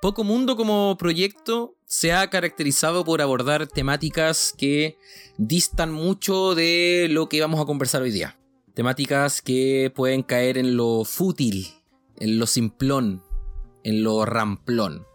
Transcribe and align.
Poco 0.00 0.24
Mundo 0.24 0.56
como 0.56 0.96
proyecto 0.98 1.74
se 1.86 2.12
ha 2.12 2.28
caracterizado 2.28 3.04
por 3.04 3.22
abordar 3.22 3.66
temáticas 3.66 4.52
que 4.56 4.98
distan 5.38 5.90
mucho 5.90 6.54
de 6.54 7.06
lo 7.10 7.28
que 7.28 7.40
vamos 7.40 7.60
a 7.60 7.64
conversar 7.64 8.02
hoy 8.02 8.10
día. 8.10 8.38
Temáticas 8.74 9.40
que 9.40 9.90
pueden 9.94 10.22
caer 10.22 10.58
en 10.58 10.76
lo 10.76 11.04
fútil, 11.04 11.68
en 12.18 12.38
lo 12.38 12.46
simplón, 12.46 13.22
en 13.84 14.02
lo 14.02 14.26
ramplón. 14.26 15.06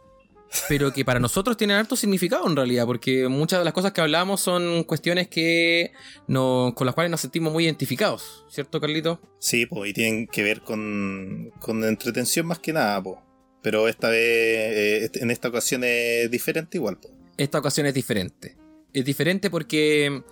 Pero 0.68 0.92
que 0.92 1.06
para 1.06 1.20
nosotros 1.20 1.58
tienen 1.58 1.78
alto 1.78 1.96
significado 1.96 2.48
en 2.48 2.56
realidad, 2.56 2.86
porque 2.86 3.28
muchas 3.28 3.60
de 3.60 3.66
las 3.66 3.74
cosas 3.74 3.92
que 3.92 4.02
hablamos 4.02 4.42
son 4.42 4.84
cuestiones 4.84 5.28
que 5.28 5.92
con 6.26 6.86
las 6.86 6.96
cuales 6.96 7.12
nos 7.12 7.22
sentimos 7.22 7.54
muy 7.54 7.66
identificados, 7.66 8.46
¿cierto, 8.50 8.82
Carlito? 8.82 9.22
Sí, 9.38 9.68
pues, 9.68 9.92
y 9.92 9.94
tienen 9.94 10.28
que 10.28 10.44
ver 10.44 10.62
con, 10.62 11.52
con 11.60 11.84
entretención 11.84 12.48
más 12.48 12.60
que 12.60 12.74
nada, 12.74 13.02
pues. 13.02 13.20
Pero 13.62 13.88
esta 13.88 14.10
vez, 14.10 14.20
eh, 14.20 15.12
en 15.14 15.32
esta 15.32 15.50
ocasión 15.50 15.84
es 15.84 16.30
diferente 16.32 16.78
igual. 16.78 16.98
Esta 17.38 17.60
ocasión 17.60 17.86
es 17.86 17.94
diferente. 17.94 18.58
Es 18.94 19.06
diferente 19.06 19.50
porque 19.50 20.24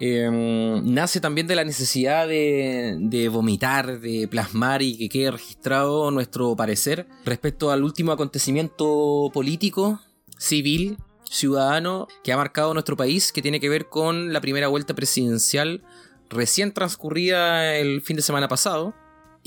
em, 0.00 0.94
nace 0.94 1.20
también 1.20 1.46
de 1.46 1.56
la 1.56 1.64
necesidad 1.64 2.28
de, 2.28 3.28
vomitar, 3.32 4.00
de 4.00 4.28
plasmar 4.28 4.82
y 4.82 4.96
que 4.96 5.08
quede 5.08 5.30
registrado 5.32 6.10
nuestro 6.10 6.54
parecer 6.54 7.06
respecto 7.24 7.70
al 7.70 7.82
último 7.82 8.12
acontecimiento 8.12 9.30
político, 9.32 10.00
civil, 10.38 10.98
ciudadano 11.24 12.06
que 12.22 12.32
ha 12.32 12.36
marcado 12.36 12.72
nuestro 12.74 12.96
país, 12.96 13.32
que 13.32 13.42
tiene 13.42 13.60
que 13.60 13.68
ver 13.68 13.88
con 13.88 14.32
la 14.32 14.40
primera 14.40 14.68
vuelta 14.68 14.94
presidencial 14.94 15.82
recién 16.30 16.72
transcurrida 16.72 17.76
el 17.76 18.02
fin 18.02 18.16
de 18.16 18.22
semana 18.22 18.48
pasado 18.48 18.94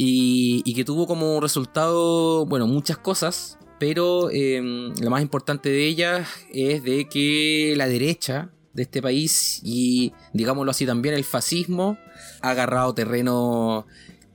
y, 0.03 0.73
que 0.73 0.83
tuvo 0.83 1.05
como 1.05 1.39
resultado, 1.39 2.45
bueno, 2.47 2.65
muchas 2.65 2.97
cosas, 2.97 3.59
pero 3.79 4.31
eh, 4.31 4.59
la 4.99 5.09
más 5.11 5.21
importante 5.21 5.69
de 5.69 5.85
ellas 5.85 6.27
es 6.51 6.83
de 6.83 7.07
que 7.07 7.75
la 7.77 7.87
derecha 7.87 8.49
de 8.73 8.83
este 8.83 9.01
país 9.01 9.61
y 9.63 10.13
digámoslo 10.33 10.71
así 10.71 10.85
también 10.85 11.13
el 11.13 11.23
fascismo 11.25 11.97
ha 12.41 12.51
agarrado 12.51 12.95
terreno 12.95 13.85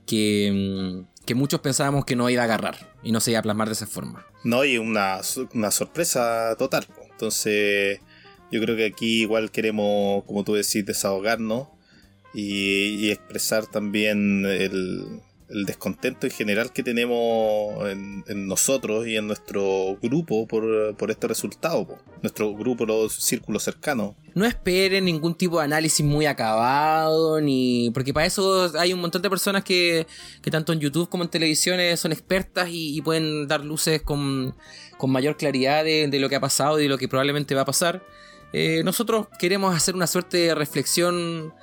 que, 0.05 0.47
em, 0.47 1.05
muchos 1.35 1.59
pensábamos 1.59 2.05
que 2.05 2.15
no 2.15 2.29
iba 2.29 2.43
a 2.43 2.45
agarrar 2.45 2.95
y 3.03 3.11
no 3.11 3.19
se 3.19 3.31
iba 3.31 3.39
a 3.41 3.43
plasmar 3.43 3.67
de 3.67 3.73
esa 3.73 3.87
forma. 3.87 4.25
No, 4.45 4.63
y 4.63 4.77
una, 4.77 5.19
una 5.53 5.71
sorpresa 5.71 6.55
total. 6.57 6.87
Entonces, 7.11 7.99
yo 8.49 8.61
creo 8.61 8.77
que 8.77 8.85
aquí 8.85 9.23
igual 9.23 9.51
queremos, 9.51 10.23
como 10.23 10.45
tú 10.45 10.53
decís, 10.53 10.85
desahogarnos 10.85 11.67
y 12.33 13.09
expresar 13.09 13.65
también 13.65 14.45
el, 14.45 15.21
el 15.49 15.65
descontento 15.65 16.27
en 16.27 16.33
general 16.33 16.73
que 16.73 16.83
tenemos 16.83 17.87
en, 17.89 18.47
nosotros 18.47 19.07
y 19.07 19.15
en 19.15 19.27
nuestro 19.27 19.97
grupo 20.01 20.45
por, 20.47 20.65
este 21.09 21.27
resultado, 21.27 21.97
nuestro 22.21 22.53
grupo, 22.53 22.85
los 22.85 23.13
círculos 23.13 23.63
cercanos. 23.63 24.15
No 24.35 24.45
esperen 24.45 25.05
ningún 25.05 25.35
tipo 25.35 25.59
de 25.59 25.65
análisis 25.65 26.05
muy 26.05 26.25
acabado, 26.25 27.39
ni 27.39 27.91
porque 27.93 28.13
para 28.13 28.25
eso 28.25 28.71
hay 28.77 28.93
un 28.93 28.99
montón 28.99 29.21
de 29.21 29.29
personas 29.29 29.63
que, 29.63 30.05
que 30.41 30.51
tanto 30.51 30.73
en 30.73 30.79
YouTube 30.79 31.09
como 31.09 31.23
en 31.23 31.29
televisión 31.29 31.79
son 31.97 32.11
expertas 32.11 32.67
y, 32.69 33.01
pueden 33.01 33.47
dar 33.47 33.63
luces 33.63 34.01
con, 34.01 34.53
con 34.97 35.11
mayor 35.11 35.37
claridad 35.37 35.85
de, 35.85 36.19
lo 36.19 36.27
que 36.27 36.35
ha 36.35 36.41
pasado 36.41 36.79
y 36.79 36.83
de 36.83 36.89
lo 36.89 36.97
que 36.97 37.07
probablemente 37.07 37.55
va 37.55 37.61
a 37.61 37.65
pasar. 37.65 38.03
Eh, 38.51 38.81
nosotros 38.83 39.27
queremos 39.39 39.75
hacer 39.75 39.95
una 39.95 40.07
suerte 40.07 40.37
de 40.37 40.55
reflexión, 40.55 41.53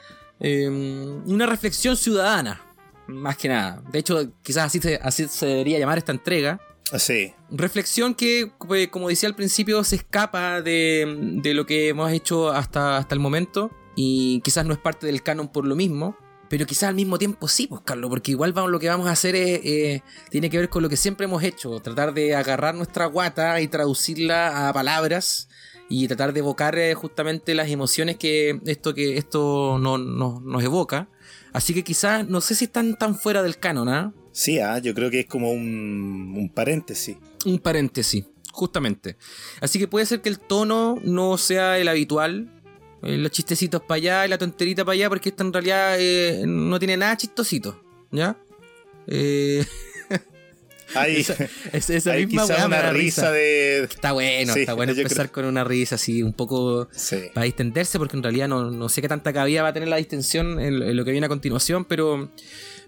eh, 0.40 0.68
una 0.68 1.46
reflexión 1.46 1.96
ciudadana 1.96 2.63
más 3.06 3.36
que 3.36 3.48
nada. 3.48 3.82
De 3.90 3.98
hecho, 3.98 4.32
quizás 4.42 4.66
así 4.66 4.80
se, 4.80 4.96
así 4.96 5.28
se 5.28 5.46
debería 5.46 5.78
llamar 5.78 5.98
esta 5.98 6.12
entrega. 6.12 6.60
Así. 6.92 7.32
Reflexión 7.50 8.14
que, 8.14 8.52
pues, 8.66 8.88
como 8.88 9.08
decía 9.08 9.28
al 9.28 9.34
principio, 9.34 9.82
se 9.84 9.96
escapa 9.96 10.62
de, 10.62 11.40
lo 11.54 11.66
que 11.66 11.88
hemos 11.88 12.12
hecho 12.12 12.50
hasta, 12.50 12.98
hasta 12.98 13.14
el 13.14 13.20
momento. 13.20 13.70
Y 13.96 14.40
quizás 14.40 14.66
no 14.66 14.72
es 14.72 14.78
parte 14.78 15.06
del 15.06 15.22
canon 15.22 15.48
por 15.48 15.66
lo 15.66 15.76
mismo. 15.76 16.16
Pero 16.48 16.66
quizás 16.66 16.84
al 16.84 16.94
mismo 16.94 17.18
tiempo 17.18 17.48
sí, 17.48 17.66
pues 17.66 17.80
Carlos, 17.84 18.10
porque 18.10 18.30
igual 18.30 18.52
vamos, 18.52 18.70
lo 18.70 18.78
que 18.78 18.88
vamos 18.88 19.08
a 19.08 19.12
hacer 19.12 19.34
es, 19.34 19.60
eh, 19.64 20.02
tiene 20.30 20.50
que 20.50 20.58
ver 20.58 20.68
con 20.68 20.82
lo 20.82 20.88
que 20.88 20.96
siempre 20.96 21.24
hemos 21.24 21.42
hecho, 21.42 21.80
tratar 21.80 22.12
de 22.12 22.34
agarrar 22.34 22.74
nuestra 22.74 23.06
guata 23.06 23.60
y 23.60 23.66
traducirla 23.66 24.68
a 24.68 24.72
palabras 24.72 25.48
y 25.88 26.06
tratar 26.06 26.32
de 26.32 26.40
evocar 26.40 26.78
eh, 26.78 26.94
justamente 26.94 27.54
las 27.54 27.68
emociones 27.70 28.16
que 28.16 28.60
esto, 28.66 28.94
que 28.94 29.16
esto 29.16 29.78
no, 29.78 29.98
nos 29.98 30.62
evoca. 30.62 31.08
Así 31.54 31.72
que 31.72 31.84
quizás, 31.84 32.28
no 32.28 32.40
sé 32.40 32.56
si 32.56 32.64
están 32.64 32.96
tan 32.96 33.16
fuera 33.16 33.40
del 33.42 33.58
canon, 33.58 33.88
¿ah? 33.88 34.12
Sí, 34.32 34.58
ah, 34.58 34.78
yo 34.78 34.92
creo 34.92 35.08
que 35.08 35.20
es 35.20 35.26
como 35.26 35.52
un, 35.52 36.34
un 36.36 36.48
paréntesis. 36.52 37.16
Un 37.46 37.60
paréntesis, 37.60 38.24
justamente. 38.52 39.16
Así 39.60 39.78
que 39.78 39.86
puede 39.86 40.04
ser 40.04 40.20
que 40.20 40.28
el 40.28 40.40
tono 40.40 40.98
no 41.04 41.38
sea 41.38 41.78
el 41.78 41.86
habitual, 41.86 42.50
eh, 43.02 43.18
los 43.18 43.30
chistecitos 43.30 43.80
para 43.82 43.96
allá 43.96 44.26
y 44.26 44.30
la 44.30 44.38
tonterita 44.38 44.84
para 44.84 44.94
allá, 44.94 45.08
porque 45.08 45.28
esto 45.28 45.44
en 45.44 45.52
realidad 45.52 45.94
eh, 45.96 46.42
no 46.44 46.76
tiene 46.80 46.96
nada 46.96 47.16
chistosito, 47.16 47.80
¿ya? 48.10 48.36
Eh, 49.06 49.64
Ahí, 50.94 51.24
esa, 51.72 52.14
misma 52.14 52.42
quizá 52.42 52.66
una 52.66 52.90
risa, 52.90 53.30
de. 53.30 53.84
Está 53.84 54.12
bueno, 54.12 54.54
está 54.54 54.74
bueno 54.74 54.92
empezar 54.92 55.30
con 55.30 55.44
una 55.44 55.64
risa 55.64 55.96
así, 55.96 56.22
un 56.22 56.32
poco 56.32 56.88
para 57.32 57.44
distenderse, 57.44 57.98
porque 57.98 58.16
en 58.16 58.22
realidad 58.22 58.48
no, 58.48 58.70
no, 58.70 58.88
sé 58.88 59.02
qué 59.02 59.08
tanta 59.08 59.32
cabida 59.32 59.62
va 59.62 59.68
a 59.68 59.72
tener 59.72 59.88
la 59.88 59.96
distensión 59.96 60.60
en 60.60 60.96
lo 60.96 61.04
que 61.04 61.10
viene 61.10 61.26
a 61.26 61.28
continuación, 61.28 61.84
pero 61.84 62.30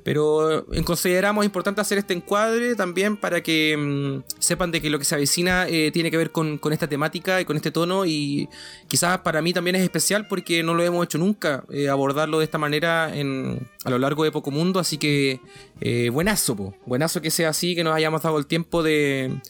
pero 0.06 0.64
consideramos 0.84 1.44
importante 1.44 1.80
hacer 1.80 1.98
este 1.98 2.14
encuadre 2.14 2.76
también 2.76 3.16
para 3.16 3.42
que 3.42 3.76
mm, 3.76 4.22
sepan 4.38 4.70
de 4.70 4.80
que 4.80 4.88
lo 4.88 5.00
que 5.00 5.04
se 5.04 5.16
avecina 5.16 5.66
eh, 5.66 5.90
tiene 5.90 6.12
que 6.12 6.16
ver 6.16 6.30
con, 6.30 6.60
esta 6.70 6.88
temática 6.88 7.40
y 7.40 7.44
con 7.44 7.56
este 7.56 7.72
tono 7.72 8.06
y 8.06 8.48
quizás 8.86 9.18
para 9.18 9.42
mí 9.42 9.52
también 9.52 9.74
es 9.74 9.82
especial 9.82 10.28
porque 10.28 10.62
no 10.62 10.74
lo 10.74 10.84
hemos 10.84 11.04
hecho 11.04 11.18
nunca 11.18 11.64
eh, 11.70 11.88
abordarlo 11.88 12.38
de 12.38 12.44
esta 12.44 12.56
manera 12.56 13.16
en, 13.16 13.58
a 13.84 13.90
lo 13.90 13.98
largo 13.98 14.22
de 14.22 14.30
Poco 14.30 14.52
Mundo, 14.52 14.78
así 14.78 14.96
que 14.96 15.40
eh, 15.80 16.08
buenazo, 16.10 16.76
buenazo 16.86 17.20
que 17.20 17.32
sea 17.32 17.48
así, 17.48 17.74
que 17.74 17.82
nos 17.82 17.92
hayamos 17.92 18.22
dado 18.22 18.38
el 18.38 18.46
tiempo 18.46 18.84
de, 18.84 19.40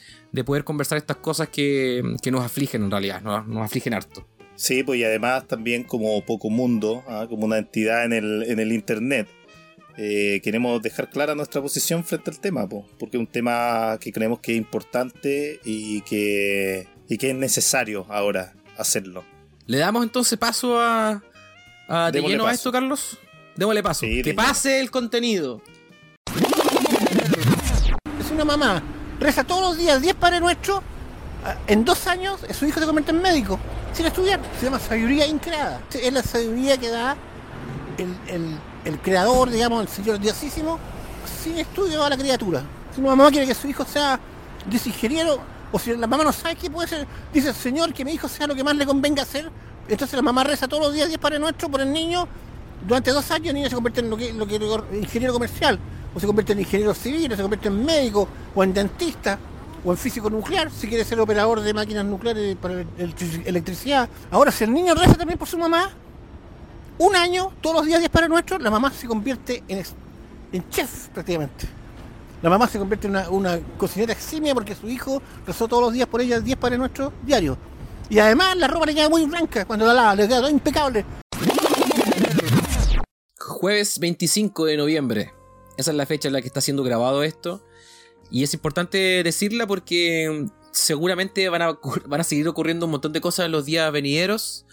poder 0.47 0.65
conversar 0.65 0.97
estas 0.97 1.19
cosas 1.19 1.51
que, 1.51 2.03
nos 2.33 2.43
afligen 2.43 2.83
en 2.85 2.91
realidad, 2.91 3.21
nos, 3.21 3.47
nos 3.47 3.63
afligen 3.63 3.93
harto. 3.93 4.27
Sí, 4.55 4.83
pues 4.83 5.01
y 5.01 5.05
además 5.05 5.47
también 5.47 5.85
como 5.85 6.25
Poco 6.25 6.49
Mundo, 6.49 7.05
¿ah? 7.09 7.27
como 7.29 7.45
una 7.45 7.59
entidad 7.59 8.07
en 8.07 8.15
el, 8.15 8.43
en 8.45 8.59
el 8.59 8.73
Internet, 8.73 9.29
eh, 9.99 10.41
queremos 10.43 10.83
dejar 10.83 11.09
clara 11.09 11.35
nuestra 11.35 11.63
posición 11.63 12.05
frente 12.05 12.31
al 12.31 12.39
tema, 12.39 12.69
porque 12.69 13.17
es 13.17 13.21
un 13.21 13.27
tema 13.27 13.99
que 14.01 14.13
creemos 14.13 14.41
que 14.41 14.53
es 14.53 14.59
importante 14.59 15.61
y 15.65 16.03
que, 16.03 16.87
y 17.09 17.17
que 17.17 17.31
es 17.31 17.37
necesario 17.37 18.07
ahora 18.09 18.55
hacerlo. 18.77 19.25
¿Le 19.67 19.79
damos 19.79 20.05
entonces 20.05 20.39
paso 20.39 20.79
a, 20.79 21.23
a 21.89 22.11
de 22.11 22.21
lleno 22.21 22.47
a 22.47 22.53
esto, 22.53 22.71
Carlos? 22.71 23.19
Démosle 23.57 23.83
paso. 23.83 24.07
que 24.23 24.35
pase 24.35 24.81
el 24.81 24.91
contenido. 24.91 25.63
Es 28.21 28.31
una 28.31 28.45
mamá. 28.45 28.83
Reza 29.19 29.45
todos 29.45 29.63
los 29.63 29.79
días 29.79 30.03
10 30.03 30.15
padres 30.17 30.41
nuestros. 30.41 30.83
Ah, 31.43 31.57
en 31.67 31.85
dos 31.85 32.07
años 32.07 32.41
su 32.53 32.67
hijo 32.67 32.81
se 32.81 32.87
convierte 32.87 33.13
en 33.13 33.23
médico. 33.23 33.59
Sin 33.95 34.05
estudiar. 34.05 34.41
Se 34.59 34.67
llama 34.67 34.79
sabiduría 34.79 35.27
increada. 35.27 35.81
Es 35.91 36.13
la 36.13 36.23
sabiduría 36.23 36.77
que 36.77 36.91
da 36.91 37.17
el 37.97 38.15
el 38.29 38.59
creador, 38.99 39.51
digamos, 39.51 39.83
el 39.83 39.89
Señor 39.89 40.19
Diosísimo, 40.19 40.79
sin 41.43 41.59
estudio 41.59 42.05
a 42.05 42.11
la 42.11 42.17
criatura. 42.17 42.63
Si 42.95 43.01
una 43.01 43.15
mamá 43.15 43.31
quiere 43.31 43.47
que 43.47 43.55
su 43.55 43.69
hijo 43.69 43.85
sea 43.85 44.19
ingeniero, 44.71 45.39
o 45.73 45.79
si 45.79 45.95
la 45.97 46.07
mamá 46.07 46.25
no 46.25 46.33
sabe 46.33 46.57
qué 46.57 46.71
puede 46.71 46.89
ser, 46.89 47.07
dice 47.33 47.49
el 47.49 47.55
Señor 47.55 47.93
que 47.93 48.05
mi 48.05 48.13
hijo 48.13 48.29
sea 48.29 48.47
lo 48.47 48.55
que 48.55 48.65
más 48.65 48.77
le 48.77 48.87
convenga 48.87 49.23
hacer, 49.23 49.51
entonces 49.89 50.17
la 50.17 50.23
mamá 50.23 50.45
reza 50.45 50.67
todos 50.67 50.85
los 50.85 50.95
días 50.95 51.09
Dios 51.09 51.21
Padre 51.21 51.39
Nuestro 51.39 51.69
por 51.69 51.81
el 51.81 51.93
niño, 51.93 52.27
durante 52.87 53.11
dos 53.11 53.31
años 53.31 53.49
el 53.49 53.55
niño 53.55 53.69
se 53.69 53.75
convierte 53.75 54.01
en 54.01 54.11
lo 54.11 54.17
que, 54.17 54.33
lo 54.33 54.47
que 54.47 54.57
ingeniero 54.97 55.33
comercial, 55.33 55.79
o 56.15 56.21
se 56.21 56.27
convierte 56.27 56.53
en 56.53 56.61
ingeniero 56.61 56.95
civil, 56.95 57.33
o 57.33 57.37
se 57.37 57.43
convierte 57.43 57.69
en 57.69 57.85
médico, 57.85 58.29
o 58.55 58.65
en 58.65 58.73
dentista, 58.73 59.39
o 59.85 59.91
en 59.93 59.99
físico 59.99 60.31
nuclear, 60.31 60.71
si 60.71 60.89
quiere 60.89 61.05
ser 61.05 61.21
operador 61.21 61.61
de 61.61 61.75
máquinas 61.75 62.05
nucleares 62.05 62.57
para 62.57 62.85
electricidad. 63.45 64.09
Ahora, 64.31 64.51
si 64.51 64.65
el 64.65 64.73
niño 64.73 64.95
reza 64.95 65.15
también 65.15 65.39
por 65.39 65.49
su 65.49 65.59
mamá, 65.59 65.91
un 66.99 67.15
año, 67.15 67.53
todos 67.61 67.77
los 67.77 67.87
días 67.87 68.01
10 68.01 68.11
para 68.11 68.29
nuestro, 68.29 68.59
la 68.59 68.71
mamá 68.71 68.91
se 68.91 69.07
convierte 69.07 69.63
en, 69.69 69.85
en 70.53 70.69
chef 70.71 71.09
prácticamente. 71.09 71.67
La 72.43 72.51
mamá 72.51 72.69
se 72.69 72.79
convierte 72.79 73.07
en 73.07 73.17
una, 73.31 73.61
cocinera 73.77 74.13
eximia 74.13 74.55
porque 74.55 74.75
su 74.75 74.89
hijo 74.89 75.23
rezó 75.47 75.69
todos 75.69 75.83
los 75.83 75.93
días 75.93 76.07
por 76.07 76.21
ella 76.21 76.41
10 76.41 76.59
para 76.59 76.77
nuestro 76.77 77.13
diario. 77.25 77.59
Y 78.09 78.19
además 78.19 78.57
la 78.57 78.69
ropa 78.69 78.87
le 78.87 78.95
queda 78.95 79.09
muy 79.09 79.25
blanca 79.25 79.65
cuando 79.65 79.87
la 79.87 79.95
lava, 79.95 80.15
le 80.15 80.29
queda 80.29 80.49
impecable. 80.51 81.05
Jueves 83.39 83.99
25 83.99 84.67
de 84.67 84.77
noviembre. 84.77 85.33
Esa 85.77 85.91
es 85.91 85.97
la 85.97 86.07
fecha 86.07 86.29
en 86.29 86.35
la 86.35 86.41
que 86.41 86.47
está 86.47 86.61
siendo 86.61 86.83
grabado 86.83 87.23
esto. 87.23 87.65
Y 88.31 88.43
es 88.43 88.55
importante 88.55 89.23
decirla 89.23 89.67
porque 89.67 90.47
seguramente 90.73 91.49
van 91.49 91.63
a, 91.63 91.79
van 92.07 92.21
a 92.21 92.25
seguir 92.25 92.47
ocurriendo 92.49 92.87
un 92.87 92.93
montón 92.93 93.13
de 93.13 93.21
cosas 93.21 93.47
en 93.47 93.53
los 93.53 93.65
días 93.65 93.91
venideros. 93.93 94.67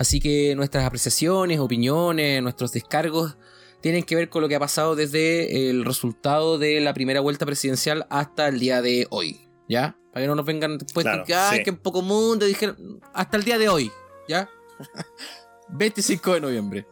Así 0.00 0.18
que 0.18 0.54
nuestras 0.56 0.86
apreciaciones, 0.86 1.58
opiniones, 1.60 2.42
nuestros 2.42 2.72
descargos 2.72 3.36
tienen 3.82 4.02
que 4.02 4.16
ver 4.16 4.30
con 4.30 4.40
lo 4.40 4.48
que 4.48 4.54
ha 4.54 4.58
pasado 4.58 4.96
desde 4.96 5.68
el 5.68 5.84
resultado 5.84 6.56
de 6.56 6.80
la 6.80 6.94
primera 6.94 7.20
vuelta 7.20 7.44
presidencial 7.44 8.06
hasta 8.08 8.48
el 8.48 8.58
día 8.58 8.80
de 8.80 9.06
hoy. 9.10 9.42
¿Ya? 9.68 9.98
Para 10.10 10.24
que 10.24 10.26
no 10.28 10.36
nos 10.36 10.46
vengan 10.46 10.78
después 10.78 11.04
Claro, 11.04 11.24
que, 11.26 11.34
ay, 11.34 11.58
sí. 11.58 11.64
que 11.64 11.68
en 11.68 11.76
poco 11.76 12.00
mundo. 12.00 12.46
Dijeron, 12.46 12.98
hasta 13.12 13.36
el 13.36 13.44
día 13.44 13.58
de 13.58 13.68
hoy, 13.68 13.92
¿ya? 14.26 14.48
25 15.68 16.32
de 16.32 16.40
noviembre. 16.40 16.86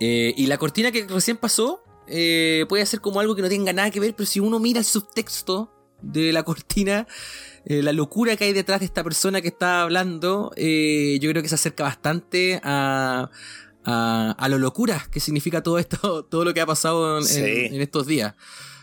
Eh, 0.00 0.32
y 0.34 0.46
la 0.46 0.56
cortina 0.56 0.90
que 0.90 1.06
recién 1.06 1.36
pasó 1.36 1.82
eh, 2.06 2.64
puede 2.66 2.86
ser 2.86 3.02
como 3.02 3.20
algo 3.20 3.36
que 3.36 3.42
no 3.42 3.50
tenga 3.50 3.74
nada 3.74 3.90
que 3.90 4.00
ver, 4.00 4.14
pero 4.16 4.26
si 4.26 4.40
uno 4.40 4.58
mira 4.58 4.78
el 4.78 4.86
subtexto 4.86 5.70
de 6.04 6.32
la 6.32 6.42
cortina, 6.42 7.06
eh, 7.64 7.82
la 7.82 7.92
locura 7.92 8.36
que 8.36 8.44
hay 8.44 8.52
detrás 8.52 8.80
de 8.80 8.86
esta 8.86 9.02
persona 9.04 9.40
que 9.40 9.48
está 9.48 9.82
hablando, 9.82 10.52
eh, 10.56 11.18
yo 11.20 11.30
creo 11.30 11.42
que 11.42 11.48
se 11.48 11.54
acerca 11.56 11.84
bastante 11.84 12.60
a, 12.62 13.30
a, 13.84 14.34
a 14.38 14.48
lo 14.48 14.58
locura 14.58 15.06
que 15.10 15.20
significa 15.20 15.62
todo 15.62 15.78
esto, 15.78 16.24
todo 16.30 16.44
lo 16.44 16.54
que 16.54 16.60
ha 16.60 16.66
pasado 16.66 17.18
en, 17.18 17.24
Sí. 17.24 17.40
en- 17.40 17.74
en 17.74 17.80
estos 17.80 18.06
días. 18.06 18.34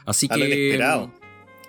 Así 0.06 0.27
A 0.29 0.35
que. 0.35 0.79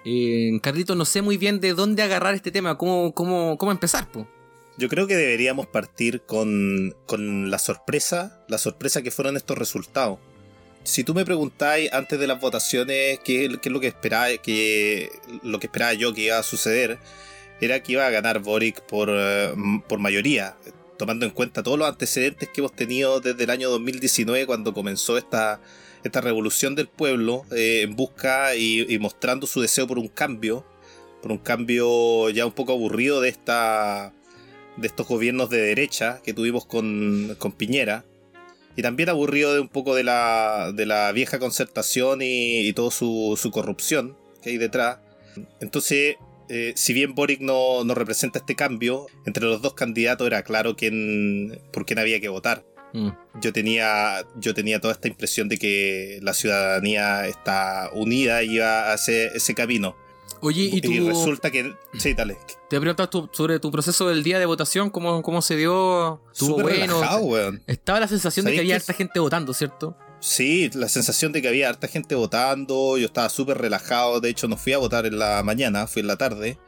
Eh, 0.05 0.59
Carlito, 0.63 0.95
no 0.97 1.05
sé 1.05 1.23
muy 1.23 1.37
bien 1.37 1.61
de 1.61 1.75
dónde 1.75 2.03
agarrar 2.03 2.35
este 2.35 2.51
tema, 2.51 2.77
cómo, 2.77 3.15
cómo, 3.15 3.57
cómo 3.57 3.71
empezar, 3.71 4.11
po. 4.11 4.27
Yo 4.79 4.89
creo 4.89 5.07
que 5.07 5.15
deberíamos 5.15 5.67
partir 5.67 6.23
con, 6.23 6.97
con 7.07 7.51
la 7.51 7.59
sorpresa, 7.59 8.43
la 8.49 8.59
sorpresa 8.59 9.03
que 9.03 9.11
fueron 9.11 9.37
estos 9.37 9.57
resultados. 9.59 10.19
Si 10.85 11.05
tú 11.05 11.15
me 11.15 11.25
preguntáis 11.25 11.93
antes 11.93 12.19
de 12.19 12.27
las 12.27 12.41
votaciones 12.41 13.21
qué, 13.25 13.45
es 13.45 13.67
lo 13.71 13.81
que 13.81 13.87
esperaba, 13.87 14.29
que, 14.37 15.11
lo 15.43 15.61
que 15.61 15.67
esperaba 15.67 15.95
yo 15.95 16.13
que 16.13 16.23
iba 16.23 16.39
a 16.39 16.43
suceder, 16.43 16.99
era 17.61 17.83
que 17.83 17.93
iba 17.93 18.07
a 18.07 18.11
ganar 18.11 18.41
Boric 18.41 18.81
por, 18.83 19.09
eh, 19.11 19.55
por 19.89 20.01
mayoría, 20.01 20.57
tomando 20.99 21.25
en 21.25 21.31
cuenta 21.31 21.63
todos 21.63 21.79
los 21.79 21.89
antecedentes 21.89 22.49
que 22.49 22.61
hemos 22.61 22.75
tenido 22.75 23.21
desde 23.21 23.45
el 23.45 23.51
año 23.51 23.71
2019 23.71 24.47
cuando 24.47 24.75
comenzó 24.75 25.17
esta, 25.17 25.61
esta 26.03 26.21
revolución 26.21 26.75
del 26.75 26.89
pueblo 26.89 27.45
eh, 27.53 27.83
en 27.83 27.95
busca 27.95 28.57
y, 28.57 28.93
y 28.93 28.99
mostrando 28.99 29.47
su 29.47 29.61
deseo 29.61 29.87
por 29.87 29.99
un 29.99 30.09
cambio, 30.09 30.67
por 31.23 31.31
un 31.31 31.39
cambio 31.39 32.29
ya 32.31 32.45
un 32.45 32.53
poco 32.53 32.73
aburrido 32.73 33.21
de 33.21 33.29
esta 33.29 34.13
de 34.77 34.87
estos 34.87 35.07
gobiernos 35.07 35.51
de 35.51 35.59
derecha 35.59 36.21
que 36.25 36.35
tuvimos 36.35 36.67
con, 36.67 37.37
con 37.39 37.53
Piñera. 37.53 38.05
Y 38.77 38.83
también 38.83 39.09
aburrido 39.09 39.53
de 39.55 39.61
un 39.61 39.69
poco 39.69 39.95
de 39.95 40.05
la, 40.05 40.73
de 40.75 40.87
la 40.87 41.13
vieja 41.13 41.39
concertación 41.39 42.23
y, 42.23 42.67
y 42.67 42.73
toda 42.73 42.91
su, 42.91 43.39
su 43.41 43.51
corrupción 43.51 44.17
que 44.43 44.51
hay 44.51 44.59
detrás. 44.59 44.99
Entonces, 45.61 46.17
eh, 46.49 46.73
si 46.77 46.93
bien 46.93 47.15
Boric 47.15 47.41
no, 47.41 47.85
no 47.85 47.95
representa 47.95 48.39
este 48.39 48.55
cambio, 48.57 49.07
entre 49.25 49.45
los 49.45 49.63
dos 49.63 49.75
candidatos 49.75 50.27
era 50.27 50.43
claro 50.43 50.77
quién, 50.77 51.61
por 51.73 51.87
quién 51.87 51.99
había 51.99 52.21
que 52.21 52.29
votar. 52.29 52.65
Mm. 52.93 53.09
Yo 53.41 53.53
tenía, 53.53 54.27
yo 54.37 54.53
tenía 54.53 54.81
toda 54.81 54.93
esta 54.93 55.09
impresión 55.09 55.49
de 55.49 55.59
que 55.59 56.19
la 56.21 56.35
ciudadanía 56.35 57.27
está 57.27 57.91
unida 57.95 58.43
y 58.43 58.57
iba 58.57 58.91
a 58.91 58.93
hacer 58.93 59.33
ese 59.35 59.55
camino. 59.55 59.97
Oye, 60.43 60.65
y 60.73 60.81
tú. 60.81 60.91
Y 60.91 61.01
resulta 61.01 61.51
que... 61.51 61.75
Sí, 61.99 62.15
dale. 62.15 62.37
Te 62.69 62.79
tu- 63.07 63.31
sobre 63.33 63.61
tu 63.61 63.71
proceso 63.71 64.09
del 64.09 64.23
día 64.23 64.39
de 64.39 64.47
votación, 64.47 64.91
cómo, 64.91 65.23
cómo 65.23 65.41
se 65.41 65.57
dio. 65.57 66.21
¿Estuvo 66.33 66.61
bueno? 66.61 66.95
relajado, 67.01 67.23
weón. 67.23 67.63
Estaba 67.67 68.01
la 68.01 68.09
sensación 68.09 68.45
de 68.45 68.51
que 68.51 68.57
¿Sabéis 68.57 68.71
había 68.73 68.75
que 68.79 68.83
harta 68.83 68.93
gente 68.93 69.21
votando, 69.21 69.55
¿cierto? 69.55 69.97
Sí, 70.21 70.71
la 70.75 70.89
sensación 70.89 71.33
de 71.33 71.43
que 71.43 71.49
había 71.49 71.69
harta 71.69 71.89
gente 71.89 72.15
votando, 72.15 72.99
yo 72.99 73.07
estaba 73.07 73.29
súper 73.29 73.59
relajado, 73.59 74.21
de 74.21 74.31
hecho 74.31 74.49
no 74.49 74.57
fui 74.57 74.73
a 74.73 74.79
votar 74.79 75.07
en 75.07 75.19
la 75.19 75.43
mañana, 75.43 75.87
fui 75.87 76.01
en 76.01 76.07
la 76.07 76.17
tarde, 76.17 76.59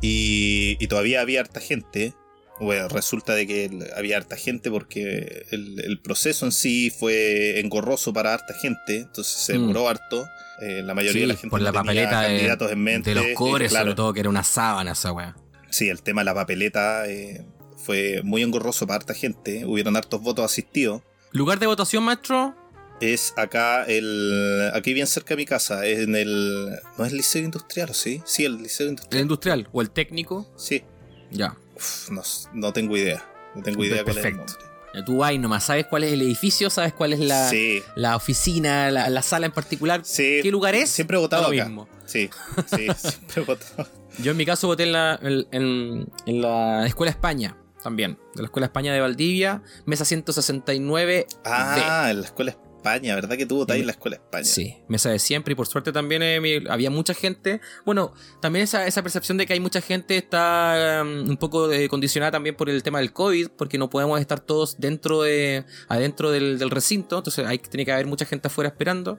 y, 0.00 0.76
y 0.78 0.86
todavía 0.88 1.20
había 1.20 1.40
harta 1.40 1.60
gente. 1.60 2.14
Bueno, 2.60 2.88
resulta 2.88 3.34
de 3.34 3.46
que 3.46 3.64
el- 3.64 3.88
había 3.96 4.16
harta 4.16 4.36
gente 4.36 4.70
porque 4.70 5.46
el, 5.50 5.80
el 5.80 6.00
proceso 6.00 6.46
en 6.46 6.52
sí 6.52 6.90
fue 6.90 7.58
engorroso 7.60 8.12
para 8.12 8.32
harta 8.34 8.54
gente, 8.54 8.98
entonces 8.98 9.34
se 9.34 9.54
Mm. 9.54 9.60
demoró 9.62 9.88
harto. 9.88 10.24
Eh, 10.62 10.82
la 10.84 10.94
mayoría 10.94 11.12
Sí, 11.14 11.20
de 11.20 11.26
la 11.26 11.34
gente 11.34 11.48
por 11.50 11.60
la 11.60 11.70
tenía 11.72 11.82
papeleta 11.82 12.20
de, 12.20 12.26
candidatos 12.28 12.70
en 12.72 12.82
mente. 12.82 13.10
de 13.10 13.16
los 13.16 13.26
cobres, 13.36 13.70
claro, 13.70 13.86
sobre 13.86 13.96
todo, 13.96 14.12
que 14.12 14.20
era 14.20 14.28
una 14.28 14.44
sábana 14.44 14.92
esa 14.92 15.10
weá. 15.12 15.36
Sí, 15.70 15.88
el 15.88 16.00
tema 16.02 16.20
de 16.20 16.26
la 16.26 16.34
papeleta 16.34 17.08
eh, 17.08 17.44
fue 17.76 18.20
muy 18.22 18.42
engorroso 18.42 18.86
para 18.86 18.98
harta 18.98 19.14
gente, 19.14 19.64
hubieron 19.66 19.96
hartos 19.96 20.20
votos 20.22 20.44
asistidos. 20.44 21.02
¿Lugar 21.32 21.58
de 21.58 21.66
votación, 21.66 22.04
maestro? 22.04 22.54
Es 23.00 23.34
acá 23.36 23.82
el. 23.84 24.70
Aquí 24.72 24.94
bien 24.94 25.08
cerca 25.08 25.30
de 25.30 25.36
mi 25.38 25.44
casa. 25.44 25.84
Es 25.84 25.98
en 25.98 26.14
el. 26.14 26.68
¿No 26.96 27.04
es 27.04 27.10
el 27.10 27.16
Liceo 27.16 27.42
Industrial 27.42 27.90
o 27.90 27.94
sí? 27.94 28.22
Sí, 28.24 28.44
el 28.44 28.58
Liceo 28.62 28.86
¿El 28.86 28.90
Industrial. 28.92 29.22
industrial 29.22 29.68
o 29.72 29.82
el 29.82 29.90
técnico? 29.90 30.48
Sí. 30.56 30.84
Ya. 31.32 31.56
Uf, 31.76 32.10
no, 32.10 32.22
no 32.52 32.72
tengo 32.72 32.96
idea. 32.96 33.24
No 33.54 33.62
tengo 33.62 33.84
idea 33.84 34.02
cuál 34.04 34.18
es 34.18 34.24
el 34.24 34.32
Perfecto. 34.36 34.52
nombre. 34.58 34.74
Tú 35.04 35.16
vas 35.18 35.36
nomás, 35.40 35.64
sabes 35.64 35.86
cuál 35.86 36.04
es 36.04 36.12
el 36.12 36.22
edificio, 36.22 36.70
sabes 36.70 36.92
cuál 36.92 37.12
es 37.14 37.18
la, 37.20 37.48
Sí. 37.48 37.82
la 37.96 38.14
oficina, 38.14 38.92
la, 38.92 39.08
la 39.10 39.22
sala 39.22 39.46
en 39.46 39.52
particular. 39.52 40.02
Sí. 40.04 40.38
¿Qué 40.40 40.50
lugar 40.52 40.76
es? 40.76 40.88
Siempre 40.90 41.16
he 41.16 41.20
votado 41.20 41.46
acá. 41.48 41.64
mismo. 41.64 41.88
Sí, 42.06 42.30
sí, 42.66 42.86
siempre 42.96 43.42
he 43.42 43.44
votado. 43.44 43.88
Yo 44.22 44.30
en 44.30 44.36
mi 44.36 44.46
caso 44.46 44.68
voté 44.68 44.84
en 44.84 44.92
la, 44.92 45.18
en, 45.20 45.46
en- 45.50 46.06
en 46.26 46.40
la 46.40 46.86
Escuela 46.86 47.10
España, 47.10 47.56
también. 47.82 48.18
De 48.36 48.42
la 48.42 48.46
Escuela 48.46 48.66
España 48.66 48.92
de 48.94 49.00
Valdivia, 49.00 49.62
mesa 49.84 50.04
169. 50.04 51.26
Ah, 51.44 52.06
en 52.10 52.20
la 52.20 52.26
Escuela 52.26 52.52
España, 52.52 52.63
¿verdad 52.84 53.36
que 53.36 53.46
tú 53.46 53.56
votáis 53.56 53.80
en 53.80 53.86
la 53.86 53.92
Escuela 53.92 54.16
España? 54.16 54.44
Sí, 54.44 54.76
mesa 54.88 55.10
de 55.10 55.18
siempre 55.18 55.52
y 55.52 55.54
por 55.54 55.66
suerte 55.66 55.90
también 55.92 56.22
eh, 56.22 56.62
había 56.68 56.90
mucha 56.90 57.14
gente. 57.14 57.60
Bueno, 57.84 58.12
también 58.40 58.62
esa, 58.64 58.86
esa 58.86 59.02
percepción 59.02 59.38
de 59.38 59.46
que 59.46 59.52
hay 59.54 59.60
mucha 59.60 59.80
gente 59.80 60.16
está 60.16 61.02
um, 61.02 61.28
un 61.30 61.36
poco 61.36 61.70
eh, 61.72 61.88
condicionada 61.88 62.32
también 62.32 62.54
por 62.56 62.68
el 62.70 62.82
tema 62.82 62.98
del 63.00 63.12
COVID, 63.12 63.48
porque 63.56 63.78
no 63.78 63.90
podemos 63.90 64.20
estar 64.20 64.40
todos 64.40 64.78
dentro 64.78 65.22
de 65.22 65.64
adentro 65.88 66.30
del, 66.30 66.58
del 66.58 66.70
recinto, 66.70 67.18
entonces 67.18 67.46
hay, 67.46 67.58
tiene 67.58 67.84
que 67.84 67.92
haber 67.92 68.06
mucha 68.06 68.24
gente 68.26 68.48
afuera 68.48 68.68
esperando. 68.68 69.18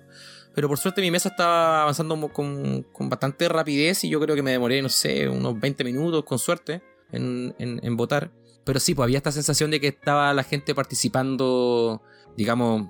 Pero 0.53 0.69
por 0.69 0.77
suerte 0.77 1.01
mi 1.01 1.11
mesa 1.11 1.29
estaba 1.29 1.81
avanzando 1.81 2.17
con, 2.31 2.83
con 2.93 3.09
bastante 3.09 3.49
rapidez 3.49 4.05
y 4.05 4.09
yo 4.09 4.21
creo 4.21 4.35
que 4.35 4.41
me 4.43 4.51
demoré, 4.51 4.81
no 4.81 4.87
sé, 4.87 5.27
unos 5.27 5.59
20 5.59 5.83
minutos 5.83 6.23
con 6.23 6.39
suerte 6.39 6.81
en, 7.11 7.53
en- 7.59 7.81
en 7.83 7.97
votar. 7.97 8.31
Pero 8.63 8.79
sí, 8.79 8.95
pues 8.95 9.03
había 9.03 9.17
esta 9.17 9.31
sensación 9.33 9.69
de 9.69 9.79
que 9.81 9.87
estaba 9.89 10.33
la 10.33 10.43
gente 10.43 10.73
participando, 10.73 12.01
digamos, 12.37 12.89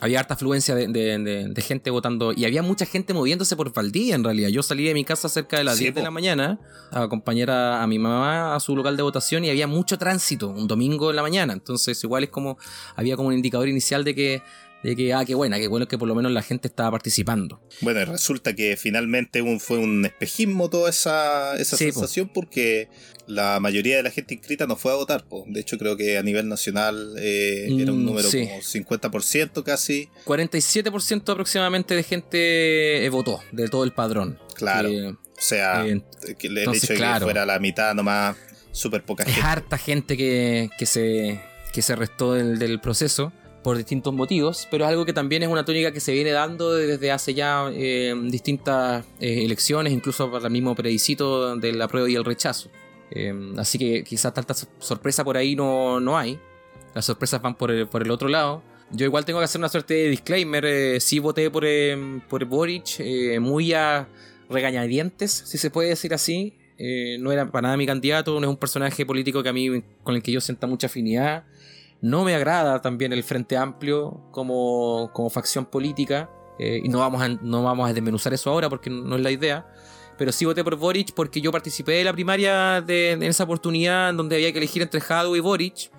había 0.00 0.20
harta 0.20 0.34
afluencia 0.34 0.74
de, 0.74 0.88
de- 0.88 1.18
de- 1.18 1.48
de 1.48 1.62
gente 1.62 1.90
votando 1.90 2.32
y 2.32 2.44
había 2.44 2.62
mucha 2.62 2.84
gente 2.86 3.14
moviéndose 3.14 3.56
por 3.56 3.72
Valdivia 3.72 4.14
en 4.16 4.24
realidad. 4.24 4.48
Yo 4.48 4.62
salí 4.62 4.84
de 4.84 4.94
mi 4.94 5.04
casa 5.04 5.28
cerca 5.28 5.58
de 5.58 5.64
las 5.64 5.76
Sí, 5.76 5.84
10 5.84 5.94
de 5.94 6.02
la 6.02 6.10
mañana 6.10 6.58
a 6.90 7.02
acompañar 7.04 7.50
a, 7.50 7.82
a 7.82 7.86
mi 7.86 7.98
mamá 7.98 8.54
a 8.54 8.60
su 8.60 8.74
local 8.76 8.96
de 8.96 9.02
votación 9.02 9.44
y 9.44 9.50
había 9.50 9.66
mucho 9.66 9.96
tránsito 9.98 10.48
un 10.48 10.66
domingo 10.66 11.10
en 11.10 11.16
la 11.16 11.22
mañana. 11.22 11.52
Entonces 11.52 12.02
igual 12.04 12.24
es 12.24 12.30
como, 12.30 12.58
había 12.96 13.16
como 13.16 13.28
un 13.28 13.34
indicador 13.34 13.68
inicial 13.68 14.04
de 14.04 14.14
que, 14.14 14.42
de 14.84 14.94
que 14.94 15.12
ah, 15.14 15.24
qué 15.24 15.34
buena, 15.34 15.58
qué 15.58 15.66
bueno 15.66 15.88
que 15.88 15.98
por 15.98 16.06
lo 16.06 16.14
menos 16.14 16.30
la 16.30 16.42
gente 16.42 16.68
estaba 16.68 16.90
participando. 16.92 17.60
Bueno, 17.80 18.00
y 18.00 18.04
resulta 18.04 18.54
que 18.54 18.76
finalmente 18.76 19.42
un- 19.42 19.58
fue 19.58 19.78
un 19.78 20.04
espejismo 20.04 20.70
toda 20.70 20.90
esa, 20.90 21.56
esa 21.56 21.76
Sí, 21.76 21.86
po. 21.86 21.92
sensación 21.94 22.30
porque 22.32 22.88
la 23.26 23.58
mayoría 23.58 23.96
de 23.96 24.02
la 24.02 24.10
gente 24.10 24.34
inscrita 24.34 24.66
no 24.66 24.76
fue 24.76 24.92
a 24.92 24.96
votar. 24.96 25.24
po. 25.26 25.44
De 25.48 25.60
hecho, 25.60 25.78
creo 25.78 25.96
que 25.96 26.18
a 26.18 26.22
nivel 26.22 26.48
nacional 26.48 27.14
eh, 27.18 27.66
era 27.80 27.90
un 27.92 28.02
Mm, 28.02 28.06
número 28.06 28.28
sí. 28.30 28.46
como 28.46 28.60
50% 28.62 29.62
casi. 29.64 30.08
47% 30.26 31.32
aproximadamente 31.32 31.94
de 31.94 32.02
gente 32.02 33.04
eh, 33.04 33.08
votó 33.08 33.40
de 33.52 33.68
todo 33.68 33.84
el 33.84 33.92
padrón. 33.92 34.38
Claro. 34.54 34.88
Que, 34.90 35.06
O 35.08 35.16
sea, 35.38 35.86
eh, 35.86 36.02
que 36.38 36.46
el 36.48 36.58
entonces, 36.58 36.84
hecho 36.84 36.92
de 36.92 36.98
claro. 36.98 37.20
que 37.20 37.32
fuera 37.32 37.46
la 37.46 37.58
mitad 37.58 37.94
nomás, 37.94 38.36
súper 38.72 39.02
poca 39.04 39.22
es 39.24 39.30
gente. 39.32 39.48
harta 39.48 39.78
gente 39.78 40.16
que, 40.16 40.68
que 40.78 40.84
se, 40.86 41.40
que 41.72 41.80
se 41.82 41.96
restó 41.96 42.34
del, 42.34 42.58
del 42.58 42.80
proceso 42.80 43.32
por 43.64 43.76
distintos 43.78 44.12
motivos, 44.14 44.68
pero 44.70 44.84
es 44.84 44.90
algo 44.90 45.04
que 45.06 45.12
también 45.14 45.42
es 45.42 45.48
una 45.48 45.64
tónica 45.64 45.90
que 45.90 45.98
se 45.98 46.12
viene 46.12 46.30
dando 46.30 46.74
desde 46.74 47.10
hace 47.10 47.32
ya 47.34 47.68
eh, 47.72 48.14
distintas 48.26 49.04
eh, 49.18 49.42
elecciones, 49.44 49.92
incluso 49.92 50.30
para 50.30 50.46
el 50.46 50.52
mismo 50.52 50.74
plebiscito 50.74 51.56
del 51.56 51.80
apruebo 51.82 52.06
y 52.06 52.14
el 52.14 52.24
rechazo. 52.24 52.68
Eh, 53.10 53.32
así 53.56 53.78
que 53.78 54.04
quizás 54.04 54.34
tanta 54.34 54.52
so- 54.54 54.68
sorpresa 54.78 55.24
por 55.24 55.36
ahí 55.38 55.56
no, 55.56 55.98
no 55.98 56.16
hay. 56.18 56.38
Las 56.94 57.06
sorpresas 57.06 57.40
van 57.40 57.56
por 57.56 57.70
el, 57.70 57.88
por 57.88 58.02
el 58.02 58.10
otro 58.10 58.28
lado. 58.28 58.62
Yo 58.90 59.06
igual 59.06 59.24
tengo 59.24 59.38
que 59.40 59.46
hacer 59.46 59.58
una 59.58 59.70
suerte 59.70 59.94
de 59.94 60.08
disclaimer. 60.10 61.00
sí 61.00 61.18
voté 61.18 61.50
por, 61.50 61.64
por 62.28 62.44
Boric, 62.44 63.00
muy 63.40 63.72
a 63.72 64.06
regañadientes, 64.50 65.32
si 65.46 65.56
se 65.58 65.70
puede 65.70 65.88
decir 65.88 66.12
así. 66.14 66.54
No 67.18 67.32
era 67.32 67.50
para 67.50 67.62
nada 67.62 67.76
mi 67.78 67.86
candidato, 67.86 68.38
no 68.38 68.46
es 68.46 68.50
un 68.50 68.56
personaje 68.58 69.06
político 69.06 69.42
que 69.42 69.48
a 69.48 69.52
mí 69.52 69.82
con 70.02 70.14
el 70.14 70.22
que 70.22 70.32
yo 70.32 70.40
sienta 70.40 70.66
mucha 70.66 70.86
afinidad. 70.86 71.44
No 72.04 72.22
me 72.22 72.34
agrada 72.34 72.82
también 72.82 73.12
el 73.14 73.22
Frente 73.24 73.56
Amplio 73.56 74.20
como, 74.30 75.10
como 75.14 75.30
facción 75.30 75.64
política. 75.64 76.28
eh, 76.58 76.80
y 76.84 76.88
no 76.88 76.98
vamos, 76.98 77.22
a, 77.22 77.28
no 77.28 77.62
vamos 77.62 77.88
a 77.88 77.92
desmenuzar 77.94 78.32
eso 78.34 78.50
ahora 78.50 78.68
porque 78.68 78.90
no 78.90 79.16
es 79.16 79.22
la 79.22 79.30
idea. 79.30 79.66
Pero 80.18 80.30
sí 80.30 80.44
voté 80.44 80.62
por 80.62 80.76
Boric 80.76 81.12
porque 81.14 81.40
yo 81.40 81.50
participé 81.50 81.92
de 81.92 82.04
la 82.04 82.12
primaria 82.12 82.80
de, 82.82 83.12
en 83.12 83.22
esa 83.22 83.44
oportunidad 83.44 84.10
en 84.10 84.16
donde 84.18 84.36
había 84.36 84.52
que 84.52 84.58
elegir 84.58 84.82
entre 84.82 85.00
Jadwe 85.00 85.38
y 85.38 85.40
Boric. 85.40 85.90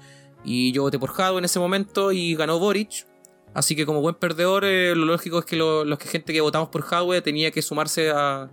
Y 0.43 0.71
yo 0.74 0.83
voté 0.83 1.00
por 1.00 1.09
Jadwe 1.12 1.39
en 1.39 1.45
ese 1.45 1.59
momento 1.59 2.12
y 2.12 2.35
ganó 2.35 2.59
Boric. 2.59 3.07
Así 3.55 3.75
que 3.75 3.85
como 3.85 4.00
buen 4.01 4.15
perdedor, 4.15 4.63
eh, 4.63 4.93
lo 4.95 5.05
lógico 5.05 5.39
es 5.39 5.45
que 5.45 5.55
lo- 5.55 5.83
los 5.85 5.97
que 5.97 6.07
gente 6.07 6.31
que 6.33 6.41
votamos 6.41 6.69
por 6.69 6.81
Jadwe 6.83 7.21
tenía 7.21 7.50
que 7.51 7.62
sumarse 7.62 8.12
a, 8.12 8.50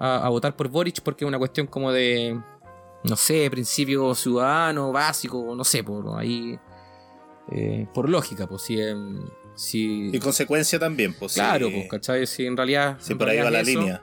a- 0.00 0.26
a 0.26 0.28
votar 0.30 0.56
por 0.56 0.68
Boric 0.68 1.00
porque 1.02 1.24
es 1.24 1.28
una 1.28 1.38
cuestión 1.38 1.66
como 1.66 1.92
de, 1.92 2.40
no 3.04 3.16
sé, 3.16 3.48
principio 3.50 4.14
ciudadano, 4.14 4.92
básico, 4.92 5.54
no 5.56 5.62
sé, 5.64 5.84
por 5.84 6.18
ahí, 6.18 6.58
eh, 7.50 7.86
por 7.94 8.08
lógica, 8.08 8.46
pues 8.46 8.62
si... 8.62 8.80
em, 8.80 9.24
si 9.54 10.10
Y 10.12 10.18
consecuencia 10.18 10.78
también, 10.78 11.14
pues 11.14 11.34
claro, 11.34 11.70
pues, 11.70 11.88
¿cachai? 11.88 12.26
Si 12.26 12.44
en 12.44 12.56
realidad... 12.56 12.98
Sí, 13.00 13.12
en 13.12 13.18
por 13.18 13.28
ahí 13.28 13.38
va 13.38 13.50
la 13.50 13.62
línea. 13.62 14.02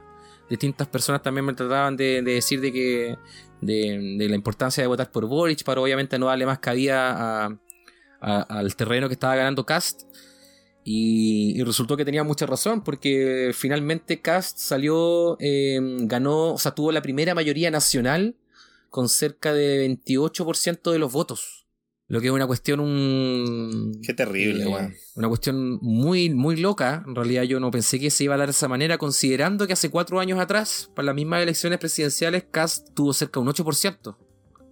distintas 0.50 0.88
personas 0.88 1.22
también 1.22 1.46
me 1.46 1.54
trataban 1.54 1.96
de, 1.96 2.22
de 2.22 2.34
decir 2.34 2.60
de 2.62 2.72
que 2.72 3.18
de, 3.62 4.16
de, 4.18 4.30
la 4.30 4.36
importancia 4.36 4.82
de 4.82 4.88
votar 4.88 5.12
por 5.12 5.26
Boric 5.26 5.64
para 5.64 5.82
obviamente 5.82 6.18
no 6.20 6.28
darle 6.28 6.46
más 6.46 6.60
cabida 6.60 7.46
a, 7.46 7.58
a, 8.20 8.42
al 8.42 8.76
terreno 8.76 9.08
que 9.08 9.14
estaba 9.14 9.36
ganando 9.36 9.66
Cast. 9.66 10.04
Y, 10.86 11.58
y, 11.58 11.64
resultó 11.64 11.96
que 11.96 12.04
tenía 12.04 12.26
mucha 12.26 12.46
razón, 12.46 12.84
porque 12.84 13.52
finalmente 13.54 14.22
Cast 14.22 14.58
salió, 14.58 15.38
eh, 15.40 15.80
ganó, 16.02 16.54
o 16.54 16.58
sea, 16.58 16.76
tuvo 16.76 16.92
la 16.92 17.02
primera 17.02 17.34
mayoría 17.34 17.72
nacional 17.72 18.36
con 18.90 19.08
cerca 19.08 19.54
de 19.54 19.88
28% 19.88 20.92
de 20.92 21.00
los 21.00 21.12
votos. 21.12 21.63
Lo 22.08 22.20
que 22.20 22.28
es 22.28 22.34
una 22.34 22.48
cuestión 22.48 22.80
un... 22.80 24.00
Qué 24.06 24.14
terrible, 24.14 24.66
eh, 24.66 24.94
Una 25.16 25.28
cuestión 25.30 25.80
muy, 25.82 26.30
muy 26.30 26.58
loca. 26.58 27.04
En 27.08 27.16
realidad 27.16 27.44
yo 27.44 27.60
no 27.60 27.72
pensé 27.72 28.00
que 28.00 28.10
se 28.10 28.26
iba 28.26 28.36
a 28.36 28.38
dar 28.38 28.48
de 28.48 28.52
esa 28.52 28.68
manera, 28.68 28.98
considerando 28.98 29.66
que 29.68 29.74
hace 29.74 29.90
cuatro 29.90 30.20
años 30.20 30.40
atrás, 30.40 30.92
para 30.96 31.08
las 31.08 31.16
mismas 31.16 31.42
elecciones 31.42 31.80
presidenciales, 31.80 32.46
Cast 32.52 32.90
tuvo 32.94 33.14
cerca 33.14 33.40
de 33.40 33.46
un 33.48 33.54
8% 33.54 34.18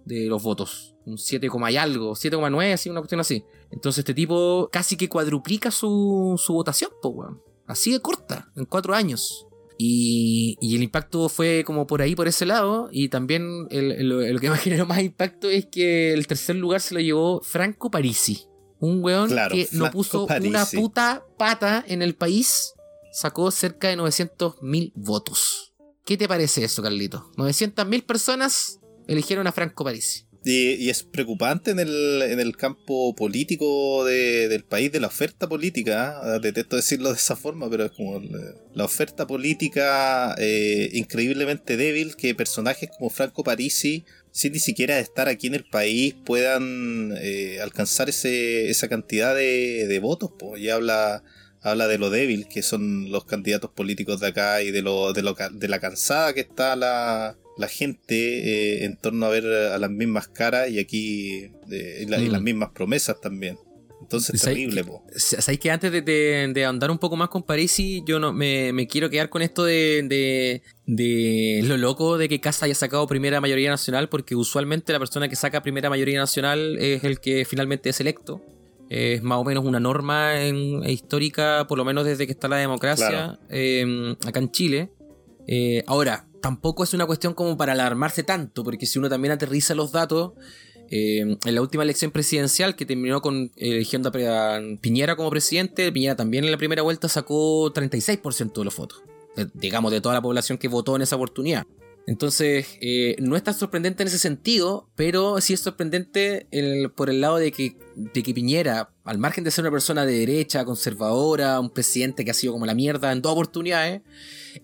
de 0.04 0.26
los 0.26 0.42
votos. 0.42 0.94
Un 1.04 1.18
7, 1.18 1.48
y 1.70 1.76
algo, 1.76 2.12
7,9, 2.12 2.74
así, 2.74 2.90
una 2.90 3.00
cuestión 3.00 3.20
así. 3.20 3.44
Entonces 3.70 4.00
este 4.00 4.14
tipo 4.14 4.68
casi 4.70 4.96
que 4.96 5.08
cuadruplica 5.08 5.70
su, 5.70 6.40
su 6.42 6.52
votación, 6.52 6.90
pues, 7.00 7.14
weón. 7.14 7.42
Así 7.66 7.92
de 7.92 8.00
corta, 8.00 8.52
en 8.56 8.66
cuatro 8.66 8.94
años. 8.94 9.46
Y, 9.84 10.56
y, 10.60 10.76
el 10.76 10.82
impacto 10.84 11.28
fue 11.28 11.64
como 11.64 11.88
por 11.88 12.02
ahí, 12.02 12.14
por 12.14 12.28
ese 12.28 12.46
lado. 12.46 12.88
Y 12.92 13.08
también 13.08 13.66
el, 13.70 13.90
el, 13.90 14.08
lo 14.08 14.40
que 14.40 14.48
más 14.48 14.60
generó 14.62 14.86
más 14.86 15.00
impacto 15.02 15.50
es 15.50 15.66
que 15.66 16.12
el 16.12 16.28
tercer 16.28 16.54
lugar 16.54 16.80
se 16.80 16.94
lo 16.94 17.00
llevó 17.00 17.40
Franco 17.42 17.90
Parisi. 17.90 18.46
Un 18.78 19.02
weón 19.02 19.28
claro, 19.28 19.54
que 19.54 19.68
no 19.72 19.90
puso 19.90 20.26
Parisi. 20.26 20.48
una 20.48 20.66
puta 20.66 21.24
pata 21.36 21.84
en 21.88 22.02
el 22.02 22.14
país. 22.14 22.74
Sacó 23.12 23.50
cerca 23.50 23.88
de 23.88 23.96
900.000 23.96 24.92
votos. 24.94 25.72
¿Qué 26.04 26.16
te 26.16 26.28
parece 26.28 26.64
eso, 26.64 26.80
Carlito? 26.80 27.30
900.000 27.36 28.06
personas 28.06 28.78
eligieron 29.08 29.48
a 29.48 29.52
Franco 29.52 29.82
Parisi. 29.82 30.26
Y, 30.44 30.74
y, 30.74 30.90
es 30.90 31.04
preocupante 31.04 31.70
en 31.70 31.78
el, 31.78 32.20
en 32.22 32.40
el 32.40 32.56
campo 32.56 33.14
político 33.14 34.04
de, 34.04 34.48
del 34.48 34.64
país, 34.64 34.90
de 34.90 34.98
la 34.98 35.06
oferta 35.06 35.48
política. 35.48 36.20
¿eh? 36.24 36.40
Detesto 36.40 36.74
decirlo 36.74 37.10
de 37.10 37.16
esa 37.16 37.36
forma, 37.36 37.70
pero 37.70 37.84
es 37.84 37.92
como 37.92 38.20
la 38.74 38.84
oferta 38.84 39.26
política 39.26 40.34
eh, 40.38 40.90
increíblemente 40.94 41.76
débil 41.76 42.16
que 42.16 42.34
personajes 42.34 42.90
como 42.90 43.08
Franco 43.08 43.44
Parisi, 43.44 44.04
sin 44.32 44.52
ni 44.52 44.58
siquiera 44.58 44.98
estar 44.98 45.28
aquí 45.28 45.46
en 45.46 45.54
el 45.54 45.64
país, 45.64 46.14
puedan 46.24 47.14
eh, 47.18 47.60
alcanzar 47.62 48.08
ese, 48.08 48.68
esa 48.68 48.88
cantidad 48.88 49.36
de, 49.36 49.98
votos. 50.02 50.32
Pues. 50.36 50.60
Y 50.60 50.70
habla, 50.70 51.22
habla 51.60 51.86
de 51.86 51.98
lo 51.98 52.10
débil 52.10 52.48
que 52.48 52.62
son 52.62 53.12
los 53.12 53.26
candidatos 53.26 53.70
políticos 53.70 54.18
de 54.18 54.28
acá 54.28 54.60
y 54.62 54.72
de, 54.72 54.82
lo, 54.82 55.12
de, 55.12 55.22
lo, 55.22 55.36
de 55.52 55.68
la 55.68 55.78
cansada 55.78 56.34
que 56.34 56.40
está 56.40 56.74
la 56.74 57.36
la 57.56 57.68
gente 57.68 58.14
eh, 58.16 58.84
en 58.84 58.96
torno 58.96 59.26
a 59.26 59.30
ver 59.30 59.46
a 59.46 59.78
las 59.78 59.90
mismas 59.90 60.28
caras 60.28 60.70
y 60.70 60.78
aquí 60.78 61.50
eh, 61.70 62.02
y, 62.02 62.06
la, 62.06 62.18
mm. 62.18 62.22
y, 62.22 62.28
las 62.28 62.42
mismas 62.42 62.70
promesas 62.70 63.20
también. 63.20 63.58
Entonces 64.00 64.34
es 64.34 64.42
terrible, 64.42 64.84
po. 64.84 65.04
¿Sabéis 65.14 65.60
que 65.60 65.70
antes 65.70 65.92
de, 65.92 66.02
de, 66.02 66.50
de, 66.52 66.64
andar 66.64 66.90
un 66.90 66.98
poco 66.98 67.16
más 67.16 67.28
con 67.28 67.44
Parisi, 67.44 68.02
yo 68.04 68.18
no 68.18 68.32
me, 68.32 68.72
me 68.72 68.86
quiero 68.88 69.08
quedar 69.08 69.30
con 69.30 69.42
esto 69.42 69.64
de, 69.64 70.04
de, 70.08 70.62
de 70.86 71.62
lo 71.64 71.76
loco 71.76 72.18
de 72.18 72.28
que 72.28 72.40
Casa 72.40 72.66
haya 72.66 72.74
sacado 72.74 73.06
primera 73.06 73.40
mayoría 73.40 73.70
nacional? 73.70 74.08
Porque 74.08 74.34
usualmente 74.34 74.92
la 74.92 74.98
persona 74.98 75.28
que 75.28 75.36
saca 75.36 75.62
primera 75.62 75.88
mayoría 75.88 76.18
nacional 76.18 76.78
es 76.78 77.04
el 77.04 77.20
que 77.20 77.44
finalmente 77.44 77.90
es 77.90 78.00
electo. 78.00 78.42
Es 78.90 79.22
más 79.22 79.38
o 79.38 79.44
menos 79.44 79.64
una 79.64 79.80
norma 79.80 80.42
en, 80.42 80.84
histórica, 80.84 81.66
por 81.68 81.78
lo 81.78 81.84
menos 81.84 82.04
desde 82.04 82.26
que 82.26 82.32
está 82.32 82.48
la 82.48 82.56
democracia 82.56 83.08
claro. 83.08 83.38
eh, 83.48 84.16
acá 84.26 84.40
en 84.40 84.50
Chile. 84.50 84.90
Eh, 85.46 85.84
ahora, 85.86 86.26
tampoco 86.40 86.84
es 86.84 86.94
una 86.94 87.06
cuestión 87.06 87.34
como 87.34 87.56
para 87.56 87.72
alarmarse 87.72 88.22
tanto, 88.22 88.64
porque 88.64 88.86
si 88.86 88.98
uno 88.98 89.08
también 89.08 89.32
aterriza 89.32 89.74
los 89.74 89.92
datos, 89.92 90.32
eh, 90.90 91.38
en 91.44 91.54
la 91.54 91.62
última 91.62 91.82
elección 91.84 92.10
presidencial 92.10 92.76
que 92.76 92.84
terminó 92.84 93.22
con 93.22 93.50
eligiendo 93.56 94.10
a 94.10 94.60
Piñera 94.80 95.16
como 95.16 95.30
presidente, 95.30 95.90
Piñera 95.90 96.16
también 96.16 96.44
en 96.44 96.50
la 96.50 96.58
primera 96.58 96.82
vuelta 96.82 97.08
sacó 97.08 97.72
36% 97.72 98.60
de 98.60 98.64
los 98.64 98.76
votos, 98.76 99.02
de, 99.36 99.48
digamos, 99.54 99.90
de 99.90 100.00
toda 100.00 100.14
la 100.14 100.22
población 100.22 100.58
que 100.58 100.68
votó 100.68 100.96
en 100.96 101.02
esa 101.02 101.16
oportunidad. 101.16 101.66
Entonces, 102.06 102.66
eh, 102.80 103.16
no 103.20 103.36
es 103.36 103.44
tan 103.44 103.54
sorprendente 103.54 104.02
en 104.02 104.08
ese 104.08 104.18
sentido, 104.18 104.88
pero 104.96 105.40
sí 105.40 105.54
es 105.54 105.60
sorprendente 105.60 106.48
por 106.96 107.10
el 107.10 107.20
lado 107.20 107.36
de 107.36 107.52
que, 107.52 107.76
de 107.94 108.22
que 108.22 108.34
Piñera, 108.34 108.90
al 109.04 109.18
margen 109.18 109.44
de 109.44 109.50
ser 109.50 109.64
una 109.64 109.70
persona 109.70 110.04
de 110.04 110.18
derecha, 110.18 110.64
conservadora, 110.64 111.60
un 111.60 111.70
presidente 111.70 112.24
que 112.24 112.30
ha 112.30 112.34
sido 112.34 112.52
como 112.52 112.66
la 112.66 112.74
mierda 112.74 113.12
en 113.12 113.22
dos 113.22 113.32
oportunidades, 113.32 114.02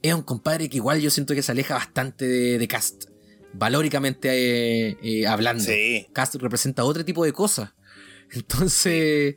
es 0.03 0.15
un 0.15 0.23
compadre 0.23 0.69
que 0.69 0.77
igual 0.77 1.01
yo 1.01 1.11
siento 1.11 1.35
que 1.35 1.43
se 1.43 1.53
aleja 1.53 1.75
bastante 1.75 2.27
de, 2.27 2.59
de 2.59 2.69
Cast, 2.69 3.07
valóricamente 3.53 4.29
eh, 4.31 4.97
eh, 5.03 5.27
hablando. 5.27 5.65
Sí. 5.65 6.07
Cast 6.13 6.35
representa 6.37 6.85
otro 6.85 7.05
tipo 7.05 7.25
de 7.25 7.33
cosas. 7.33 7.71
Entonces, 8.33 9.37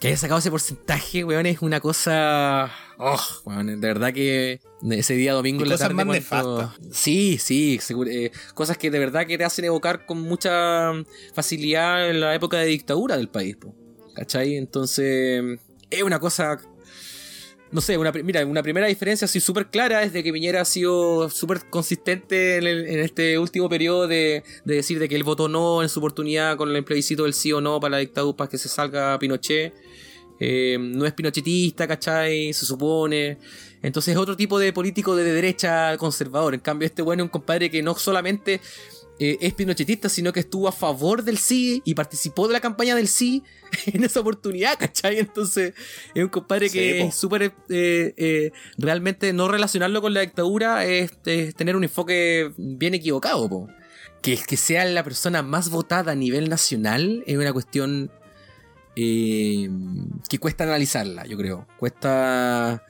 que 0.00 0.08
haya 0.08 0.16
sacado 0.16 0.38
ese 0.40 0.50
porcentaje, 0.50 1.24
weón, 1.24 1.46
es 1.46 1.62
una 1.62 1.80
cosa. 1.80 2.72
Oh, 2.98 3.18
de 3.46 3.76
verdad 3.76 4.12
que 4.12 4.60
ese 4.90 5.14
día 5.14 5.32
domingo 5.32 5.60
y 5.60 5.62
en 5.64 5.68
la 5.68 5.74
cosas 5.74 5.88
tarde. 5.88 6.04
más 6.04 6.24
cuando... 6.26 6.72
Sí, 6.90 7.38
sí, 7.38 7.78
seguro, 7.80 8.10
eh, 8.10 8.30
cosas 8.54 8.78
que 8.78 8.90
de 8.90 8.98
verdad 8.98 9.26
que 9.26 9.36
te 9.36 9.44
hacen 9.44 9.64
evocar 9.64 10.06
con 10.06 10.20
mucha 10.20 10.92
facilidad 11.34 12.10
en 12.10 12.20
la 12.20 12.34
época 12.34 12.58
de 12.58 12.66
dictadura 12.66 13.16
del 13.16 13.28
país, 13.28 13.56
po, 13.56 13.74
¿cachai? 14.14 14.56
Entonces, 14.56 15.42
es 15.90 16.02
una 16.02 16.18
cosa 16.18 16.58
no 17.74 17.80
sé, 17.80 17.98
una, 17.98 18.12
mira, 18.12 18.46
una 18.46 18.62
primera 18.62 18.86
diferencia 18.86 19.24
así 19.24 19.40
súper 19.40 19.66
clara 19.66 20.04
es 20.04 20.12
de 20.12 20.22
que 20.22 20.32
Piñera 20.32 20.60
ha 20.60 20.64
sido 20.64 21.28
súper 21.28 21.68
consistente 21.68 22.58
en, 22.58 22.66
el, 22.68 22.86
en, 22.86 23.00
este 23.00 23.36
último 23.36 23.68
periodo 23.68 24.06
de, 24.06 24.44
de, 24.64 24.74
decir 24.76 25.00
de 25.00 25.08
que 25.08 25.16
él 25.16 25.24
votó 25.24 25.48
no 25.48 25.82
en 25.82 25.88
su 25.88 25.98
oportunidad 25.98 26.56
con 26.56 26.74
el 26.74 26.84
plebiscito 26.84 27.24
del 27.24 27.34
sí 27.34 27.52
o 27.52 27.60
no 27.60 27.80
para 27.80 27.92
la 27.92 27.98
dictadura 27.98 28.36
para 28.36 28.48
que 28.48 28.58
se 28.58 28.68
salga 28.68 29.18
Pinochet. 29.18 29.74
Eh, 30.40 30.76
no 30.80 31.06
es 31.06 31.12
pinochetista, 31.12 31.86
¿cachai? 31.86 32.52
Se 32.52 32.66
supone. 32.66 33.38
Entonces 33.82 34.12
es 34.12 34.18
otro 34.18 34.36
tipo 34.36 34.58
de 34.58 34.72
político 34.72 35.14
de 35.14 35.24
derecha 35.24 35.96
conservador. 35.98 36.54
En 36.54 36.60
cambio, 36.60 36.86
este 36.86 37.02
bueno 37.02 37.22
es 37.22 37.26
un 37.26 37.30
compadre 37.30 37.70
que 37.70 37.82
no 37.82 37.94
solamente 37.96 38.60
eh, 39.20 39.36
es 39.40 39.54
pinochetista, 39.54 40.08
sino 40.08 40.32
que 40.32 40.40
estuvo 40.40 40.66
a 40.66 40.72
favor 40.72 41.22
del 41.22 41.38
sí 41.38 41.82
y 41.84 41.94
participó 41.94 42.48
de 42.48 42.54
la 42.54 42.60
campaña 42.60 42.96
del 42.96 43.06
sí 43.08 43.42
en 43.86 44.02
esa 44.02 44.20
oportunidad, 44.20 44.76
¿cachai? 44.78 45.18
Entonces 45.18 45.74
es 46.14 46.22
un 46.24 46.30
compadre 46.30 46.68
Sí, 46.68 46.78
que 46.78 47.00
po. 47.02 47.08
es 47.08 47.14
súper... 47.14 47.42
eh, 47.68 48.14
eh, 48.16 48.50
realmente 48.78 49.32
no 49.32 49.46
relacionarlo 49.48 50.00
con 50.02 50.14
la 50.14 50.22
dictadura 50.22 50.84
es, 50.84 51.12
es 51.26 51.54
tener 51.54 51.76
un 51.76 51.84
enfoque 51.84 52.50
bien 52.56 52.94
equivocado, 52.94 53.48
po. 53.48 53.68
Que, 54.22 54.38
que 54.38 54.56
sea 54.56 54.84
la 54.86 55.04
persona 55.04 55.42
más 55.42 55.68
votada 55.68 56.12
a 56.12 56.14
nivel 56.14 56.48
nacional 56.48 57.22
es 57.26 57.36
una 57.36 57.52
cuestión 57.52 58.10
eh, 58.96 59.68
que 60.28 60.38
cuesta 60.38 60.64
analizarla, 60.64 61.26
yo 61.26 61.36
creo. 61.36 61.66
Cuesta... 61.78 62.82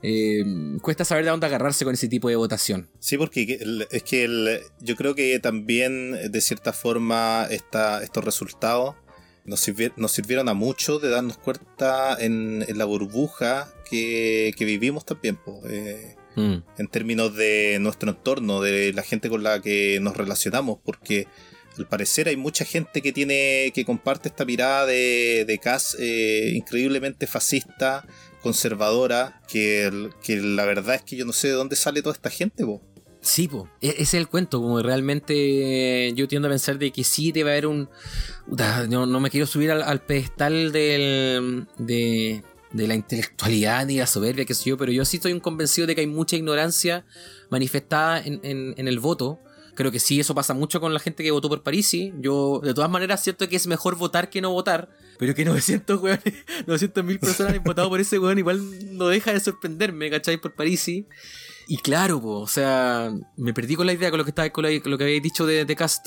Eh, 0.00 0.44
cuesta 0.80 1.04
saber 1.04 1.24
de 1.24 1.30
dónde 1.30 1.46
agarrarse 1.46 1.84
con 1.84 1.92
ese 1.94 2.06
tipo 2.06 2.28
de 2.28 2.36
votación. 2.36 2.88
Sí, 3.00 3.18
porque 3.18 3.58
es 3.90 4.02
que 4.04 4.24
el- 4.24 4.60
yo 4.80 4.94
creo 4.94 5.16
que 5.16 5.40
también, 5.40 6.30
de 6.30 6.40
cierta 6.40 6.72
forma, 6.72 7.46
esta, 7.50 8.00
estos 8.04 8.24
resultados 8.24 8.94
nos, 9.44 9.66
sirvi- 9.66 9.92
nos 9.96 10.12
sirvieron 10.12 10.48
a 10.48 10.54
mucho 10.54 11.00
de 11.00 11.08
darnos 11.08 11.38
cuenta 11.38 12.16
en, 12.20 12.64
en 12.68 12.78
la 12.78 12.84
burbuja 12.84 13.72
que, 13.90 14.52
que 14.56 14.64
vivimos 14.64 15.04
también, 15.04 15.36
po, 15.36 15.60
eh, 15.68 16.14
Mm. 16.36 16.62
en 16.78 16.86
términos 16.86 17.34
de 17.34 17.78
nuestro 17.80 18.10
entorno, 18.10 18.60
de 18.60 18.92
la 18.92 19.02
gente 19.02 19.28
con 19.28 19.42
la 19.42 19.60
que 19.60 19.98
nos 20.00 20.16
relacionamos, 20.16 20.78
porque 20.84 21.26
al 21.78 21.86
parecer 21.88 22.28
hay 22.28 22.36
mucha 22.36 22.64
gente 22.64 23.00
que 23.02 23.12
tiene 23.12 23.70
que 23.74 23.84
comparte 23.84 24.28
esta 24.28 24.44
mirada 24.44 24.86
de, 24.86 25.44
de 25.46 25.58
Cass 25.58 25.96
eh, 25.98 26.52
increíblemente 26.54 27.26
fascista, 27.26 28.04
conservadora, 28.42 29.40
que, 29.48 30.10
que 30.22 30.36
la 30.36 30.64
verdad 30.64 30.96
es 30.96 31.02
que 31.02 31.16
yo 31.16 31.24
no 31.24 31.32
sé 31.32 31.48
de 31.48 31.54
dónde 31.54 31.76
sale 31.76 32.02
toda 32.02 32.14
esta 32.14 32.30
gente, 32.30 32.64
po. 32.64 32.82
Sí, 33.20 33.48
po. 33.48 33.68
E- 33.80 33.88
ese 33.90 34.02
es 34.02 34.14
el 34.14 34.28
cuento, 34.28 34.60
como 34.60 34.80
realmente 34.80 36.12
yo 36.14 36.28
tiendo 36.28 36.48
a 36.48 36.50
pensar 36.50 36.78
de 36.78 36.92
que 36.92 37.04
sí 37.04 37.32
debe 37.32 37.50
haber 37.50 37.66
un... 37.66 37.88
No, 38.88 39.06
no 39.06 39.20
me 39.20 39.30
quiero 39.30 39.46
subir 39.46 39.70
al, 39.70 39.82
al 39.82 40.00
pedestal 40.00 40.72
del, 40.72 41.66
de, 41.78 42.42
de 42.72 42.86
la 42.88 42.94
intelectualidad 42.94 43.86
ni 43.86 43.96
la 43.98 44.06
soberbia, 44.06 44.44
qué 44.44 44.54
sé 44.54 44.70
yo, 44.70 44.76
pero 44.78 44.92
yo 44.92 45.04
sí 45.04 45.16
estoy 45.16 45.32
un 45.32 45.40
convencido 45.40 45.86
de 45.86 45.94
que 45.94 46.02
hay 46.02 46.06
mucha 46.06 46.36
ignorancia 46.36 47.04
manifestada 47.50 48.20
en, 48.20 48.40
en- 48.44 48.74
en 48.76 48.88
el 48.88 48.98
voto. 49.00 49.40
Creo 49.78 49.92
que 49.92 50.00
sí, 50.00 50.18
eso 50.18 50.34
pasa 50.34 50.54
mucho 50.54 50.80
con 50.80 50.92
la 50.92 50.98
gente 50.98 51.22
que 51.22 51.30
votó 51.30 51.48
por 51.48 51.62
Parisi. 51.62 52.12
Yo, 52.18 52.60
de 52.64 52.74
todas 52.74 52.90
maneras, 52.90 53.22
siento 53.22 53.48
que 53.48 53.54
es 53.54 53.68
mejor 53.68 53.94
votar 53.96 54.28
que 54.28 54.40
no 54.40 54.50
votar. 54.50 54.88
Pero 55.20 55.36
que 55.36 55.44
900 55.44 56.00
weones, 56.02 56.34
900 56.66 57.04
mil 57.04 57.20
personas 57.20 57.54
han 57.54 57.62
votado 57.62 57.88
por 57.88 58.00
ese 58.00 58.18
weón, 58.18 58.38
igual 58.40 58.60
no 58.96 59.06
deja 59.06 59.32
de 59.32 59.38
sorprenderme, 59.38 60.10
¿cachai? 60.10 60.36
Por 60.36 60.56
Parisi. 60.56 61.06
Y 61.68 61.76
claro, 61.76 62.20
po, 62.20 62.40
o 62.40 62.48
sea, 62.48 63.12
me 63.36 63.54
perdí 63.54 63.76
con 63.76 63.86
la 63.86 63.92
idea 63.92 64.10
con 64.10 64.18
lo 64.18 64.24
que 64.24 64.30
estaba, 64.32 64.50
con, 64.50 64.64
la- 64.64 64.80
con 64.80 64.90
lo 64.90 64.98
que 64.98 65.04
habéis 65.04 65.22
dicho 65.22 65.46
de, 65.46 65.64
de 65.64 65.76
Cast. 65.76 66.06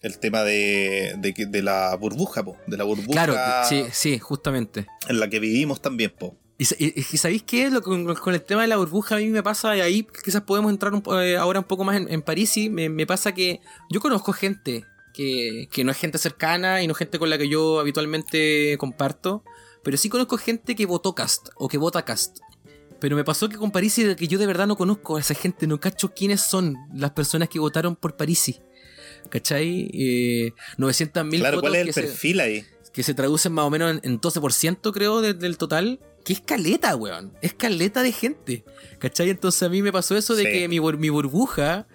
el 0.00 0.18
tema 0.18 0.42
de, 0.42 1.14
de, 1.18 1.34
de 1.46 1.62
la 1.62 1.94
burbuja, 1.96 2.42
po, 2.42 2.56
de 2.66 2.76
la 2.78 2.84
burbuja 2.84 3.12
Claro, 3.26 3.36
sí, 3.68 3.84
sí, 3.92 4.18
justamente. 4.18 4.86
en 5.08 5.20
la 5.20 5.28
que 5.28 5.38
vivimos 5.38 5.82
también, 5.82 6.14
po. 6.18 6.38
Y, 6.62 7.16
¿sabéis 7.16 7.42
qué? 7.42 7.70
Lo, 7.70 7.82
con, 7.82 8.14
con, 8.14 8.34
el 8.34 8.42
tema 8.42 8.62
de 8.62 8.68
la 8.68 8.76
burbuja 8.76 9.16
a 9.16 9.18
mí 9.18 9.26
me 9.26 9.42
pasa, 9.42 9.76
y 9.76 9.80
ahí 9.80 10.06
quizás 10.24 10.42
podemos 10.42 10.70
entrar 10.70 10.92
eh, 11.20 11.36
ahora 11.36 11.60
un 11.60 11.64
poco 11.64 11.84
más 11.84 12.00
en, 12.00 12.22
París, 12.22 12.56
y 12.56 12.70
me, 12.70 12.88
me, 12.88 13.06
pasa 13.06 13.32
que 13.32 13.60
yo 13.90 14.00
conozco 14.00 14.32
gente 14.32 14.84
que, 15.12 15.68
que, 15.72 15.84
no 15.84 15.90
es 15.90 15.98
gente 15.98 16.18
cercana 16.18 16.82
y 16.82 16.86
no 16.86 16.94
gente 16.94 17.18
con 17.18 17.30
la 17.30 17.38
que 17.38 17.48
yo 17.48 17.80
habitualmente 17.80 18.76
comparto, 18.78 19.42
pero 19.82 19.96
sí 19.96 20.08
conozco 20.08 20.36
gente 20.36 20.76
que 20.76 20.86
votó 20.86 21.14
cast 21.14 21.48
o 21.56 21.68
que 21.68 21.78
vota 21.78 22.04
cast. 22.04 22.38
Pero 23.00 23.16
me 23.16 23.24
pasó 23.24 23.48
que 23.48 23.56
con 23.56 23.72
Parisi, 23.72 24.14
que 24.14 24.28
yo 24.28 24.38
de 24.38 24.46
verdad 24.46 24.68
no 24.68 24.76
conozco 24.76 25.16
a 25.16 25.20
esa 25.20 25.34
gente, 25.34 25.66
no 25.66 25.80
cacho 25.80 26.14
quiénes 26.14 26.40
son 26.40 26.76
las 26.94 27.10
personas 27.10 27.48
que 27.48 27.58
votaron 27.58 27.96
por 27.96 28.16
Parisi. 28.16 28.60
¿Cachai? 29.28 29.90
Eh, 29.92 30.52
900 30.78 31.24
mil 31.24 31.40
Claro, 31.40 31.60
¿cuál 31.60 31.74
es 31.74 31.96
el 31.96 32.04
perfil 32.04 32.38
ahí? 32.38 32.64
Que 32.92 33.02
se 33.02 33.14
traducen 33.14 33.52
más 33.52 33.64
o 33.64 33.70
menos 33.70 33.98
en, 34.02 34.20
12%, 34.20 34.92
creo, 34.92 35.20
del 35.20 35.58
total. 35.58 35.98
Que 36.24 36.34
es 36.34 36.40
caleta, 36.40 36.94
weón. 36.96 37.32
Es 37.40 37.54
caleta 37.54 38.02
de 38.02 38.12
gente. 38.12 38.64
¿Cachai? 38.98 39.30
Entonces 39.30 39.62
a 39.62 39.68
mí 39.68 39.82
me 39.82 39.92
pasó 39.92 40.16
eso 40.16 40.34
de 40.34 40.44
que 40.44 40.68
mi, 40.68 40.80
mi 40.80 41.08
burbuja, 41.10 41.86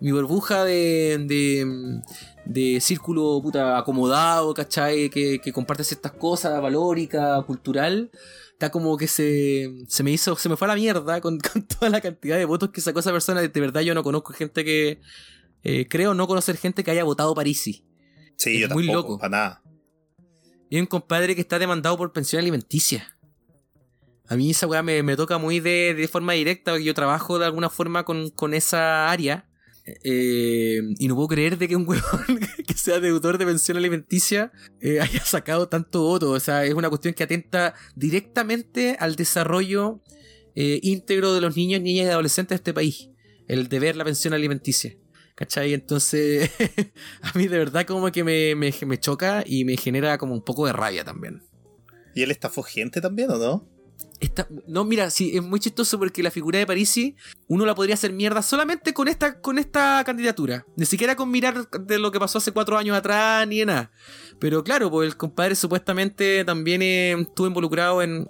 mi 0.00 0.12
burbuja 0.12 0.64
de, 0.64 1.24
de, 1.26 2.00
de 2.44 2.80
círculo 2.80 3.40
puta 3.42 3.78
acomodado, 3.78 4.52
¿cachai? 4.54 5.10
Que, 5.10 5.40
que 5.40 5.52
comparte 5.52 5.84
ciertas 5.84 6.12
cosas, 6.12 6.60
valórica, 6.60 7.40
cultural 7.42 8.10
está 8.58 8.72
como 8.72 8.96
que 8.96 9.06
se, 9.06 9.72
se 9.86 10.02
me 10.02 10.10
hizo, 10.10 10.34
se 10.34 10.48
me 10.48 10.56
fue 10.56 10.66
a 10.66 10.70
la 10.70 10.74
mierda 10.74 11.20
con, 11.20 11.38
toda 11.78 11.90
la 11.90 12.00
cantidad 12.00 12.36
de 12.36 12.44
votos 12.44 12.70
que 12.70 12.80
sacó 12.80 12.98
esa 12.98 13.12
persona. 13.12 13.40
De 13.40 13.60
verdad 13.60 13.82
yo 13.82 13.94
no 13.94 14.02
conozco 14.02 14.32
gente 14.32 14.64
que, 14.64 15.00
eh, 15.62 15.86
creo 15.88 16.12
no 16.12 16.26
conocer 16.26 16.56
gente 16.56 16.82
que 16.82 16.90
haya 16.90 17.04
votado 17.04 17.34
Parisi. 17.34 17.84
Sí, 18.36 18.56
es 18.56 18.68
yo 18.68 18.74
muy 18.74 18.86
tampoco, 18.86 19.08
loco. 19.10 19.18
Para 19.20 19.30
nada. 19.30 19.62
Y 20.68 20.80
un 20.80 20.86
compadre 20.86 21.36
que 21.36 21.40
está 21.40 21.60
demandado 21.60 21.96
por 21.96 22.12
pensión 22.12 22.40
alimenticia. 22.40 23.16
A 24.28 24.36
mí 24.36 24.50
esa 24.50 24.66
weá 24.66 24.82
me, 24.82 25.16
toca 25.16 25.38
muy 25.38 25.58
de, 25.60 26.08
forma 26.10 26.34
directa, 26.34 26.72
porque 26.72 26.84
yo 26.84 26.94
trabajo 26.94 27.38
de 27.38 27.46
alguna 27.46 27.70
forma 27.70 28.04
con, 28.04 28.54
esa 28.54 29.10
área. 29.10 29.46
Eh, 30.04 30.82
y 30.98 31.08
no 31.08 31.14
puedo 31.14 31.28
creer 31.28 31.56
de 31.56 31.66
que 31.66 31.74
un 31.74 31.88
huevón 31.88 32.40
que 32.66 32.74
sea 32.74 33.00
deudor 33.00 33.38
de 33.38 33.46
pensión 33.46 33.78
alimenticia 33.78 34.52
eh, 34.82 35.00
haya 35.00 35.24
sacado 35.24 35.68
tanto 35.68 36.02
voto. 36.02 36.32
O 36.32 36.40
sea, 36.40 36.66
es 36.66 36.74
una 36.74 36.90
cuestión 36.90 37.14
que 37.14 37.24
atenta 37.24 37.74
directamente 37.96 38.98
al 39.00 39.16
desarrollo 39.16 40.02
eh, 40.54 40.78
íntegro 40.82 41.32
de 41.32 41.40
los 41.40 41.56
niños, 41.56 41.80
niñas 41.80 42.06
y 42.06 42.10
adolescentes 42.10 42.50
de 42.50 42.56
este 42.56 42.74
país. 42.74 43.08
El 43.46 43.68
deber 43.70 43.96
la 43.96 44.04
pensión 44.04 44.34
alimenticia. 44.34 44.94
¿Cachai? 45.36 45.72
Entonces, 45.72 46.50
a 47.22 47.32
mí 47.38 47.46
de 47.46 47.56
verdad 47.56 47.86
como 47.86 48.12
que 48.12 48.24
me 48.24 49.00
choca 49.00 49.42
y 49.46 49.64
me 49.64 49.78
genera 49.78 50.18
como 50.18 50.34
un 50.34 50.44
poco 50.44 50.66
de 50.66 50.74
rabia 50.74 51.02
también. 51.02 51.42
¿Y 52.14 52.22
él 52.24 52.30
estafó 52.30 52.62
gente 52.62 53.00
también 53.00 53.30
o 53.30 53.38
no? 53.38 53.77
No, 54.66 54.84
mira, 54.84 55.10
sí, 55.10 55.36
es 55.36 55.42
muy 55.42 55.60
chistoso 55.60 55.98
porque 55.98 56.22
la 56.22 56.30
figura 56.30 56.58
de 56.58 56.66
Parisi 56.66 57.14
uno 57.46 57.64
la 57.64 57.74
podría 57.74 57.94
hacer 57.94 58.12
mierda 58.12 58.42
solamente 58.42 58.92
con 58.92 59.06
esta, 59.06 59.40
con 59.40 59.58
esta 59.58 60.02
candidatura. 60.04 60.66
Ni 60.76 60.86
siquiera 60.86 61.14
con 61.14 61.30
mirar 61.30 61.68
de 61.70 61.98
lo 61.98 62.10
que 62.10 62.18
pasó 62.18 62.38
hace 62.38 62.52
cuatro 62.52 62.76
años 62.76 62.96
atrás 62.96 63.46
ni 63.46 63.60
de 63.60 63.66
nada. 63.66 63.90
Pero 64.40 64.62
claro, 64.64 64.90
pues 64.90 65.08
el 65.08 65.16
compadre 65.16 65.54
supuestamente 65.54 66.44
también 66.44 66.82
eh, 66.82 67.12
estuvo 67.12 67.46
involucrado 67.46 68.02
en, 68.02 68.26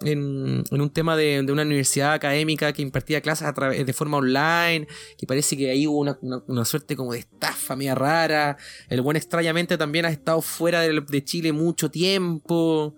un 0.70 0.90
tema 0.90 1.16
de, 1.16 1.44
una 1.50 1.62
universidad 1.62 2.12
académica 2.12 2.72
que 2.72 2.82
impartía 2.82 3.20
clases 3.20 3.46
a 3.46 3.54
través, 3.54 3.84
de 3.84 3.92
forma 3.92 4.18
online, 4.18 4.86
que 5.16 5.26
parece 5.26 5.56
que 5.56 5.70
ahí 5.70 5.86
hubo 5.86 6.00
una, 6.00 6.64
suerte 6.64 6.96
como 6.96 7.12
de 7.12 7.20
estafa 7.20 7.76
media 7.76 7.94
rara. 7.94 8.56
El 8.88 9.00
buen 9.00 9.16
extrañamente 9.16 9.78
también 9.78 10.04
ha 10.04 10.10
estado 10.10 10.42
fuera 10.42 10.80
de 10.82 11.24
Chile 11.24 11.52
mucho 11.52 11.90
tiempo. 11.90 12.94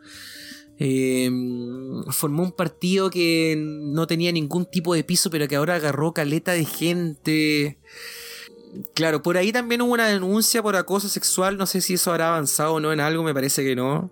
Em, 0.83 2.03
formó 2.07 2.43
un 2.43 2.53
partido 2.53 3.11
que 3.11 3.55
no 3.59 4.07
tenía 4.07 4.33
ningún 4.33 4.65
tipo 4.65 4.95
de 4.95 5.05
piso, 5.05 5.29
pero 5.29 5.47
que 5.47 5.57
ahora 5.57 5.75
agarró 5.75 6.15
caleta 6.15 6.53
de 6.53 6.65
gente. 6.65 7.79
Claro, 8.95 9.23
por 9.23 9.37
ahí 9.37 9.53
también 9.53 9.83
hubo 9.83 9.93
una 9.93 10.09
denuncia 10.09 10.63
por 10.63 10.77
acoso 10.77 11.11
sexual. 11.11 11.59
No 11.59 11.67
sé 11.67 11.83
si 11.83 11.95
eso 11.95 12.11
habrá 12.13 12.29
avanzado 12.29 12.75
o 12.75 12.81
no 12.81 12.95
en 12.95 13.01
algo, 13.01 13.23
me 13.23 13.35
parece 13.35 13.63
que 13.63 13.77
no. 13.77 14.11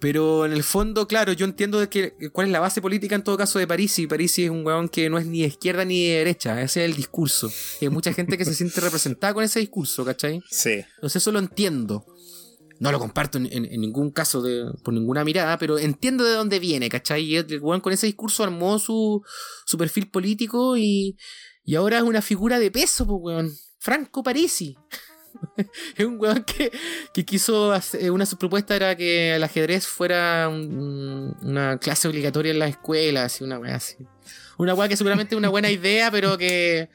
Pero 0.00 0.44
en 0.44 0.52
el 0.52 0.64
fondo, 0.64 1.06
claro, 1.06 1.32
yo 1.32 1.46
entiendo 1.46 1.88
que, 1.88 2.12
cuál 2.32 2.48
es 2.48 2.52
la 2.52 2.58
base 2.58 2.82
política 2.82 3.14
en 3.14 3.22
todo 3.22 3.36
caso 3.36 3.60
de 3.60 3.68
París. 3.68 3.96
Y 4.00 4.08
París 4.08 4.36
es 4.40 4.50
un 4.50 4.66
weón 4.66 4.88
que 4.88 5.08
no 5.08 5.16
es 5.16 5.26
ni 5.26 5.42
de 5.42 5.46
izquierda 5.46 5.84
ni 5.84 6.08
de 6.08 6.18
derecha. 6.18 6.60
Ese 6.60 6.84
es 6.84 6.90
el 6.90 6.96
discurso. 6.96 7.52
Y 7.80 7.84
hay 7.84 7.90
mucha 7.90 8.12
gente 8.12 8.36
que 8.36 8.44
se 8.44 8.54
siente 8.54 8.80
representada 8.80 9.32
con 9.32 9.44
ese 9.44 9.60
discurso, 9.60 10.04
¿cachai? 10.04 10.42
Sí. 10.50 10.84
Entonces 10.96 11.22
eso 11.22 11.30
lo 11.30 11.38
entiendo. 11.38 12.04
No 12.84 12.92
lo 12.92 12.98
comparto 12.98 13.38
en, 13.38 13.80
ningún 13.80 14.10
caso 14.10 14.42
de, 14.42 14.70
por 14.82 14.92
ninguna 14.92 15.24
mirada, 15.24 15.56
pero 15.56 15.78
entiendo 15.78 16.22
de 16.22 16.34
dónde 16.34 16.58
viene, 16.58 16.90
¿cachai? 16.90 17.22
Y 17.22 17.36
el 17.36 17.60
weón 17.62 17.80
con 17.80 17.94
ese 17.94 18.04
discurso 18.04 18.44
armó 18.44 18.78
su, 18.78 19.24
su 19.64 19.78
perfil 19.78 20.10
político 20.10 20.76
y, 20.76 21.16
y 21.64 21.76
ahora 21.76 21.96
es 21.96 22.02
una 22.02 22.20
figura 22.20 22.58
de 22.58 22.70
peso, 22.70 23.06
pues 23.06 23.20
weón. 23.22 23.52
Franco 23.78 24.22
Parisi. 24.22 24.76
es 25.96 26.04
un 26.04 26.20
weón 26.20 26.44
que, 26.44 26.70
que 27.14 27.24
quiso 27.24 27.72
hacer, 27.72 28.10
una 28.10 28.24
de 28.24 28.30
sus 28.30 28.38
propuestas 28.38 28.76
era 28.76 28.94
que 28.94 29.34
el 29.34 29.42
ajedrez 29.42 29.86
fuera 29.86 30.50
una 30.50 31.78
clase 31.78 32.06
obligatoria 32.06 32.52
en 32.52 32.58
las 32.58 32.68
escuelas 32.68 33.40
y 33.40 33.44
una 33.44 33.58
weá 33.58 33.76
así. 33.76 33.96
Una 34.58 34.74
weá 34.74 34.90
que 34.90 34.98
seguramente 34.98 35.34
es 35.34 35.38
una 35.38 35.48
buena 35.48 35.70
idea, 35.70 36.10
pero 36.10 36.36
que 36.36 36.90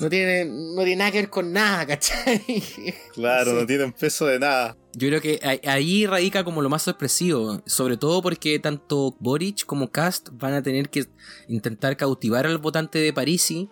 no 0.00 0.08
tiene, 0.08 0.44
no 0.44 0.82
tiene 0.82 0.96
nada 0.96 1.12
que 1.12 1.18
ver 1.18 1.30
con 1.30 1.52
nada, 1.52 1.86
¿cachai? 1.86 2.42
Claro, 3.14 3.52
no 3.52 3.64
tienen 3.64 3.92
peso 3.92 4.26
de 4.26 4.40
nada. 4.40 4.76
Yo 5.00 5.08
creo 5.08 5.22
que 5.22 5.40
ahí 5.66 6.04
radica 6.04 6.44
como 6.44 6.60
lo 6.60 6.68
más 6.68 6.82
sorpresivo, 6.82 7.62
sobre 7.64 7.96
todo 7.96 8.20
porque 8.20 8.58
tanto 8.58 9.16
Boric 9.18 9.64
como 9.64 9.90
Cast 9.90 10.28
van 10.32 10.52
a 10.52 10.62
tener 10.62 10.90
que 10.90 11.06
intentar 11.48 11.96
cautivar 11.96 12.44
al 12.44 12.58
votante 12.58 12.98
de 12.98 13.10
Parisi 13.10 13.70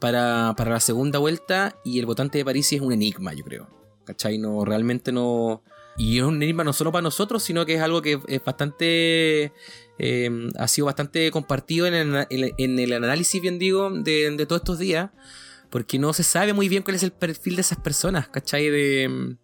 para, 0.00 0.52
para 0.56 0.72
la 0.72 0.80
segunda 0.80 1.20
vuelta 1.20 1.76
y 1.84 2.00
el 2.00 2.06
votante 2.06 2.38
de 2.38 2.44
Parisi 2.44 2.74
es 2.74 2.82
un 2.82 2.92
enigma, 2.92 3.34
yo 3.34 3.44
creo. 3.44 3.68
¿Cachai? 4.04 4.38
No, 4.38 4.64
realmente 4.64 5.12
no... 5.12 5.62
Y 5.96 6.18
es 6.18 6.24
un 6.24 6.42
enigma 6.42 6.64
no 6.64 6.72
solo 6.72 6.90
para 6.90 7.02
nosotros, 7.02 7.44
sino 7.44 7.64
que 7.64 7.74
es 7.76 7.80
algo 7.80 8.02
que 8.02 8.18
es 8.26 8.42
bastante... 8.42 9.52
Eh, 10.00 10.48
ha 10.58 10.66
sido 10.66 10.86
bastante 10.86 11.30
compartido 11.30 11.86
en 11.86 11.94
el, 11.94 12.52
en 12.58 12.78
el 12.80 12.92
análisis, 12.94 13.40
bien 13.40 13.60
digo, 13.60 13.90
de, 13.90 14.28
de 14.28 14.46
todos 14.46 14.62
estos 14.62 14.80
días 14.80 15.10
porque 15.70 15.98
no 15.98 16.12
se 16.12 16.22
sabe 16.22 16.52
muy 16.52 16.68
bien 16.68 16.84
cuál 16.84 16.94
es 16.94 17.02
el 17.02 17.10
perfil 17.10 17.56
de 17.56 17.62
esas 17.62 17.78
personas, 17.78 18.28
¿cachai? 18.28 18.70
De, 18.70 19.36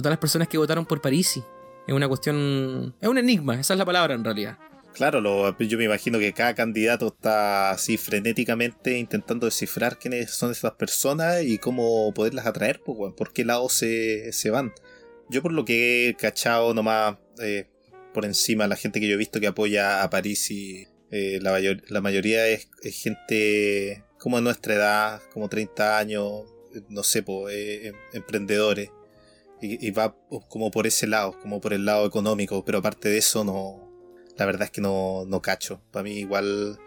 todas 0.00 0.12
las 0.12 0.18
personas 0.18 0.48
que 0.48 0.58
votaron 0.58 0.86
por 0.86 1.00
Parisi. 1.00 1.42
Es 1.86 1.94
una 1.94 2.08
cuestión. 2.08 2.94
Es 3.00 3.08
un 3.08 3.18
enigma, 3.18 3.58
esa 3.58 3.74
es 3.74 3.78
la 3.78 3.86
palabra 3.86 4.14
en 4.14 4.24
realidad. 4.24 4.58
Claro, 4.98 5.56
yo 5.60 5.78
me 5.78 5.84
imagino 5.84 6.18
que 6.18 6.32
cada 6.32 6.54
candidato 6.54 7.06
está 7.06 7.70
así 7.70 7.96
frenéticamente 7.96 8.98
intentando 8.98 9.46
descifrar 9.46 9.98
quiénes 9.98 10.32
son 10.32 10.50
esas 10.50 10.72
personas 10.72 11.44
y 11.44 11.58
cómo 11.58 12.12
poderlas 12.12 12.46
atraer, 12.46 12.80
pues, 12.84 13.14
por 13.14 13.32
qué 13.32 13.44
lado 13.44 13.68
se, 13.68 14.32
se 14.32 14.50
van. 14.50 14.72
Yo 15.30 15.40
por 15.40 15.52
lo 15.52 15.64
que 15.64 16.08
he 16.08 16.14
cachado 16.14 16.74
nomás 16.74 17.16
eh, 17.40 17.68
por 18.12 18.24
encima, 18.24 18.66
la 18.66 18.76
gente 18.76 18.98
que 18.98 19.06
yo 19.06 19.14
he 19.14 19.18
visto 19.18 19.38
que 19.40 19.46
apoya 19.46 20.02
a 20.02 20.10
Parisi, 20.10 20.88
eh, 21.10 21.38
la, 21.40 22.00
mayoría 22.00 22.48
es, 22.48 22.68
gente 22.82 24.04
como 24.18 24.38
a 24.38 24.40
nuestra 24.40 24.74
edad, 24.74 25.22
como 25.32 25.48
30 25.48 25.96
años, 25.98 26.44
no 26.88 27.04
sé, 27.04 27.22
pues, 27.22 27.94
emprendedores. 28.12 28.90
Y, 29.60 29.90
va 29.90 30.16
como 30.48 30.70
por 30.70 30.86
ese 30.86 31.06
lado, 31.06 31.38
como 31.40 31.60
por 31.60 31.72
el 31.72 31.84
lado 31.84 32.06
económico, 32.06 32.64
pero 32.64 32.78
aparte 32.78 33.08
de 33.08 33.18
eso 33.18 33.42
no, 33.42 33.90
la 34.36 34.46
verdad 34.46 34.64
es 34.64 34.70
que 34.70 34.80
no, 34.80 35.24
no 35.26 35.42
cacho. 35.42 35.80
Para 35.90 36.04
mí 36.04 36.18
igual 36.18 36.78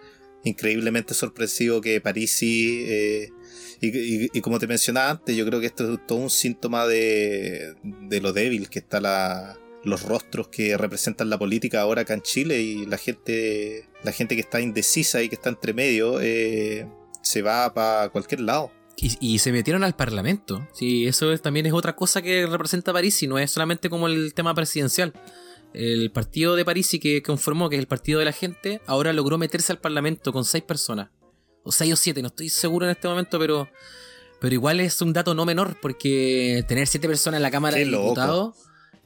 increíblemente 0.44 1.14
sorpresivo 1.14 1.82
que 1.82 2.02
Parisi, 2.02 2.86
eh, 2.88 3.30
y, 3.82 4.38
y, 4.38 4.42
como 4.42 4.60
te 4.60 4.68
mencionaba 4.68 5.10
antes, 5.12 5.36
yo 5.36 5.46
creo 5.46 5.60
que 5.60 5.66
esto 5.68 5.94
es 5.94 6.08
todo 6.08 6.20
un 6.20 6.30
síntoma 6.30 6.88
de, 6.88 7.76
de 7.84 8.22
lo 8.22 8.32
débil 8.32 8.70
que 8.70 8.80
está 8.80 9.02
la, 9.02 9.60
los 9.84 10.04
rostros 10.04 10.48
que 10.50 10.78
representan 10.78 11.30
la 11.30 11.40
política 11.40 11.82
ahora 11.82 12.02
acá 12.02 12.14
en 12.14 12.22
Chile 12.22 12.62
y 12.62 12.86
la 12.86 12.98
gente, 12.98 13.88
la 14.04 14.12
gente 14.12 14.36
que 14.36 14.42
está 14.42 14.62
indecisa 14.62 15.22
y 15.22 15.30
que 15.30 15.36
está 15.36 15.50
entre 15.50 15.74
medio, 15.74 16.22
eh, 16.22 16.88
se 17.22 17.42
va 17.42 17.74
para 17.74 18.10
cualquier 18.10 18.42
lado. 18.42 18.72
Y, 18.98 19.40
se 19.40 19.52
metieron 19.52 19.84
al 19.84 19.96
Parlamento. 19.96 20.68
Sí, 20.74 21.08
eso 21.08 21.36
también 21.40 21.66
es 21.66 21.74
otra 21.74 21.96
cosa 21.96 22.22
que 22.22 22.46
representa 22.46 22.94
París 22.94 23.22
y 23.24 23.28
no 23.28 23.40
es 23.40 23.50
solamente 23.50 23.90
como 23.90 24.08
el 24.08 24.34
tema 24.36 24.54
presidencial. 24.54 25.14
El 25.74 26.12
partido 26.12 26.56
de 26.56 26.66
París 26.66 26.94
y 26.94 27.00
que 27.00 27.24
conformó, 27.24 27.70
que 27.70 27.78
es 27.78 27.80
el 27.80 27.88
partido 27.88 28.20
de 28.20 28.26
la 28.26 28.32
gente, 28.32 28.82
ahora 28.86 29.12
logró 29.12 29.38
meterse 29.38 29.72
al 29.72 29.80
Parlamento 29.80 30.32
con 30.32 30.46
seis 30.46 30.64
personas. 30.64 31.10
O 31.64 31.72
seis 31.72 31.94
o 31.94 31.96
siete, 31.96 32.22
no 32.22 32.28
estoy 32.28 32.50
seguro 32.50 32.86
en 32.86 32.92
este 32.92 33.08
momento, 33.08 33.40
pero, 33.40 33.70
pero 34.40 34.54
igual 34.54 34.80
es 34.80 35.02
un 35.02 35.14
dato 35.14 35.34
no 35.34 35.46
menor, 35.46 35.78
porque 35.82 36.64
tener 36.68 36.88
siete 36.88 37.08
personas 37.08 37.40
en 37.40 37.44
la 37.44 37.52
Cámara 37.52 37.78
de 37.78 37.86
Diputados, 37.86 38.56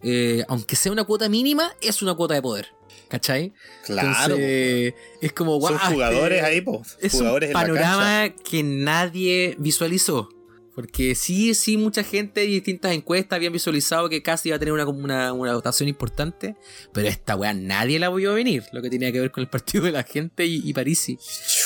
eh, 0.01 0.43
aunque 0.47 0.75
sea 0.75 0.91
una 0.91 1.03
cuota 1.03 1.29
mínima, 1.29 1.71
es 1.81 2.01
una 2.01 2.15
cuota 2.15 2.33
de 2.33 2.41
poder. 2.41 2.74
¿Cachai? 3.09 3.53
Claro. 3.85 4.35
es 4.37 5.33
como 5.33 5.59
Son 5.61 5.77
jugadores 5.77 6.43
ahí, 6.43 6.61
po. 6.61 6.83
Es 7.01 7.11
jugadores 7.13 7.49
un 7.49 7.53
panorama 7.53 8.33
que 8.49 8.63
nadie 8.63 9.55
visualizó. 9.59 10.29
Porque 10.75 11.15
sí, 11.15 11.53
sí, 11.53 11.77
mucha 11.77 12.03
gente 12.03 12.43
y 12.43 12.51
distintas 12.51 12.91
encuestas 12.91 13.37
habían 13.37 13.53
visualizado 13.53 14.09
que 14.09 14.21
casi 14.21 14.49
iba 14.49 14.57
a 14.57 14.59
tener 14.59 14.73
una, 14.73 14.85
una, 14.85 15.31
una 15.31 15.53
votación 15.53 15.87
importante. 15.87 16.57
Pero 16.91 17.07
esta 17.07 17.37
weá 17.37 17.53
nadie 17.53 17.97
la 17.97 18.09
vio 18.09 18.33
venir. 18.33 18.63
Lo 18.73 18.81
que 18.81 18.89
tenía 18.89 19.09
que 19.13 19.21
ver 19.21 19.31
con 19.31 19.41
el 19.41 19.47
partido 19.47 19.85
de 19.85 19.93
la 19.93 20.03
gente 20.03 20.45
y, 20.45 20.61
y 20.65 20.73
Parisi. 20.73 21.17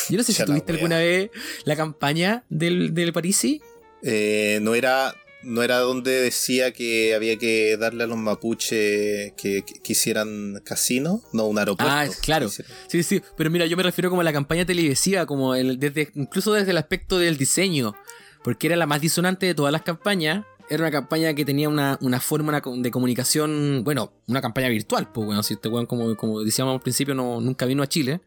Yo 0.09 0.17
no 0.17 0.23
sé 0.23 0.31
si 0.31 0.45
tuviste 0.45 0.73
alguna 0.73 0.99
vez 0.99 1.31
la 1.63 1.75
campaña 1.75 2.43
del, 2.49 2.93
del 2.93 3.11
Parisi. 3.11 3.63
Eh, 4.03 4.59
no 4.61 4.75
era 4.75 5.15
no 5.41 5.63
era 5.63 5.79
donde 5.79 6.11
decía 6.11 6.71
que 6.71 7.15
había 7.15 7.37
que 7.37 7.77
darle 7.77 8.03
a 8.03 8.07
los 8.07 8.17
mapuches 8.17 9.33
que, 9.33 9.63
quisieran 9.81 10.61
casino, 10.63 11.21
no 11.33 11.45
un 11.45 11.57
aeropuerto. 11.57 11.93
Ah, 11.93 12.07
claro. 12.21 12.49
Sí, 12.49 13.03
sí, 13.03 13.21
pero 13.37 13.49
mira, 13.49 13.65
yo 13.65 13.77
me 13.77 13.83
refiero 13.83 14.09
como 14.09 14.21
a 14.21 14.25
la 14.25 14.33
campaña 14.33 14.65
televisiva, 14.65 15.25
como 15.25 15.55
el, 15.55 15.79
desde, 15.79 16.09
incluso 16.15 16.53
desde 16.53 16.71
el 16.71 16.77
aspecto 16.77 17.17
del 17.17 17.37
diseño, 17.37 17.95
porque 18.43 18.67
era 18.67 18.75
la 18.75 18.85
más 18.85 19.01
disonante 19.01 19.45
de 19.45 19.55
todas 19.55 19.71
las 19.71 19.83
campañas. 19.83 20.45
Era 20.69 20.83
una 20.83 20.91
campaña 20.91 21.33
que 21.33 21.45
tenía 21.45 21.67
una, 21.67 21.97
una 22.01 22.19
forma 22.19 22.61
de 22.61 22.91
comunicación, 22.91 23.81
bueno, 23.83 24.13
una 24.27 24.39
campaña 24.39 24.69
virtual, 24.69 25.11
pues 25.11 25.25
bueno, 25.25 25.41
si 25.41 25.55
este 25.55 25.67
weón, 25.67 25.87
como, 25.87 26.15
como 26.15 26.41
decíamos 26.41 26.75
al 26.75 26.81
principio, 26.81 27.15
no, 27.15 27.41
nunca 27.41 27.65
vino 27.65 27.81
a 27.81 27.87
Chile. 27.87 28.21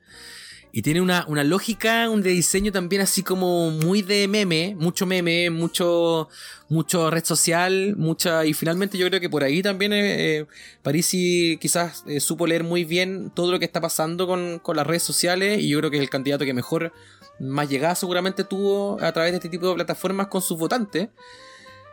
Y 0.74 0.80
tiene 0.80 1.02
una, 1.02 1.26
una 1.28 1.44
lógica, 1.44 2.08
un 2.08 2.22
de 2.22 2.30
diseño 2.30 2.72
también 2.72 3.02
así 3.02 3.22
como 3.22 3.70
muy 3.70 4.00
de 4.00 4.26
meme, 4.26 4.74
mucho 4.78 5.04
meme, 5.04 5.50
mucho, 5.50 6.30
mucho 6.70 7.10
red 7.10 7.24
social, 7.26 7.94
mucha. 7.98 8.46
Y 8.46 8.54
finalmente 8.54 8.96
yo 8.96 9.06
creo 9.08 9.20
que 9.20 9.28
por 9.28 9.44
ahí 9.44 9.62
también 9.62 9.92
eh, 9.92 10.38
eh, 10.38 10.46
Parisi 10.82 11.58
quizás 11.60 12.04
eh, 12.06 12.20
supo 12.20 12.46
leer 12.46 12.64
muy 12.64 12.84
bien 12.84 13.30
todo 13.34 13.52
lo 13.52 13.58
que 13.58 13.66
está 13.66 13.82
pasando 13.82 14.26
con, 14.26 14.60
con 14.60 14.74
las 14.74 14.86
redes 14.86 15.02
sociales. 15.02 15.60
Y 15.60 15.68
yo 15.68 15.78
creo 15.78 15.90
que 15.90 15.98
es 15.98 16.02
el 16.02 16.08
candidato 16.08 16.46
que 16.46 16.54
mejor, 16.54 16.90
más 17.38 17.68
llegada 17.68 17.94
seguramente 17.94 18.42
tuvo 18.42 18.98
a 19.02 19.12
través 19.12 19.32
de 19.32 19.36
este 19.36 19.50
tipo 19.50 19.68
de 19.68 19.74
plataformas 19.74 20.28
con 20.28 20.40
sus 20.40 20.58
votantes. 20.58 21.10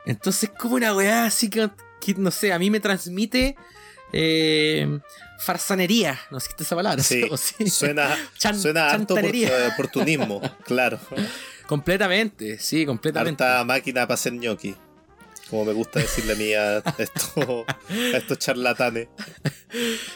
Entonces, 0.05 0.51
como 0.57 0.75
una 0.75 0.95
weá 0.95 1.25
así 1.25 1.49
que, 1.49 1.69
que, 1.99 2.13
no 2.13 2.31
sé, 2.31 2.53
a 2.53 2.59
mí 2.59 2.69
me 2.69 2.79
transmite. 2.79 3.57
Eh, 4.13 4.99
farsanería, 5.39 6.19
no 6.31 6.37
existe 6.37 6.63
esa 6.63 6.75
palabra. 6.75 7.03
Sí, 7.03 7.23
o 7.31 7.37
sí. 7.37 7.69
suena, 7.69 8.15
Chan- 8.37 8.59
suena 8.59 8.89
harto 8.91 9.07
por- 9.07 9.15
chantanería. 9.15 9.51
oportunismo, 9.73 10.41
claro. 10.65 10.99
Completamente, 11.67 12.57
sí, 12.59 12.85
completamente. 12.85 13.43
Harta 13.43 13.63
máquina 13.63 14.01
para 14.07 14.15
hacer 14.15 14.33
ñoqui. 14.33 14.75
Como 15.49 15.65
me 15.65 15.73
gusta 15.73 15.99
decirle 15.99 16.33
a 16.33 16.35
mí 16.35 16.53
a 16.53 16.77
estos, 16.99 17.33
a 18.13 18.17
estos 18.17 18.37
charlatanes. 18.37 19.07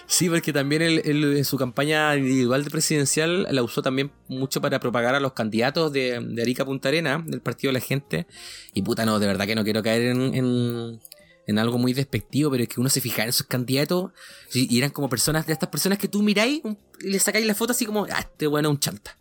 Sí, 0.06 0.30
porque 0.30 0.54
también 0.54 0.84
él, 0.84 1.02
él 1.06 1.38
en 1.38 1.44
su 1.46 1.58
campaña 1.58 2.16
individual 2.16 2.64
de 2.64 2.70
presidencial 2.70 3.48
la 3.50 3.64
usó 3.64 3.82
también 3.82 4.12
mucho 4.28 4.62
para 4.62 4.80
propagar 4.80 5.16
a 5.16 5.20
los 5.20 5.34
candidatos 5.34 5.92
de, 5.92 6.20
de 6.24 6.42
Arica 6.44 6.64
Punta 6.66 6.90
Arena, 6.90 7.24
del 7.26 7.42
Partido 7.42 7.70
de 7.74 7.80
la 7.80 7.84
Gente. 7.84 8.28
Y 8.76 8.84
puta, 8.84 9.06
no, 9.08 9.18
de 9.18 9.26
verdad 9.26 9.48
que 9.48 9.56
no 9.56 9.64
quiero 9.64 9.82
caer 9.82 10.04
en, 10.04 10.36
en, 10.36 11.00
en 11.48 11.60
algo 11.60 11.78
muy 11.78 11.94
despectivo, 11.94 12.52
pero 12.52 12.64
es 12.64 12.70
que 12.70 12.80
uno 12.80 12.90
se 12.90 13.02
fija 13.02 13.24
en 13.24 13.30
esos 13.30 13.48
candidatos 13.48 14.12
y, 14.54 14.78
eran 14.78 14.92
como 14.92 15.10
personas, 15.10 15.46
de 15.46 15.54
estas 15.54 15.70
personas 15.70 15.98
que 15.98 16.08
tú 16.08 16.22
miráis 16.22 16.62
y 17.02 17.10
le 17.10 17.20
sacáis 17.20 17.46
la 17.46 17.56
foto 17.56 17.72
así 17.72 17.86
como, 17.86 18.06
ah, 18.06 18.20
este 18.20 18.48
bueno 18.48 18.70
es 18.70 18.74
un 18.74 18.80
chanta. 18.80 19.18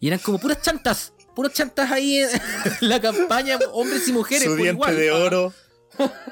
Y 0.00 0.08
eran 0.08 0.18
como 0.18 0.38
puras 0.38 0.60
chantas, 0.60 1.14
puras 1.34 1.52
chantas 1.52 1.90
ahí 1.90 2.18
en 2.18 2.28
la 2.88 3.00
campaña, 3.00 3.58
hombres 3.72 4.06
y 4.08 4.12
mujeres. 4.12 4.44
Su 4.44 4.50
por 4.50 4.58
diente 4.58 4.74
igual. 4.74 4.96
de 4.96 5.10
oro. 5.10 5.52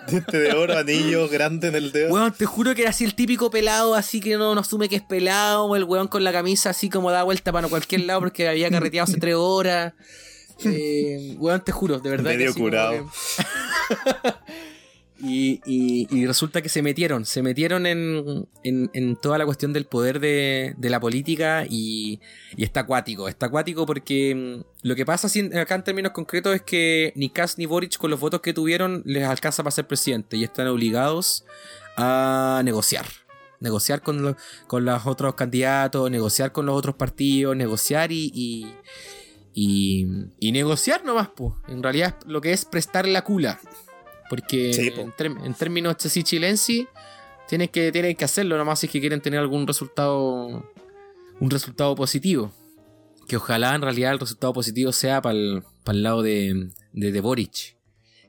Diente 0.09 0.39
de 0.39 0.53
oro, 0.53 0.77
anillo 0.77 1.27
grande 1.29 1.69
en 1.69 1.75
el 1.75 1.91
dedo. 1.91 2.13
Weón, 2.13 2.35
te 2.35 2.45
juro 2.45 2.75
que 2.75 2.83
era 2.83 2.91
así 2.91 3.05
el 3.05 3.15
típico 3.15 3.51
pelado, 3.51 3.95
así 3.95 4.21
que 4.21 4.37
no, 4.37 4.55
no 4.55 4.61
asume 4.61 4.91
que 4.91 4.97
es 4.97 5.03
pelado, 5.03 5.65
o 5.65 5.77
el 5.77 5.85
weón 5.85 6.09
con 6.09 6.23
la 6.23 6.33
camisa 6.33 6.69
así 6.71 6.91
como 6.91 7.11
da 7.11 7.23
vuelta 7.23 7.51
para 7.51 7.69
cualquier 7.69 8.03
lado 8.03 8.21
porque 8.21 8.47
había 8.47 8.69
carreteado 8.71 9.05
hace 9.05 9.19
tres 9.19 9.37
horas. 9.37 9.95
Eh, 10.65 11.35
weón, 11.39 11.65
te 11.65 11.73
juro, 11.73 11.99
de 11.99 12.11
verdad. 12.11 12.31
que 12.31 12.37
Medio 12.37 12.51
así 12.51 12.61
como 12.61 12.71
curado. 12.71 13.11
y, 15.25 15.61
y- 15.65 16.07
y 16.11 16.27
resulta 16.27 16.61
que 16.61 16.69
se 16.69 16.83
metieron, 16.83 17.25
se 17.25 17.43
metieron 17.43 17.87
en, 17.87 18.47
toda 19.23 19.39
la 19.39 19.47
cuestión 19.47 19.73
del 19.73 19.87
poder 19.87 20.21
de, 20.21 20.75
la 20.79 21.01
política 21.01 21.65
y, 21.69 22.21
está 22.57 22.81
acuático. 22.81 23.27
Está 23.29 23.47
acuático 23.47 23.87
porque 23.87 24.35
mm, 24.35 24.87
lo 24.87 24.95
que 24.95 25.07
pasa 25.07 25.29
acá 25.59 25.75
en 25.75 25.85
términos 25.85 26.13
concretos 26.13 26.55
es 26.55 26.63
que 26.63 27.13
ni 27.17 27.31
Kass 27.31 27.57
ni 27.59 27.67
Boric 27.67 27.97
con 27.97 28.11
los 28.11 28.21
votos 28.21 28.41
que 28.43 28.53
tuvieron 28.53 29.03
les 29.07 29.25
alcanza 29.25 29.63
para 29.63 29.71
ser 29.73 29.87
presidente 29.87 30.37
y 30.37 30.45
están 30.45 30.67
obligados 30.69 31.45
a 31.97 32.61
negociar. 32.65 33.07
Negociar 33.61 34.03
con, 34.03 34.21
lo- 34.23 34.37
con 34.67 34.85
los 34.85 35.07
otros 35.07 35.35
candidatos, 35.37 36.11
negociar 36.11 36.53
con 36.53 36.67
los 36.67 36.77
otros 36.77 36.97
partidos, 36.97 37.57
negociar 37.57 38.13
y, 38.13 38.75
y 39.55 40.53
negociar 40.53 41.05
nomás, 41.05 41.29
pues. 41.35 41.55
En 41.69 41.83
realidad 41.83 42.17
lo 42.27 42.41
que 42.41 42.53
es 42.53 42.65
prestar 42.65 43.07
la 43.09 43.23
cula. 43.23 43.59
Porque 44.31 44.73
Sí, 44.73 44.91
po. 44.91 45.03
en, 45.03 45.55
términos 45.55 45.97
chasí 45.97 46.23
chilensi, 46.23 46.87
tienen 47.49 47.69
que, 47.69 47.93
tienen 47.93 48.17
que 48.17 48.25
hacerlo 48.25 48.57
nomás 48.57 48.81
si 48.81 48.87
es 48.87 48.93
que 48.93 49.01
quieren 49.01 49.21
tener 49.21 49.41
algún 49.41 49.67
resultado. 49.67 50.71
Un 51.41 51.51
resultado 51.51 51.95
positivo. 51.95 52.53
Que 53.29 53.37
ojalá 53.37 53.75
en 53.75 53.83
realidad 53.83 54.13
el 54.13 54.21
resultado 54.21 54.53
positivo 54.53 54.93
sea 54.93 55.21
para 55.23 55.35
el, 55.37 55.63
lado 56.03 56.23
de, 56.23 56.69
de, 56.93 57.13
de 57.13 57.21
Boric. 57.21 57.77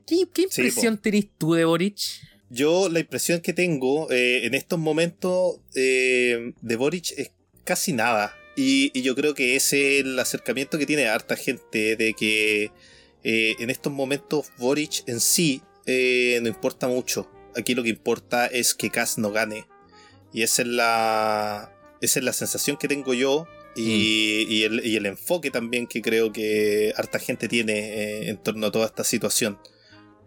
¿Qué, 0.06 0.26
qué 0.32 0.46
Sí, 0.50 0.62
impresión 0.62 0.98
tenés 0.98 1.26
tú 1.36 1.54
de 1.54 1.64
Boric? 1.64 1.98
Yo 2.48 2.88
la 2.88 3.00
impresión 3.00 3.40
que 3.40 3.52
tengo 3.52 4.10
eh, 4.10 4.46
en 4.46 4.54
estos 4.54 4.78
momentos 4.78 5.56
eh, 5.74 6.52
de 6.60 6.76
Boric 6.76 7.12
es 7.16 7.32
casi 7.64 7.92
nada. 7.92 8.34
Y, 8.56 8.90
y 8.98 9.02
yo 9.02 9.14
creo 9.14 9.34
que 9.34 9.56
ese 9.56 9.98
es 9.98 10.04
el 10.04 10.18
acercamiento 10.18 10.78
que 10.78 10.86
tiene 10.86 11.06
harta 11.06 11.36
gente 11.36 11.96
de 11.96 12.14
que 12.14 12.70
eh, 13.24 13.54
en 13.58 13.68
estos 13.68 13.92
momentos 13.92 14.46
Boric 14.58 15.02
en 15.08 15.20
sí 15.20 15.60
eh, 15.86 16.38
no 16.42 16.48
importa 16.48 16.88
mucho. 16.88 17.30
Aquí 17.56 17.74
lo 17.74 17.82
que 17.82 17.88
importa 17.88 18.46
es 18.46 18.74
que 18.74 18.90
Kass 18.90 19.18
no 19.18 19.32
gane. 19.32 19.66
Y 20.32 20.42
esa 20.42 20.62
es 20.62 20.68
la, 20.68 21.72
esa 22.00 22.18
es 22.18 22.24
la 22.24 22.32
sensación 22.32 22.76
que 22.76 22.88
tengo 22.88 23.14
yo. 23.14 23.46
Y, 23.74 24.46
y 24.48 24.62
el, 24.64 24.84
y 24.86 24.96
el 24.96 25.04
enfoque 25.04 25.50
también 25.50 25.86
que 25.86 26.00
creo 26.00 26.32
que 26.32 26.94
harta 26.96 27.18
gente 27.18 27.46
tiene 27.46 27.78
eh, 27.78 28.28
en 28.30 28.38
torno 28.38 28.66
a 28.66 28.72
toda 28.72 28.86
esta 28.86 29.04
situación. 29.04 29.58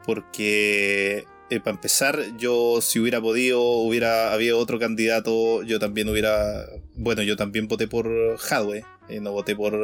Porque 0.05 1.25
eh, 1.49 1.59
para 1.59 1.75
empezar, 1.75 2.37
yo 2.37 2.79
si 2.81 2.99
hubiera 2.99 3.19
podido, 3.19 3.61
hubiera 3.61 4.31
habido 4.33 4.59
otro 4.59 4.77
candidato, 4.77 5.63
yo 5.63 5.79
también 5.79 6.07
hubiera, 6.09 6.67
bueno, 6.95 7.23
yo 7.23 7.35
también 7.37 7.67
voté 7.67 7.87
por 7.87 8.07
Hadwe, 8.49 8.85
eh, 9.09 9.19
no 9.19 9.31
voté 9.31 9.55
por, 9.55 9.79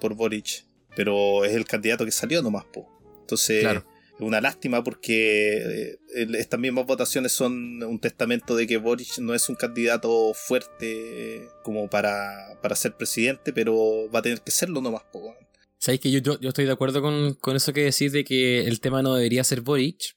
por 0.00 0.14
Boric, 0.14 0.64
pero 0.94 1.44
es 1.44 1.54
el 1.54 1.64
candidato 1.64 2.04
que 2.04 2.12
salió 2.12 2.40
nomás, 2.40 2.64
po. 2.66 2.88
Entonces, 3.20 3.60
Claro. 3.60 3.84
Una 4.20 4.40
lástima 4.40 4.82
porque 4.82 5.96
eh, 6.14 6.28
estas 6.34 6.58
mismas 6.58 6.86
votaciones 6.86 7.32
son 7.32 7.82
un 7.82 8.00
testamento 8.00 8.56
de 8.56 8.66
que 8.66 8.76
Boric 8.76 9.18
no 9.18 9.34
es 9.34 9.48
un 9.48 9.54
candidato 9.54 10.34
fuerte 10.34 11.36
eh, 11.36 11.48
como 11.62 11.88
para, 11.88 12.58
para 12.60 12.74
ser 12.74 12.96
presidente, 12.96 13.52
pero 13.52 14.10
va 14.10 14.18
a 14.18 14.22
tener 14.22 14.40
que 14.40 14.50
serlo 14.50 14.80
nomás, 14.80 15.02
po. 15.12 15.20
weón. 15.20 15.36
Sabéis 15.78 16.00
que 16.00 16.10
yo, 16.10 16.18
yo, 16.18 16.40
yo 16.40 16.48
estoy 16.48 16.64
de 16.64 16.72
acuerdo 16.72 17.00
con, 17.00 17.34
con 17.34 17.54
eso 17.54 17.72
que 17.72 17.84
decís 17.84 18.12
de 18.12 18.24
que 18.24 18.66
el 18.66 18.80
tema 18.80 19.02
no 19.02 19.14
debería 19.14 19.44
ser 19.44 19.60
Boric. 19.60 20.16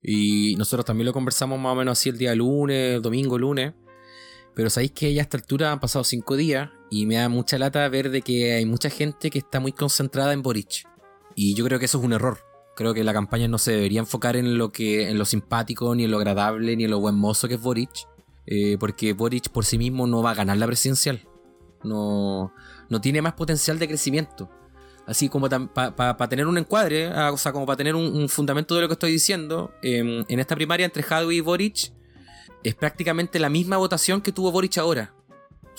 Y 0.00 0.56
nosotros 0.56 0.84
también 0.84 1.06
lo 1.06 1.12
conversamos 1.12 1.58
más 1.58 1.72
o 1.72 1.76
menos 1.76 1.98
así 1.98 2.08
el 2.08 2.18
día 2.18 2.34
lunes, 2.34 3.02
domingo, 3.02 3.38
lunes. 3.38 3.72
Pero 4.54 4.70
sabéis 4.70 4.92
que 4.92 5.12
ya 5.12 5.22
a 5.22 5.24
esta 5.24 5.36
altura 5.36 5.72
han 5.72 5.80
pasado 5.80 6.04
cinco 6.04 6.36
días 6.36 6.70
y 6.90 7.06
me 7.06 7.16
da 7.16 7.28
mucha 7.28 7.58
lata 7.58 7.88
ver 7.88 8.10
de 8.10 8.22
que 8.22 8.52
hay 8.52 8.66
mucha 8.66 8.90
gente 8.90 9.30
que 9.30 9.38
está 9.38 9.60
muy 9.60 9.72
concentrada 9.72 10.32
en 10.32 10.42
Boric. 10.42 10.86
Y 11.34 11.54
yo 11.54 11.64
creo 11.64 11.78
que 11.78 11.86
eso 11.86 11.98
es 11.98 12.04
un 12.04 12.12
error. 12.12 12.51
Creo 12.74 12.94
que 12.94 13.04
la 13.04 13.12
campaña 13.12 13.48
no 13.48 13.58
se 13.58 13.72
debería 13.72 14.00
enfocar 14.00 14.36
en 14.36 14.56
lo 14.56 14.72
que, 14.72 15.08
en 15.10 15.18
lo 15.18 15.24
simpático, 15.24 15.94
ni 15.94 16.04
en 16.04 16.10
lo 16.10 16.16
agradable, 16.18 16.76
ni 16.76 16.84
en 16.84 16.90
lo 16.90 17.00
buen 17.00 17.14
mozo 17.14 17.48
que 17.48 17.54
es 17.54 17.60
Boric. 17.60 18.08
eh, 18.46 18.76
porque 18.78 19.12
Boric 19.12 19.50
por 19.50 19.64
sí 19.64 19.78
mismo 19.78 20.06
no 20.06 20.22
va 20.22 20.30
a 20.32 20.34
ganar 20.34 20.56
la 20.56 20.66
presidencial. 20.66 21.20
No, 21.84 22.52
no 22.88 23.00
tiene 23.00 23.22
más 23.22 23.34
potencial 23.34 23.78
de 23.78 23.88
crecimiento. 23.88 24.50
Así 25.06 25.28
como 25.28 25.48
para 25.48 26.28
tener 26.28 26.46
un 26.46 26.58
encuadre, 26.58 27.08
ah, 27.08 27.32
o 27.32 27.36
sea, 27.36 27.52
como 27.52 27.66
para 27.66 27.76
tener 27.76 27.94
un, 27.96 28.04
un 28.14 28.28
fundamento 28.28 28.74
de 28.74 28.82
lo 28.82 28.88
que 28.88 28.94
estoy 28.94 29.10
diciendo, 29.12 29.72
em, 29.82 30.24
en 30.28 30.38
esta 30.40 30.54
primaria 30.54 30.86
entre 30.86 31.02
Hadwe 31.02 31.34
y 31.34 31.40
Boric 31.40 31.92
es 32.62 32.74
prácticamente 32.76 33.40
la 33.40 33.48
misma 33.48 33.76
votación 33.78 34.20
que 34.20 34.30
tuvo 34.32 34.52
Boric 34.52 34.78
ahora. 34.78 35.12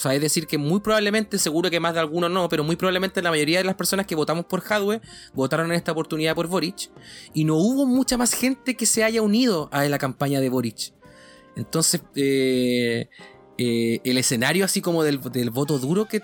Sea, 0.04 0.14
es 0.14 0.22
decir, 0.22 0.48
que 0.48 0.58
muy 0.58 0.82
probablemente, 0.82 1.40
seguro 1.40 1.70
que 1.70 1.80
más 1.80 1.94
de 1.94 2.02
algunos 2.02 2.30
no, 2.30 2.50
pero 2.50 2.64
muy 2.64 2.76
probablemente 2.76 3.22
la 3.22 3.30
mayoría 3.30 3.60
de 3.60 3.64
las 3.64 3.76
personas 3.76 4.06
que 4.06 4.16
votamos 4.16 4.46
por 4.46 4.62
Hadwe 4.62 5.00
votaron 5.34 5.68
en 5.68 5.78
esta 5.78 5.94
oportunidad 5.94 6.36
por 6.36 6.48
Boric. 6.48 6.92
Y 7.34 7.46
no 7.46 7.56
hubo 7.56 7.86
mucha 7.86 8.18
más 8.18 8.34
gente 8.34 8.76
que 8.76 8.86
se 8.86 9.04
haya 9.04 9.22
unido 9.22 9.70
a 9.72 9.86
la 9.86 9.98
campaña 9.98 10.42
de 10.42 10.50
Boric. 10.50 10.94
Entonces, 11.56 12.02
eh, 12.16 13.08
eh, 13.58 14.02
el 14.04 14.18
escenario 14.18 14.66
así 14.66 14.82
como 14.82 15.04
del, 15.04 15.20
voto 15.52 15.80
duro 15.80 16.06
que, 16.06 16.20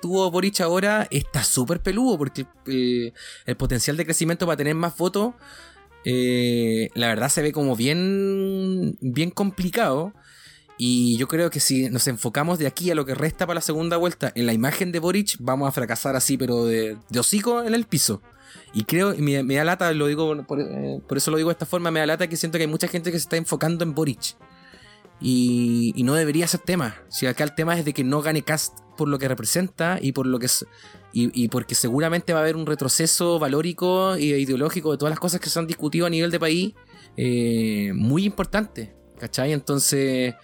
tuvo 0.00 0.30
Boric 0.30 0.60
ahora 0.60 1.08
está 1.10 1.42
súper 1.42 1.82
peludo 1.82 2.18
porque 2.18 2.46
el 2.66 3.56
potencial 3.56 3.96
de 3.96 4.04
crecimiento 4.04 4.46
para 4.46 4.58
tener 4.58 4.76
más 4.76 4.96
votos, 4.96 5.34
eh, 6.04 6.90
la 6.94 7.08
verdad 7.08 7.28
se 7.28 7.42
ve 7.42 7.50
como 7.50 7.74
bien, 7.74 8.96
bien 9.00 9.30
complicado. 9.30 10.12
Y 10.78 11.16
yo 11.16 11.26
creo 11.26 11.50
que 11.50 11.60
si 11.60 11.88
nos 11.88 12.06
enfocamos 12.06 12.58
de 12.58 12.66
aquí 12.66 12.90
a 12.90 12.94
lo 12.94 13.06
que 13.06 13.14
resta 13.14 13.46
para 13.46 13.56
la 13.56 13.60
segunda 13.62 13.96
vuelta 13.96 14.32
en 14.34 14.46
la 14.46 14.52
imagen 14.52 14.92
de 14.92 14.98
Boric, 14.98 15.36
vamos 15.38 15.68
a 15.68 15.72
fracasar 15.72 16.16
así, 16.16 16.36
pero 16.36 16.66
de, 16.66 16.98
hocico 17.18 17.62
en 17.62 17.74
el 17.74 17.84
piso. 17.86 18.22
Y 18.74 18.84
creo, 18.84 19.14
me, 19.18 19.42
me 19.42 19.54
da 19.54 19.64
lata, 19.64 19.92
lo 19.92 20.06
digo, 20.06 20.44
por, 20.46 20.60
eh, 20.60 21.00
por 21.08 21.16
eso 21.16 21.30
lo 21.30 21.38
digo 21.38 21.48
de 21.48 21.54
esta 21.54 21.66
forma, 21.66 21.90
me 21.90 22.00
da 22.00 22.06
lata 22.06 22.28
que 22.28 22.36
siento 22.36 22.58
que 22.58 22.64
hay 22.64 22.70
mucha 22.70 22.88
gente 22.88 23.10
que 23.10 23.18
se 23.18 23.24
está 23.24 23.36
enfocando 23.36 23.84
en 23.84 23.94
Boric. 23.94 24.36
Y, 25.18 25.94
no 26.04 26.14
debería 26.14 26.46
ser 26.46 26.60
tema. 26.60 26.96
Si 27.08 27.26
acá 27.26 27.42
el 27.44 27.54
tema 27.54 27.78
es 27.78 27.86
de 27.86 27.94
que 27.94 28.04
no 28.04 28.20
gane 28.20 28.42
Cast 28.42 28.80
por 28.98 29.08
lo 29.08 29.18
que 29.18 29.28
representa 29.28 29.98
y 30.00 30.12
por 30.12 30.26
lo 30.26 30.38
que 30.38 30.46
es, 30.46 30.66
y, 31.12 31.30
y 31.42 31.48
porque 31.48 31.74
seguramente 31.74 32.34
va 32.34 32.40
a 32.40 32.42
haber 32.42 32.56
un 32.56 32.66
retroceso 32.66 33.38
valórico 33.38 34.14
e 34.14 34.24
ideológico 34.24 34.92
de 34.92 34.98
todas 34.98 35.10
las 35.10 35.20
cosas 35.20 35.40
que 35.40 35.48
se 35.48 35.58
han 35.58 35.66
discutido 35.66 36.06
a 36.06 36.10
nivel 36.10 36.30
de 36.30 36.38
país 36.38 36.74
eh, 37.16 37.92
muy 37.94 38.24
importante. 38.24 38.94
¿Cachai? 39.18 39.52
Entonces, 39.52 40.34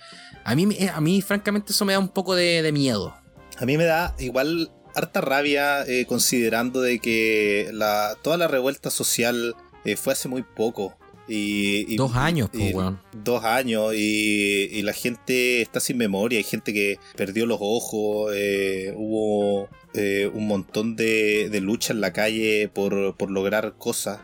a 0.45 0.55
mí, 0.55 0.67
me- 0.67 0.89
a 0.89 1.01
mí 1.01 1.21
francamente 1.23 1.73
eso 1.73 1.85
me 1.85 1.93
da 1.93 1.99
un 1.99 2.09
poco 2.09 2.35
de, 2.35 2.63
de 2.63 2.73
miedo. 2.73 3.15
A 3.59 3.67
mí 3.67 3.77
me 3.77 3.85
da 3.85 4.15
igual 4.19 4.71
harta 4.95 5.21
rabia 5.21 5.85
eh, 5.87 6.07
considerando 6.07 6.81
de 6.81 6.99
que 6.99 7.69
la, 7.73 8.17
toda 8.23 8.37
la 8.37 8.49
revuelta 8.49 8.91
social 8.91 9.55
eh, 9.85 9.97
fue 9.97 10.13
hace 10.15 10.29
muy 10.29 10.43
poco. 10.43 10.97
Y, 11.29 11.93
y- 11.93 11.97
Dos 11.97 12.17
años, 12.17 12.51
po, 12.51 12.59
y- 12.59 12.73
weón. 12.73 13.01
Dos 13.13 13.45
años 13.45 13.95
y, 13.95 14.69
y 14.73 14.83
la 14.83 14.93
gente 14.93 15.63
está 15.63 15.79
sin 15.81 15.97
memoria. 15.97 16.39
Hay 16.39 16.45
gente 16.45 16.73
que 16.73 16.99
perdió 17.17 17.47
los 17.47 17.59
ojos. 17.61 18.33
eh, 18.35 18.93
hubo 18.97 19.69
eh, 19.95 20.31
un 20.35 20.47
montón 20.49 20.97
de, 20.97 21.49
de 21.51 21.61
lucha 21.61 21.93
en 21.93 22.01
la 22.01 22.13
calle 22.13 22.69
por, 22.73 23.17
por 23.17 23.31
lograr 23.31 23.75
cosas. 23.79 24.21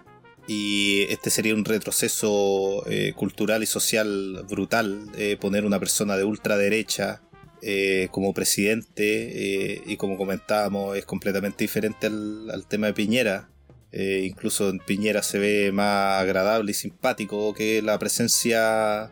Y 0.51 1.03
este 1.11 1.29
sería 1.29 1.55
un 1.55 1.67
retroceso 1.67 2.83
eh, 2.89 3.13
cultural 3.15 3.63
y 3.63 3.67
social 3.67 4.45
brutal. 4.49 5.03
eh, 5.19 5.37
poner 5.39 5.67
una 5.67 5.79
persona 5.79 6.17
de 6.17 6.25
ultraderecha 6.25 7.21
eh, 7.61 8.09
como 8.11 8.33
presidente. 8.33 9.75
eh, 9.75 9.83
y 9.87 9.97
como 9.99 10.17
comentábamos, 10.17 10.97
es 10.97 11.05
completamente 11.05 11.65
diferente 11.65 12.07
al, 12.07 12.65
tema 12.67 12.87
de 12.89 12.95
Piñera. 12.95 13.51
Incluso 13.93 14.69
en 14.71 14.79
Piñera 14.81 15.23
se 15.23 15.39
ve 15.39 15.71
más 15.73 16.21
agradable 16.23 16.71
y 16.73 16.75
simpático 16.75 17.53
que 17.55 17.81
la 17.83 17.99
presencia 17.99 19.11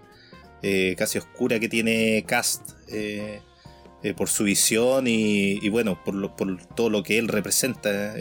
casi 0.97 1.19
oscura 1.19 1.59
que 1.61 1.69
tiene 1.69 2.25
Cast 2.27 2.73
por 4.17 4.29
su 4.29 4.45
visión 4.45 5.07
y, 5.07 5.59
y 5.65 5.69
bueno, 5.71 6.03
por, 6.05 6.15
lo- 6.15 6.37
por 6.37 6.63
todo 6.75 6.91
lo 6.91 7.03
que 7.03 7.17
él 7.19 7.29
representa. 7.29 8.15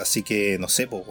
así 0.00 0.22
que 0.24 0.58
no 0.58 0.68
sé, 0.68 0.88
pues, 0.88 1.04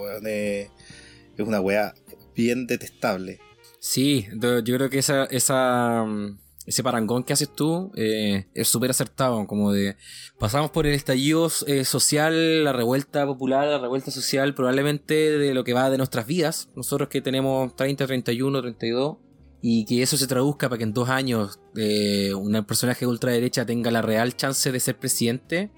es 1.43 1.47
una 1.47 1.59
weá 1.59 1.93
bien 2.35 2.67
detestable. 2.67 3.39
Sí, 3.79 4.27
yo 4.33 4.75
creo 4.77 4.89
que 4.89 4.97
esa, 4.97 6.03
mm, 6.03 6.37
ese 6.65 6.83
parangón 6.83 7.23
que 7.23 7.33
haces 7.33 7.53
tú 7.53 7.91
eh, 7.95 8.47
es 8.53 8.67
súper 8.67 8.89
acertado, 8.89 9.45
como 9.45 9.71
de 9.71 9.95
pasamos 10.39 10.71
por 10.71 10.87
el 10.87 10.95
estallido 10.95 11.51
eh, 11.67 11.85
social, 11.85 12.63
la 12.63 12.73
revuelta 12.73 13.25
popular, 13.25 13.67
la 13.67 13.77
revuelta 13.77 14.11
social, 14.11 14.55
probablemente 14.55 15.37
de 15.37 15.53
lo 15.53 15.63
que 15.63 15.73
va 15.73 15.89
de 15.89 15.97
nuestras 15.97 16.25
vidas, 16.25 16.69
nosotros 16.75 17.09
que 17.09 17.21
tenemos 17.21 17.75
30, 17.75 18.07
31, 18.07 18.61
32, 18.61 19.17
y 19.61 19.85
que 19.85 20.01
eso 20.01 20.17
se 20.17 20.27
traduzca 20.27 20.67
para 20.67 20.79
que 20.79 20.83
en 20.83 20.93
dos 20.93 21.09
años 21.09 21.59
eh, 21.75 22.33
un 22.33 22.53
personaje 22.65 23.01
de 23.01 23.07
ultraderecha 23.07 23.65
tenga 23.65 23.91
la 23.91 24.01
real 24.01 24.35
chance 24.35 24.71
de 24.71 24.79
ser 24.79 24.97
presidente, 24.97 25.71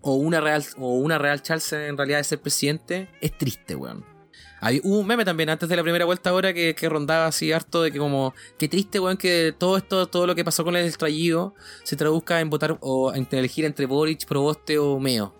o 0.00 0.14
una 0.14 0.40
real, 0.40 0.64
o 0.78 0.94
una 0.94 1.18
real 1.18 1.42
chance 1.42 1.86
en 1.86 1.96
realidad 1.96 2.18
de 2.18 2.24
ser 2.24 2.40
presidente, 2.40 3.08
es 3.20 3.36
triste, 3.38 3.74
weón. 3.74 4.15
Hay, 4.60 4.80
hubo 4.82 4.98
un 4.98 5.06
meme 5.06 5.24
también 5.24 5.50
antes 5.50 5.68
de 5.68 5.76
la 5.76 5.82
primera 5.82 6.04
vuelta 6.04 6.30
ahora 6.30 6.54
que, 6.54 6.74
que 6.74 6.88
rondaba 6.88 7.26
así 7.26 7.52
harto 7.52 7.82
de 7.82 7.92
que 7.92 7.98
como 7.98 8.34
qué 8.58 8.68
triste 8.68 8.98
weón 8.98 9.18
que 9.18 9.54
todo 9.56 9.76
esto, 9.76 10.06
todo 10.06 10.26
lo 10.26 10.34
que 10.34 10.44
pasó 10.44 10.64
con 10.64 10.76
el 10.76 10.86
estallido 10.86 11.54
se 11.84 11.94
traduzca 11.96 12.40
en 12.40 12.48
votar 12.48 12.78
o 12.80 13.12
en 13.14 13.28
elegir 13.30 13.64
entre 13.64 13.86
Boric, 13.86 14.26
Proboste 14.26 14.78
o 14.78 14.98
Meo. 14.98 15.34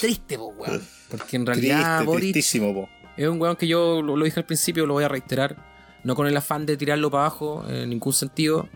Triste, 0.00 0.38
po, 0.38 0.54
weón. 0.56 0.82
Porque 1.10 1.36
en 1.36 1.46
realidad 1.46 1.98
Triste, 1.98 2.58
Boric 2.58 2.74
po. 2.74 2.88
es 3.16 3.28
un 3.28 3.40
weón 3.40 3.56
que 3.56 3.66
yo 3.66 4.00
lo, 4.02 4.16
lo 4.16 4.24
dije 4.24 4.40
al 4.40 4.46
principio, 4.46 4.86
lo 4.86 4.94
voy 4.94 5.04
a 5.04 5.08
reiterar. 5.08 5.68
No 6.04 6.14
con 6.14 6.26
el 6.26 6.36
afán 6.36 6.64
de 6.64 6.76
tirarlo 6.76 7.10
para 7.10 7.24
abajo, 7.24 7.64
en 7.68 7.90
ningún 7.90 8.12
sentido. 8.12 8.68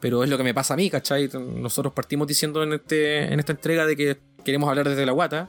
Pero 0.00 0.22
es 0.22 0.28
lo 0.28 0.36
que 0.36 0.44
me 0.44 0.52
pasa 0.52 0.74
a 0.74 0.76
mí, 0.76 0.90
¿cachai? 0.90 1.30
Nosotros 1.32 1.94
partimos 1.94 2.26
diciendo 2.26 2.62
en, 2.62 2.74
este, 2.74 3.32
en 3.32 3.40
esta 3.40 3.52
entrega 3.52 3.86
de 3.86 3.96
que 3.96 4.20
queremos 4.44 4.68
hablar 4.68 4.88
desde 4.88 5.06
la 5.06 5.12
guata. 5.12 5.48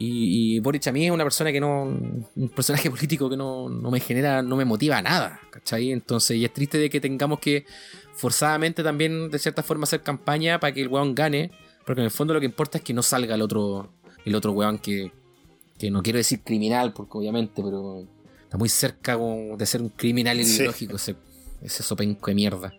Y, 0.00 0.56
y 0.56 0.60
Boric 0.60 0.86
a 0.86 0.92
mí 0.92 1.06
es 1.06 1.10
una 1.10 1.24
persona 1.24 1.50
que 1.50 1.60
no. 1.60 1.82
Un 1.84 2.48
personaje 2.54 2.88
político 2.90 3.28
que 3.28 3.36
no, 3.36 3.68
no 3.68 3.90
me 3.90 3.98
genera, 4.00 4.42
no 4.42 4.56
me 4.56 4.64
motiva 4.64 4.98
a 4.98 5.02
nada, 5.02 5.40
¿cachai? 5.50 5.90
Entonces, 5.90 6.36
y 6.36 6.44
es 6.44 6.52
triste 6.52 6.78
de 6.78 6.88
que 6.88 7.00
tengamos 7.00 7.40
que 7.40 7.64
forzadamente 8.14 8.82
también, 8.82 9.30
de 9.30 9.38
cierta 9.38 9.62
forma, 9.62 9.84
hacer 9.84 10.02
campaña 10.02 10.60
para 10.60 10.72
que 10.72 10.82
el 10.82 10.88
weón 10.88 11.14
gane. 11.14 11.50
Porque 11.84 12.00
en 12.02 12.04
el 12.04 12.10
fondo 12.10 12.34
lo 12.34 12.40
que 12.40 12.46
importa 12.46 12.78
es 12.78 12.84
que 12.84 12.92
no 12.94 13.02
salga 13.02 13.34
el 13.34 13.42
otro, 13.42 13.92
el 14.24 14.34
otro 14.34 14.52
weón 14.52 14.78
que, 14.78 15.10
que 15.78 15.90
no 15.90 16.02
quiero 16.02 16.18
decir 16.18 16.42
criminal, 16.44 16.92
porque 16.92 17.16
obviamente, 17.18 17.62
pero 17.62 18.04
está 18.44 18.58
muy 18.58 18.68
cerca 18.68 19.16
de 19.56 19.66
ser 19.66 19.80
un 19.82 19.88
criminal 19.88 20.36
Sí. 20.44 20.56
ideológico 20.56 20.96
ese, 20.96 21.16
ese 21.62 21.82
sopenco 21.82 22.26
de 22.30 22.34
mierda. 22.34 22.74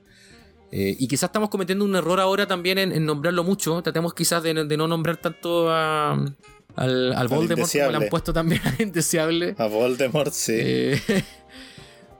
Eh, 0.71 0.95
y 0.99 1.07
quizás 1.07 1.29
estamos 1.29 1.49
cometiendo 1.49 1.83
un 1.83 1.95
error 1.95 2.19
ahora 2.19 2.45
también 2.45 2.77
en, 2.77 2.91
en 2.91 3.03
nombrarlo 3.05 3.43
mucho. 3.43 3.81
Tratemos 3.81 4.13
quizás 4.13 4.43
de, 4.43 4.53
de 4.53 4.77
no 4.77 4.87
nombrar 4.87 5.17
tanto 5.17 5.71
a, 5.71 6.13
al, 6.79 7.13
al 7.13 7.27
Voldemort 7.27 7.69
como 7.69 7.91
le 7.91 7.97
han 7.97 8.09
puesto 8.09 8.31
también 8.31 8.61
al 8.65 8.75
indeseable. 8.79 9.53
A 9.57 9.67
Voldemort, 9.67 10.31
sí. 10.31 10.53
Eh, 10.55 11.01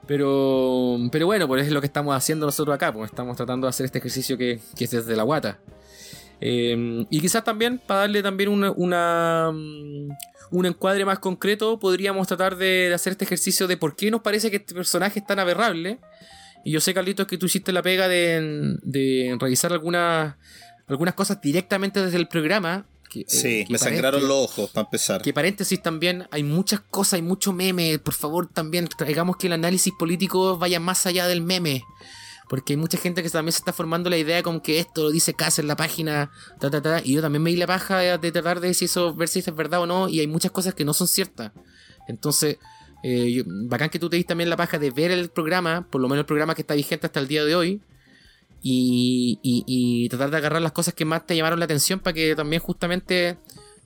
pero, 0.06 0.98
pero 1.10 1.26
bueno, 1.26 1.48
pues 1.48 1.66
es 1.66 1.72
lo 1.72 1.80
que 1.80 1.86
estamos 1.86 2.14
haciendo 2.14 2.44
nosotros 2.44 2.74
acá. 2.74 2.92
Pues 2.92 3.10
estamos 3.10 3.38
tratando 3.38 3.66
de 3.66 3.70
hacer 3.70 3.86
este 3.86 3.98
ejercicio 3.98 4.36
que, 4.36 4.60
que 4.76 4.84
es 4.84 4.90
desde 4.90 5.16
la 5.16 5.22
guata. 5.22 5.58
Eh, 6.42 7.06
y 7.08 7.20
quizás 7.20 7.42
también, 7.42 7.78
para 7.78 8.00
darle 8.00 8.22
también 8.22 8.50
una, 8.50 8.70
una, 8.72 9.50
mm, 9.50 10.10
un 10.50 10.66
encuadre 10.66 11.06
más 11.06 11.20
concreto, 11.20 11.78
podríamos 11.78 12.28
tratar 12.28 12.56
de, 12.56 12.88
de 12.88 12.94
hacer 12.94 13.12
este 13.12 13.24
ejercicio 13.24 13.66
de 13.66 13.78
por 13.78 13.96
qué 13.96 14.10
nos 14.10 14.20
parece 14.20 14.50
que 14.50 14.58
este 14.58 14.74
personaje 14.74 15.20
es 15.20 15.26
tan 15.26 15.38
aberrable. 15.38 16.00
Y 16.66 16.72
yo 16.72 16.80
sé, 16.80 16.92
Carlitos, 16.92 17.26
que 17.26 17.38
tú 17.38 17.46
hiciste 17.46 17.72
la 17.72 17.80
pega 17.80 18.08
de, 18.08 18.76
de 18.82 19.36
revisar 19.40 19.72
algunas, 19.72 20.34
algunas 20.86 21.14
cosas 21.14 21.40
directamente 21.40 22.04
desde 22.04 22.18
el 22.18 22.28
programa. 22.28 22.84
Que- 23.10 23.20
eh, 23.20 23.24
Sí, 23.26 23.64
que 23.66 23.72
me 23.72 23.78
sangraron 23.78 24.26
los 24.26 24.30
ojos, 24.50 24.70
para 24.70 24.86
empezar. 24.86 25.20
que 25.20 25.32
paréntesis 25.34 25.82
también, 25.82 26.26
hay 26.30 26.42
muchas 26.44 26.80
cosas, 26.80 27.14
hay 27.14 27.22
mucho 27.22 27.52
meme. 27.52 27.98
Por 27.98 28.14
favor, 28.14 28.46
también 28.48 28.88
traigamos 28.96 29.36
que 29.36 29.48
el 29.48 29.52
análisis 29.52 29.92
político 29.98 30.56
vaya 30.56 30.80
más 30.80 31.04
allá 31.06 31.26
del 31.26 31.42
meme. 31.42 31.82
Porque 32.48 32.72
hay 32.72 32.76
mucha 32.78 32.98
gente 32.98 33.22
que 33.22 33.30
también 33.30 33.52
se 33.52 33.58
está 33.58 33.72
formando 33.72 34.10
la 34.10 34.16
idea 34.18 34.42
con 34.42 34.60
que 34.60 34.80
esto 34.80 35.04
lo 35.04 35.10
dice 35.12 35.34
Cass 35.34 35.58
en 35.60 35.68
la 35.68 35.76
página, 35.76 36.30
ta, 36.58 36.68
ta, 36.70 36.82
ta, 36.82 37.00
y 37.04 37.12
yo 37.14 37.20
también 37.20 37.42
me 37.42 37.50
di 37.50 37.56
la 37.56 37.66
paja 37.68 37.98
de, 37.98 38.18
de 38.18 38.32
tratar 38.32 38.58
de 38.60 38.74
si 38.74 38.86
eso, 38.86 39.14
ver 39.14 39.28
si 39.28 39.38
eso 39.38 39.50
es 39.52 39.56
verdad 39.56 39.82
o 39.82 39.86
no, 39.86 40.08
y 40.08 40.18
hay 40.18 40.26
muchas 40.26 40.50
cosas 40.50 40.74
que 40.74 40.84
no 40.84 40.92
son 40.92 41.06
ciertas. 41.06 41.52
Entonces, 42.08 42.58
eh, 43.04 43.30
yo- 43.32 43.44
bacán 43.46 43.88
que 43.88 43.98
tú 44.00 44.10
te 44.10 44.16
diste 44.16 44.30
también 44.30 44.50
la 44.50 44.56
paja 44.56 44.78
de 44.80 44.90
ver 44.90 45.12
el 45.12 45.28
programa, 45.30 45.86
por 45.90 46.00
lo 46.00 46.08
menos 46.08 46.22
el 46.22 46.26
programa 46.26 46.54
que 46.56 46.62
está 46.62 46.74
vigente 46.74 47.06
hasta 47.06 47.20
el 47.20 47.28
día 47.28 47.44
de 47.44 47.54
hoy, 47.54 47.80
y, 48.62 50.08
tratar 50.08 50.30
de 50.30 50.36
agarrar 50.36 50.62
las 50.62 50.72
cosas 50.72 50.94
que 50.94 51.04
más 51.04 51.26
te 51.26 51.36
llamaron 51.36 51.58
la 51.58 51.64
atención 51.64 52.00
para 52.00 52.14
que 52.14 52.34
también 52.34 52.62
justamente 52.62 53.38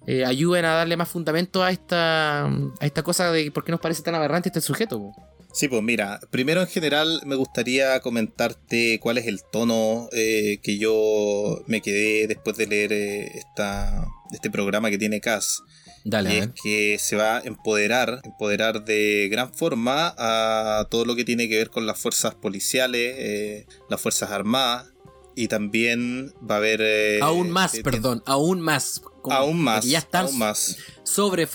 eh, 0.06 0.24
ayuden 0.24 0.64
a 0.64 0.74
darle 0.74 0.96
más 0.96 1.08
fundamento 1.08 1.62
a 1.62 1.70
esta, 1.70 2.46
a 2.46 2.80
esta 2.80 3.02
cosa 3.02 3.30
de 3.30 3.50
por 3.50 3.64
qué 3.64 3.72
nos 3.72 3.80
parece 3.80 4.02
tan 4.02 4.14
aberrante 4.14 4.48
este 4.48 4.60
sujeto. 4.60 4.98
po. 4.98 5.34
Sí, 5.54 5.68
pues 5.68 5.84
mira, 5.84 6.18
primero 6.30 6.62
en 6.62 6.66
general 6.66 7.20
me 7.24 7.36
gustaría 7.36 8.00
comentarte 8.00 8.98
cuál 9.00 9.18
es 9.18 9.28
el 9.28 9.40
tono 9.52 10.08
eh, 10.10 10.58
que 10.64 10.78
yo 10.78 11.62
me 11.68 11.80
quedé 11.80 12.26
después 12.26 12.56
de 12.56 12.66
leer 12.66 12.92
eh, 12.92 13.38
esta, 13.38 14.04
este 14.32 14.50
programa 14.50 14.90
que 14.90 14.98
tiene 14.98 15.20
Cass. 15.20 15.62
Dale, 16.06 16.34
y 16.34 16.38
es 16.38 16.48
que 16.62 16.96
se 16.98 17.16
va 17.16 17.38
a 17.38 17.40
empoderar, 17.40 18.20
empoderar 18.24 18.84
de 18.84 19.28
gran 19.30 19.52
forma 19.54 20.14
a 20.18 20.86
todo 20.90 21.04
lo 21.06 21.16
que 21.16 21.24
tiene 21.24 21.48
que 21.48 21.56
ver 21.56 21.70
con 21.70 21.86
las 21.86 21.98
fuerzas 21.98 22.34
policiales, 22.34 23.14
eh, 23.18 23.66
las 23.88 24.00
fuerzas 24.00 24.30
armadas, 24.30 24.92
y 25.36 25.48
también 25.48 26.32
va 26.48 26.56
a 26.56 26.58
haber... 26.58 26.80
eh, 26.82 27.18
aún 27.22 27.50
más, 27.50 27.74
eh, 27.74 27.82
perdón, 27.82 28.22
aún 28.26 28.60
más. 28.60 29.00
Como- 29.22 29.34
Aún 29.34 29.58
más, 29.62 29.86
Ya 29.86 29.98
están 30.00 30.26
aún 30.26 30.38
más. 30.38 30.76
sobre 31.02 31.46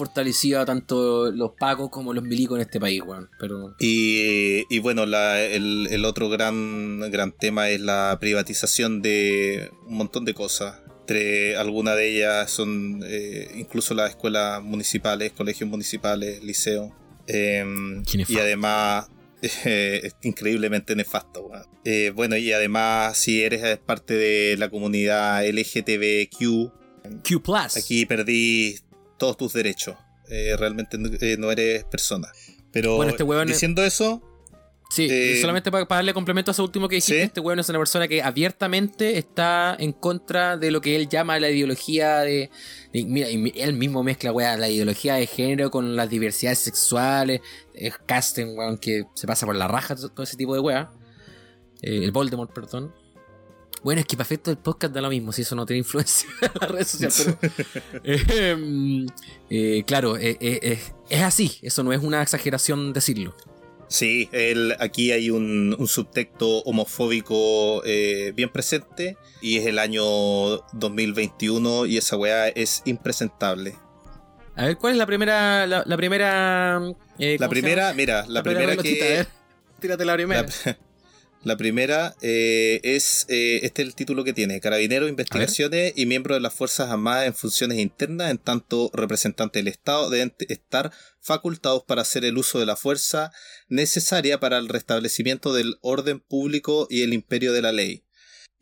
tanto 0.65 1.31
los 1.31 1.51
pacos 1.59 1.91
como 1.91 2.13
los 2.15 2.23
milicos 2.23 2.57
en 2.57 2.61
este 2.63 2.79
país, 2.79 3.03
weón. 3.05 3.29
Pero 3.39 3.75
Y, 3.79 4.63
y 4.75 4.79
bueno, 4.79 5.05
la- 5.05 5.39
el, 5.45 5.87
el 5.91 6.03
otro 6.05 6.29
gran, 6.29 6.99
gran 7.11 7.31
tema 7.31 7.69
es 7.69 7.79
la 7.79 8.17
privatización 8.19 9.03
de 9.03 9.69
un 9.85 9.97
montón 9.97 10.25
de 10.25 10.33
cosas. 10.33 10.79
Entre 11.09 11.55
algunas 11.55 11.95
de 11.95 12.07
ellas 12.07 12.51
son 12.51 13.01
eh, 13.03 13.49
incluso 13.55 13.95
las 13.95 14.11
escuelas 14.11 14.61
municipales, 14.61 15.31
colegios 15.31 15.67
municipales, 15.67 16.43
liceos. 16.43 16.91
Em, 17.25 18.03
y 18.27 18.37
además 18.37 19.07
eh, 19.65 20.01
es 20.03 20.15
increíblemente 20.21 20.95
nefasto. 20.95 21.49
Eh, 21.83 22.11
bueno, 22.13 22.37
y 22.37 22.51
además 22.51 23.17
si 23.17 23.41
eres 23.41 23.79
parte 23.79 24.13
de 24.13 24.55
la 24.57 24.69
comunidad 24.69 25.43
LGTBQ, 25.47 26.71
Q 27.27 27.41
Plus. 27.41 27.77
aquí 27.77 28.05
perdí 28.05 28.75
todos 29.17 29.35
tus 29.35 29.53
derechos. 29.53 29.95
Realmente 30.59 30.99
no- 30.99 31.51
eres 31.51 31.85
persona. 31.85 32.27
Pero 32.71 32.97
Bueno, 32.97 33.13
este 33.13 33.23
diciendo 33.47 33.83
eso, 33.83 34.21
Sí, 34.91 35.07
Eh, 35.07 35.37
solamente 35.39 35.69
para, 35.69 35.85
darle 35.85 36.15
complemento 36.15 36.49
a 36.49 36.53
eso 36.53 36.63
último 36.63 36.89
que 36.89 36.95
dijiste, 36.95 37.13
¿sí? 37.19 37.21
este 37.21 37.39
weón 37.41 37.59
es 37.59 37.69
una 37.69 37.77
persona 37.77 38.07
que 38.07 38.23
abiertamente 38.23 39.19
está 39.19 39.75
en 39.77 39.93
contra 39.93 40.57
de 40.57 40.71
lo 40.71 40.81
que 40.81 40.95
él 40.95 41.07
llama 41.07 41.39
la 41.39 41.49
ideología 41.51 42.19
de. 42.21 42.49
de- 42.91 43.05
mira, 43.05 43.27
él 43.27 43.73
mismo 43.73 44.01
mezcla, 44.03 44.31
weón, 44.31 44.59
la 44.59 44.67
ideología 44.67 45.13
de 45.15 45.27
género 45.27 45.69
con 45.69 45.95
las 45.95 46.09
diversidades 46.09 46.57
sexuales. 46.57 47.41
Es 47.75 47.99
casting, 48.03 48.57
weón, 48.57 48.79
que 48.79 49.03
se 49.13 49.27
pasa 49.27 49.45
por 49.45 49.55
la 49.55 49.67
raja 49.67 49.95
todo, 49.95 50.09
todo 50.09 50.23
ese 50.23 50.37
tipo 50.37 50.55
de 50.55 50.59
weá. 50.59 50.91
Eh, 51.83 52.03
el 52.03 52.11
Voldemort, 52.11 52.51
perdón. 52.51 52.91
Bueno, 53.83 54.01
es 54.01 54.07
que 54.07 54.17
para 54.17 54.25
efecto 54.25 54.49
del 54.49 54.57
podcast 54.57 54.91
da 54.93 55.01
lo 55.01 55.09
mismo, 55.09 55.31
si 55.31 55.43
eso 55.43 55.55
no 55.55 55.67
tiene 55.67 55.77
influencia 55.77 56.27
en 56.41 56.51
las 56.59 56.71
redes 56.71 56.87
sociales, 56.87 57.37
pero. 57.39 58.03
eh, 58.03 58.55
mm, 58.55 59.05
eh, 59.51 59.83
claro, 59.85 60.17
es 60.17 60.91
así, 61.21 61.59
eso 61.61 61.83
no 61.83 61.93
es 61.93 62.01
una 62.01 62.23
exageración 62.23 62.91
decirlo. 62.91 63.35
Sí, 63.89 64.29
el- 64.31 64.75
aquí 64.79 65.11
hay 65.11 65.29
un, 65.31 65.75
un 65.77 65.87
subtexto 65.87 66.59
homofóbico 66.59 67.81
eh, 67.85 68.31
bien 68.35 68.49
presente 68.49 69.17
y 69.41 69.57
es 69.57 69.65
el 69.65 69.79
año 69.79 70.03
2021 70.73 71.85
y 71.87 71.97
esa 71.97 72.15
weá 72.15 72.47
es 72.49 72.81
impresentable. 72.85 73.75
A 74.55 74.65
ver, 74.65 74.77
¿cuál 74.77 74.93
es 74.93 74.97
la 74.99 75.05
primera. 75.05 75.65
La, 75.65 75.83
la 75.85 75.97
primera. 75.97 76.79
eh, 77.17 77.37
La 77.39 77.47
¿cómo 77.47 77.55
se 77.55 77.61
primera, 77.61 77.81
llama? 77.83 77.93
mira, 77.95 78.25
la, 78.27 78.43
primera 78.43 78.77
que... 78.77 79.25
Tírate 79.79 80.05
la 80.05 80.13
primera. 80.15 80.45
La, 80.65 80.77
la 81.43 81.55
primera 81.55 82.15
eh, 82.21 82.81
es, 82.83 83.25
eh, 83.29 83.61
este 83.63 83.81
es 83.81 83.87
el 83.87 83.95
título 83.95 84.23
que 84.25 84.33
tiene, 84.33 84.59
Carabineros, 84.59 85.09
Investigaciones 85.09 85.93
y 85.95 86.05
miembros 86.05 86.35
de 86.35 86.41
las 86.41 86.53
Fuerzas 86.53 86.89
Armadas 86.89 87.27
en 87.27 87.33
funciones 87.33 87.79
internas, 87.79 88.29
en 88.31 88.37
tanto 88.37 88.91
representantes 88.93 89.59
del 89.63 89.69
Estado, 89.71 90.09
deben 90.09 90.33
estar 90.49 90.91
facultados 91.21 91.83
para 91.83 92.01
hacer 92.01 92.25
el 92.25 92.37
uso 92.37 92.59
de 92.59 92.65
la 92.65 92.75
fuerza 92.75 93.31
necesaria 93.69 94.39
para 94.39 94.57
el 94.57 94.67
restablecimiento 94.67 95.53
del 95.53 95.77
orden 95.81 96.19
público 96.19 96.87
y 96.89 97.03
el 97.03 97.13
imperio 97.13 97.53
de 97.53 97.61
la 97.61 97.71
ley. 97.71 98.03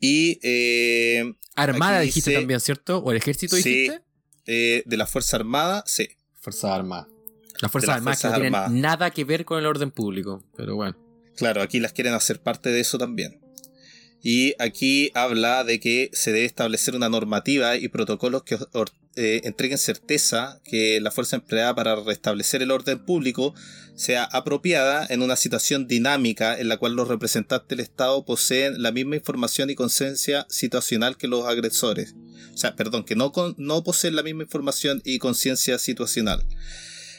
Y 0.00 0.38
eh, 0.42 1.34
Armada 1.56 2.00
dijiste 2.00 2.32
también, 2.32 2.60
¿cierto? 2.60 2.98
¿O 2.98 3.10
el 3.10 3.16
ejército 3.16 3.56
Sí. 3.56 3.62
dijiste? 3.68 4.02
eh, 4.46 4.82
de 4.86 4.96
la 4.96 5.06
Fuerza 5.06 5.36
Armada, 5.36 5.82
sí. 5.86 6.08
Fuerzas 6.40 6.70
Armadas. 6.70 7.08
Las 7.60 7.72
Fuerzas 7.72 7.88
las 7.88 7.96
Armadas 7.96 8.24
no 8.24 8.30
tienen 8.34 8.54
Armadas. 8.54 8.70
nada 8.72 9.10
que 9.10 9.24
ver 9.24 9.44
con 9.44 9.58
el 9.58 9.66
orden 9.66 9.90
público. 9.90 10.44
Pero 10.56 10.76
bueno. 10.76 10.96
Claro, 11.38 11.62
aquí 11.62 11.78
las 11.78 11.92
quieren 11.92 12.14
hacer 12.14 12.40
parte 12.40 12.70
de 12.70 12.80
eso 12.80 12.98
también. 12.98 13.38
Y 14.20 14.54
aquí 14.58 15.12
habla 15.14 15.62
de 15.62 15.78
que 15.78 16.10
se 16.12 16.32
debe 16.32 16.46
establecer 16.46 16.96
una 16.96 17.08
normativa 17.08 17.76
y 17.76 17.86
protocolos 17.86 18.42
que 18.42 18.58
eh, 19.14 19.42
entreguen 19.44 19.78
certeza 19.78 20.60
que 20.64 21.00
la 21.00 21.12
fuerza 21.12 21.36
empleada 21.36 21.76
para 21.76 21.94
restablecer 21.94 22.60
el 22.62 22.72
orden 22.72 22.98
público 22.98 23.54
sea 23.94 24.24
apropiada 24.24 25.06
en 25.08 25.22
una 25.22 25.36
situación 25.36 25.86
dinámica 25.86 26.58
en 26.58 26.66
la 26.66 26.76
cual 26.76 26.94
los 26.94 27.06
representantes 27.06 27.68
del 27.68 27.80
Estado 27.80 28.24
poseen 28.24 28.82
la 28.82 28.90
misma 28.90 29.14
información 29.14 29.70
y 29.70 29.76
conciencia 29.76 30.44
situacional 30.50 31.16
que 31.16 31.28
los 31.28 31.46
agresores. 31.46 32.16
O 32.52 32.56
sea, 32.56 32.74
perdón, 32.74 33.04
que 33.04 33.14
no 33.14 33.30
poseen 33.84 34.16
la 34.16 34.24
misma 34.24 34.42
información 34.42 35.02
y 35.04 35.20
conciencia 35.20 35.78
situacional. 35.78 36.44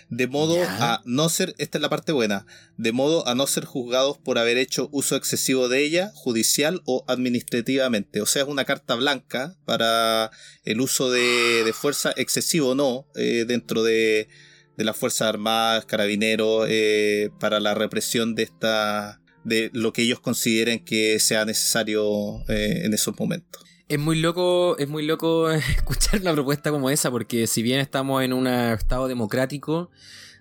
De 0.10 0.26
modo 0.26 0.58
a 0.64 1.04
no 1.06 1.30
ser, 1.30 1.54
esta 1.60 1.78
es 1.78 1.82
la 1.84 1.90
parte 1.90 2.12
buena, 2.12 2.48
de 2.78 2.92
modo 2.92 3.28
a 3.28 3.36
no 3.36 3.46
ser 3.46 3.66
juzgados 3.66 4.18
por 4.18 4.40
haber 4.40 4.58
hecho 4.58 4.90
uso 4.92 5.16
excesivo 5.16 5.70
de 5.70 5.84
ella, 5.84 6.12
judicial 6.16 6.82
o 6.86 7.06
administrativamente. 7.08 8.20
O 8.22 8.26
sea, 8.26 8.42
es 8.42 8.48
una 8.48 8.66
carta 8.66 8.96
blanca 8.96 9.56
para 9.66 10.32
el 10.64 10.82
uso 10.82 11.12
de, 11.12 11.64
de 11.64 11.74
fuerza 11.74 12.12
excesivo 12.18 12.70
o 12.70 12.76
no 12.76 13.06
eh, 13.16 13.46
dentro 13.48 13.84
de, 13.84 14.30
de 14.78 14.84
las 14.84 14.98
Fuerzas 14.98 15.28
Armadas, 15.28 15.86
Carabineros, 15.86 16.66
eh, 16.70 17.30
para 17.40 17.60
la 17.60 17.76
represión 17.76 18.34
de 18.34 18.44
esta 18.44 19.22
de 19.44 19.70
lo 19.74 19.94
que 19.94 20.02
ellos 20.04 20.20
consideren 20.20 20.84
que 20.84 21.20
sea 21.20 21.46
necesario 21.46 22.40
eh, 22.50 22.82
en 22.84 22.94
esos 22.94 23.18
momentos. 23.20 23.64
Es 23.90 23.98
muy 23.98 24.20
loco, 24.20 24.78
es 24.78 24.88
muy 24.88 25.04
loco 25.04 25.50
escuchar 25.78 26.22
una 26.22 26.34
propuesta 26.34 26.70
como 26.70 26.92
esa, 26.92 27.10
porque 27.10 27.48
si 27.48 27.64
bien 27.64 27.80
estamos 27.80 28.24
en 28.24 28.34
un 28.34 28.46
estado 28.46 29.08
democrático, 29.08 29.90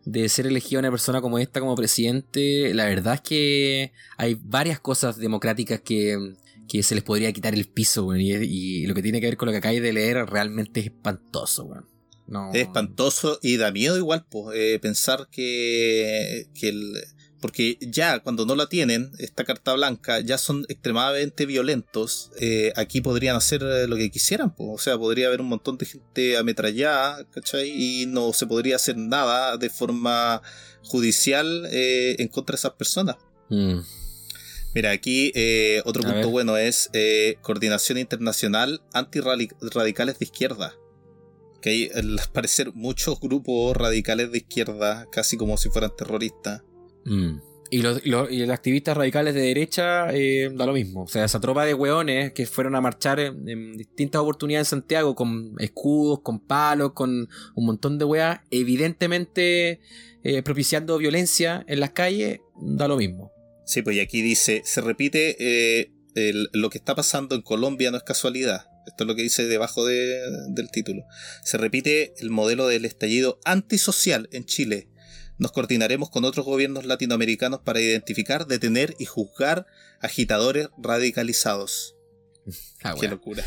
de 0.04 0.28
ser 0.28 0.46
elegida 0.46 0.80
una 0.80 0.90
persona 0.90 1.22
como 1.22 1.38
esta 1.38 1.58
como 1.58 1.74
presidente, 1.74 2.72
la 2.74 2.84
verdad 2.84 3.14
es 3.14 3.20
que 3.22 3.92
hay 4.18 4.38
varias 4.38 4.80
cosas 4.80 5.16
democráticas 5.16 5.80
que, 5.80 6.34
que 6.68 6.82
se 6.82 6.94
les 6.94 7.02
podría 7.02 7.32
quitar 7.32 7.54
el 7.54 7.66
piso, 7.66 8.14
y, 8.14 8.87
lo 8.87 8.94
que 8.94 9.02
tiene 9.02 9.18
que 9.18 9.28
ver 9.28 9.38
con 9.38 9.46
lo 9.46 9.52
que 9.52 9.58
acabáis 9.58 9.80
de 9.80 9.94
leer 9.94 10.26
realmente 10.26 10.80
es 10.80 10.87
espantoso. 10.87 11.70
Es 12.52 12.61
espantoso 12.61 13.38
y 13.42 13.56
da 13.56 13.72
miedo 13.72 13.96
igual, 13.96 14.26
pues, 14.28 14.58
eh, 14.58 14.78
pensar 14.78 15.26
que, 15.30 16.48
que 16.54 16.68
el... 16.68 17.02
Porque 17.40 17.79
ya 17.81 18.18
cuando 18.18 18.44
no 18.46 18.57
la 18.57 18.68
tienen, 18.68 19.12
esta 19.18 19.44
carta 19.44 19.72
blanca, 19.74 20.18
ya 20.20 20.38
son 20.38 20.66
extremadamente 20.68 21.46
violentos. 21.46 22.31
eh, 22.40 22.72
aquí 22.74 23.01
podrían 23.01 23.37
hacer 23.37 23.62
eh, 23.62 23.87
lo 23.87 23.96
que 23.96 24.11
quisieran. 24.11 24.55
O 24.59 24.79
sea, 24.79 24.98
podría 24.98 25.29
haber 25.29 25.40
un 25.40 25.48
montón 25.48 25.79
de 25.79 25.87
gente 25.87 26.37
ametrallada, 26.37 27.24
¿cachai? 27.31 27.70
Y 27.70 28.07
no 28.07 28.33
se 28.33 28.46
podría 28.46 28.77
hacer 28.77 28.96
nada 28.96 29.57
de 29.57 29.70
forma 29.70 30.42
judicial 30.83 31.68
eh, 31.70 32.16
en 32.18 32.29
contra 32.29 32.55
de 32.55 32.59
esas 32.59 32.72
personas. 32.72 33.16
Mm. 33.51 33.81
Mira, 34.74 34.90
aquí 34.90 35.33
eh, 35.35 35.81
otro 35.85 36.03
A 36.03 36.07
punto 36.07 36.27
ver. 36.27 36.31
bueno 36.31 36.57
es 36.57 36.90
coordinación 37.40 37.98
internacional 37.98 38.83
antirradicales 38.92 40.18
de 40.18 40.24
izquierda. 40.24 40.74
Que 41.62 41.70
hay, 41.70 41.90
al 41.94 42.20
parecer, 42.33 42.72
muchos 42.74 43.18
grupos 43.18 43.77
radicales 43.77 44.31
de 44.31 44.38
izquierda, 44.38 45.07
casi 45.11 45.37
como 45.37 45.57
si 45.57 45.70
fueran 45.70 45.90
terroristas. 45.96 46.62
Mm. 47.09 47.40
Y 47.71 47.83
los, 47.83 48.01
y 48.03 48.09
los- 48.09 48.31
y 48.31 48.38
los 48.38 48.51
activistas 48.51 48.97
radicales 48.97 49.35
de 49.35 49.42
derecha 49.42 50.09
eh, 50.14 50.51
da 50.55 50.64
lo 50.64 50.73
mismo. 50.73 51.03
O 51.03 51.07
sea, 51.09 51.25
esa 51.27 51.38
tropa 51.38 51.66
de 51.66 51.75
hueones 51.75 52.33
que 52.33 52.47
fueron 52.47 52.75
a 52.75 52.81
marchar 52.81 53.21
en, 53.21 53.47
en 53.47 53.77
distintas 53.77 54.23
oportunidades 54.23 54.68
en 54.68 54.81
Santiago 54.81 55.14
con 55.14 55.55
escudos, 55.59 56.21
con 56.23 56.40
palos, 56.40 56.92
con 56.94 57.29
un 57.55 57.66
montón 57.66 57.99
de 57.99 58.07
weas, 58.07 58.40
evidentemente 58.51 59.81
eh, 60.25 60.42
propiciando 60.42 60.97
violencia 60.99 61.64
en 61.68 61.81
las 61.81 61.90
calles, 61.90 62.40
da 62.61 62.88
lo 62.88 62.97
mismo. 62.97 63.33
Sí, 63.66 63.83
pues 63.83 63.97
y 63.97 64.01
aquí 64.01 64.23
dice, 64.23 64.62
se 64.64 64.81
repite, 64.81 65.37
eh, 65.38 65.92
el- 66.14 66.49
lo 66.55 66.71
que 66.71 66.79
está 66.79 66.94
pasando 66.94 67.35
en 67.35 67.42
Colombia 67.42 67.90
no 67.90 67.99
es 67.99 68.03
casualidad. 68.03 68.66
Esto 68.87 69.05
es 69.05 69.09
lo 69.09 69.14
que 69.14 69.23
dice 69.23 69.44
debajo 69.44 69.85
de- 69.85 70.18
del 70.49 70.71
título. 70.71 71.03
Se 71.44 71.59
repite 71.59 72.14
el 72.21 72.31
modelo 72.31 72.66
del 72.66 72.87
estallido 72.87 73.38
antisocial 73.44 74.29
en 74.33 74.47
Chile. 74.47 74.88
Nos 75.38 75.53
coordinaremos 75.53 76.11
con 76.11 76.24
otros 76.24 76.44
gobiernos 76.44 76.85
latinoamericanos 76.85 77.61
para 77.61 77.81
identificar, 77.81 78.46
detener 78.46 78.94
y 78.98 79.05
juzgar 79.05 79.66
agitadores 80.01 80.68
radicalizados. 80.83 81.94
Ah, 82.83 82.94
Qué 82.98 83.09
locura. 83.09 83.44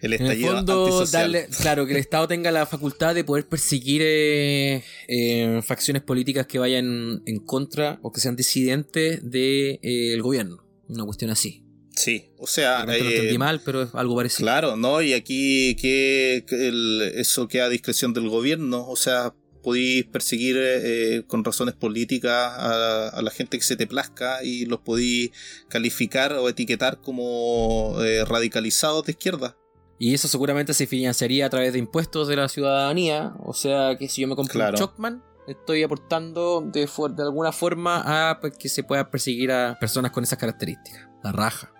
El 0.00 0.14
En 0.14 0.20
el 0.22 0.26
estallido 0.26 0.56
fondo, 0.56 1.06
darle, 1.06 1.46
claro, 1.60 1.84
que 1.86 1.92
el 1.92 1.98
Estado 1.98 2.26
tenga 2.26 2.50
la 2.50 2.64
facultad 2.64 3.14
de 3.14 3.22
poder 3.22 3.46
perseguir 3.46 4.00
eh, 4.02 4.82
eh, 5.08 5.60
facciones 5.62 6.02
políticas 6.02 6.46
que 6.46 6.58
vayan 6.58 7.22
en 7.26 7.38
contra 7.44 7.98
o 8.02 8.10
que 8.10 8.20
sean 8.20 8.34
disidentes 8.34 9.20
del 9.30 10.22
gobierno. 10.22 10.64
Una 10.88 11.04
cuestión 11.04 11.30
así. 11.30 11.64
Sí, 11.94 12.30
o 12.38 12.46
sea, 12.46 12.86
De 12.86 12.98
lo 12.98 13.10
eh, 13.10 13.14
entendí 13.14 13.36
mal, 13.36 13.60
pero 13.62 13.82
es 13.82 13.94
algo 13.94 14.16
parecido. 14.16 14.46
Claro, 14.46 14.76
¿no? 14.76 15.02
Y 15.02 15.12
aquí 15.12 15.76
que, 15.76 16.44
que 16.48 16.68
el- 16.68 17.12
eso 17.16 17.46
queda 17.46 17.66
a 17.66 17.68
discreción 17.68 18.14
del 18.14 18.30
gobierno. 18.30 18.88
O 18.88 18.96
sea, 18.96 19.34
podéis 19.62 20.04
perseguir 20.06 20.56
eh, 20.58 21.22
con 21.26 21.44
razones 21.44 21.74
políticas 21.74 22.32
a, 22.32 23.08
a 23.08 23.22
la 23.22 23.30
gente 23.30 23.56
que 23.58 23.64
se 23.64 23.76
te 23.76 23.86
plazca 23.86 24.42
y 24.42 24.66
los 24.66 24.80
podéis 24.80 25.30
calificar 25.68 26.32
o 26.32 26.48
etiquetar 26.48 27.00
como 27.00 27.96
eh, 28.02 28.24
radicalizados 28.24 29.04
de 29.06 29.12
izquierda. 29.12 29.56
Y 29.98 30.14
eso 30.14 30.28
seguramente 30.28 30.72
se 30.72 30.86
financiaría 30.86 31.46
a 31.46 31.50
través 31.50 31.72
de 31.74 31.78
impuestos 31.78 32.26
de 32.26 32.36
la 32.36 32.48
ciudadanía. 32.48 33.34
O 33.44 33.52
sea, 33.52 33.96
que 33.98 34.08
si 34.08 34.22
yo 34.22 34.28
me 34.28 34.34
compro 34.34 34.54
Claro. 34.54 34.72
un 34.72 34.78
Chocman, 34.78 35.22
estoy 35.46 35.82
aportando 35.82 36.62
de, 36.62 36.88
de 37.16 37.22
alguna 37.22 37.52
forma 37.52 38.30
a 38.30 38.40
pues, 38.40 38.56
que 38.56 38.68
se 38.70 38.82
pueda 38.82 39.10
perseguir 39.10 39.52
a 39.52 39.76
personas 39.78 40.10
con 40.12 40.24
esas 40.24 40.38
características. 40.38 41.06
La 41.22 41.32
raja. 41.32 41.72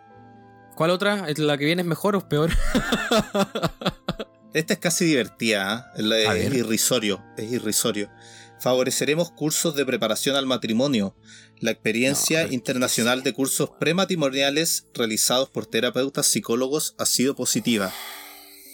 ¿Cuál 0.76 0.90
otra? 0.90 1.28
¿Es 1.30 1.38
¿La 1.38 1.56
que 1.56 1.64
viene 1.64 1.80
es 1.82 1.88
mejor 1.88 2.14
o 2.16 2.28
peor? 2.28 2.50
Esta 4.52 4.74
es 4.74 4.80
casi 4.80 5.04
divertida, 5.04 5.92
¿eh? 5.96 6.26
Es 6.36 6.54
irrisorio, 6.54 7.22
es 7.36 7.52
irrisorio. 7.52 8.10
Favoreceremos 8.58 9.30
cursos 9.30 9.76
de 9.76 9.86
preparación 9.86 10.34
al 10.36 10.46
matrimonio. 10.46 11.16
La 11.60 11.70
experiencia 11.70 12.46
No, 12.46 12.52
internacional 12.52 13.22
de 13.22 13.32
cursos 13.32 13.70
prematrimoniales 13.78 14.88
realizados 14.92 15.48
por 15.50 15.66
terapeutas 15.66 16.26
psicólogos 16.26 16.94
ha 16.98 17.06
sido 17.06 17.36
positiva, 17.36 17.92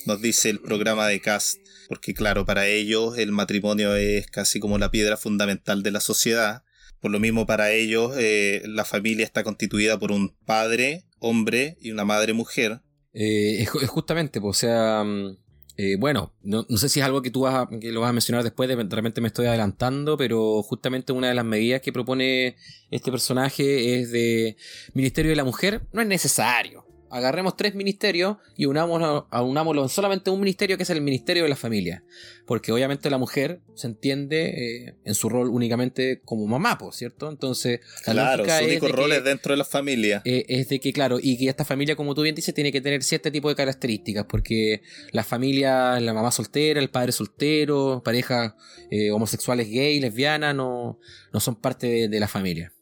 nos 0.06 0.22
dice 0.22 0.50
el 0.50 0.60
programa 0.60 1.06
de 1.08 1.20
CAST. 1.20 1.60
Porque 1.88 2.14
claro, 2.14 2.46
para 2.46 2.66
ellos 2.66 3.18
el 3.18 3.30
matrimonio 3.30 3.94
es 3.94 4.26
casi 4.28 4.58
como 4.60 4.78
la 4.78 4.90
piedra 4.90 5.16
fundamental 5.16 5.82
de 5.82 5.90
la 5.90 6.00
sociedad. 6.00 6.64
Por 7.00 7.10
lo 7.10 7.20
mismo 7.20 7.46
para 7.46 7.70
ellos 7.72 8.14
eh, 8.16 8.62
la 8.64 8.84
familia 8.84 9.24
está 9.24 9.44
constituida 9.44 9.98
por 9.98 10.10
un 10.10 10.36
padre, 10.46 11.04
hombre 11.18 11.76
y 11.80 11.90
una 11.90 12.04
madre 12.04 12.32
mujer. 12.32 12.80
Eh, 13.12 13.62
es 13.62 13.70
justamente, 13.88 14.40
pues, 14.40 14.56
o 14.56 14.60
sea, 14.60 15.04
mm, 15.04 15.36
Eh, 15.78 15.96
bueno, 15.98 16.32
no, 16.42 16.64
sé 16.76 16.88
si 16.88 17.00
es 17.00 17.06
algo 17.06 17.20
que 17.20 17.30
tú 17.30 17.42
vas 17.42 17.68
que 17.80 17.92
lo 17.92 18.00
vas 18.00 18.10
a 18.10 18.12
mencionar 18.14 18.42
después, 18.42 18.68
de, 18.68 18.76
repente 18.76 19.20
me 19.20 19.28
estoy 19.28 19.46
adelantando, 19.46 20.16
pero 20.16 20.62
justamente 20.62 21.12
una 21.12 21.28
de 21.28 21.34
las 21.34 21.44
medidas 21.44 21.82
que 21.82 21.92
propone 21.92 22.56
este 22.90 23.10
personaje 23.10 24.00
es 24.00 24.10
de 24.10 24.56
Ministerio 24.94 25.30
de 25.30 25.36
la 25.36 25.44
Mujer. 25.44 25.82
No 25.92 26.00
es 26.00 26.06
necesario 26.06 26.85
agarremos 27.10 27.56
tres 27.56 27.74
ministerios 27.74 28.36
y 28.56 28.66
unámoslo, 28.66 29.28
unámoslo 29.32 29.82
en 29.82 29.88
solamente 29.88 30.30
un 30.30 30.40
ministerio 30.40 30.76
que 30.76 30.82
es 30.82 30.90
el 30.90 31.00
Ministerio 31.00 31.42
de 31.44 31.48
la 31.48 31.56
Familia. 31.56 32.04
Porque 32.46 32.72
obviamente 32.72 33.10
la 33.10 33.18
mujer 33.18 33.60
se 33.74 33.88
entiende 33.88 34.86
eh, 34.86 34.94
en 35.04 35.14
su 35.14 35.28
rol 35.28 35.48
únicamente 35.48 36.20
como 36.24 36.46
mamá, 36.46 36.78
¿cierto? 36.92 37.28
Entonces, 37.28 37.80
la 38.06 38.12
claro, 38.12 38.44
su 38.44 38.64
único 38.64 38.88
rol 38.88 39.12
es 39.12 39.24
dentro 39.24 39.52
de 39.52 39.56
la 39.56 39.64
familia. 39.64 40.22
Eh, 40.24 40.44
es 40.48 40.68
de 40.68 40.78
que, 40.78 40.92
claro, 40.92 41.18
y 41.20 41.36
que 41.38 41.48
esta 41.48 41.64
familia, 41.64 41.96
como 41.96 42.14
tú 42.14 42.22
bien 42.22 42.34
dices, 42.34 42.54
tiene 42.54 42.70
que 42.70 42.80
tener 42.80 43.02
cierto 43.02 43.32
tipo 43.32 43.48
de 43.48 43.54
características, 43.54 44.26
porque 44.28 44.82
la 45.12 45.24
familia, 45.24 45.98
la 46.00 46.14
mamá 46.14 46.30
soltera, 46.30 46.80
el 46.80 46.90
padre 46.90 47.12
soltero, 47.12 48.02
parejas 48.04 48.54
eh, 48.90 49.10
homosexuales 49.10 49.68
gay, 49.68 49.98
lesbianas, 50.00 50.54
no, 50.54 51.00
no 51.32 51.40
son 51.40 51.56
parte 51.56 52.08
de, 52.08 52.20
la 52.20 52.28
familia. 52.28 52.72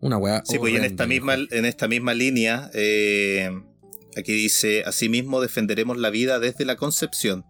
Una 0.00 0.16
weá. 0.16 0.42
Sí, 0.44 0.58
pues 0.58 0.74
en 0.74 0.84
esta 0.84 1.06
misma, 1.06 1.34
en 1.34 1.64
esta 1.64 1.86
misma 1.86 2.14
línea, 2.14 2.70
Aquí 4.16 4.32
dice, 4.32 4.82
asimismo 4.84 5.40
defenderemos 5.40 5.98
la 5.98 6.10
vida 6.10 6.40
desde 6.40 6.64
la 6.64 6.76
concepción, 6.76 7.44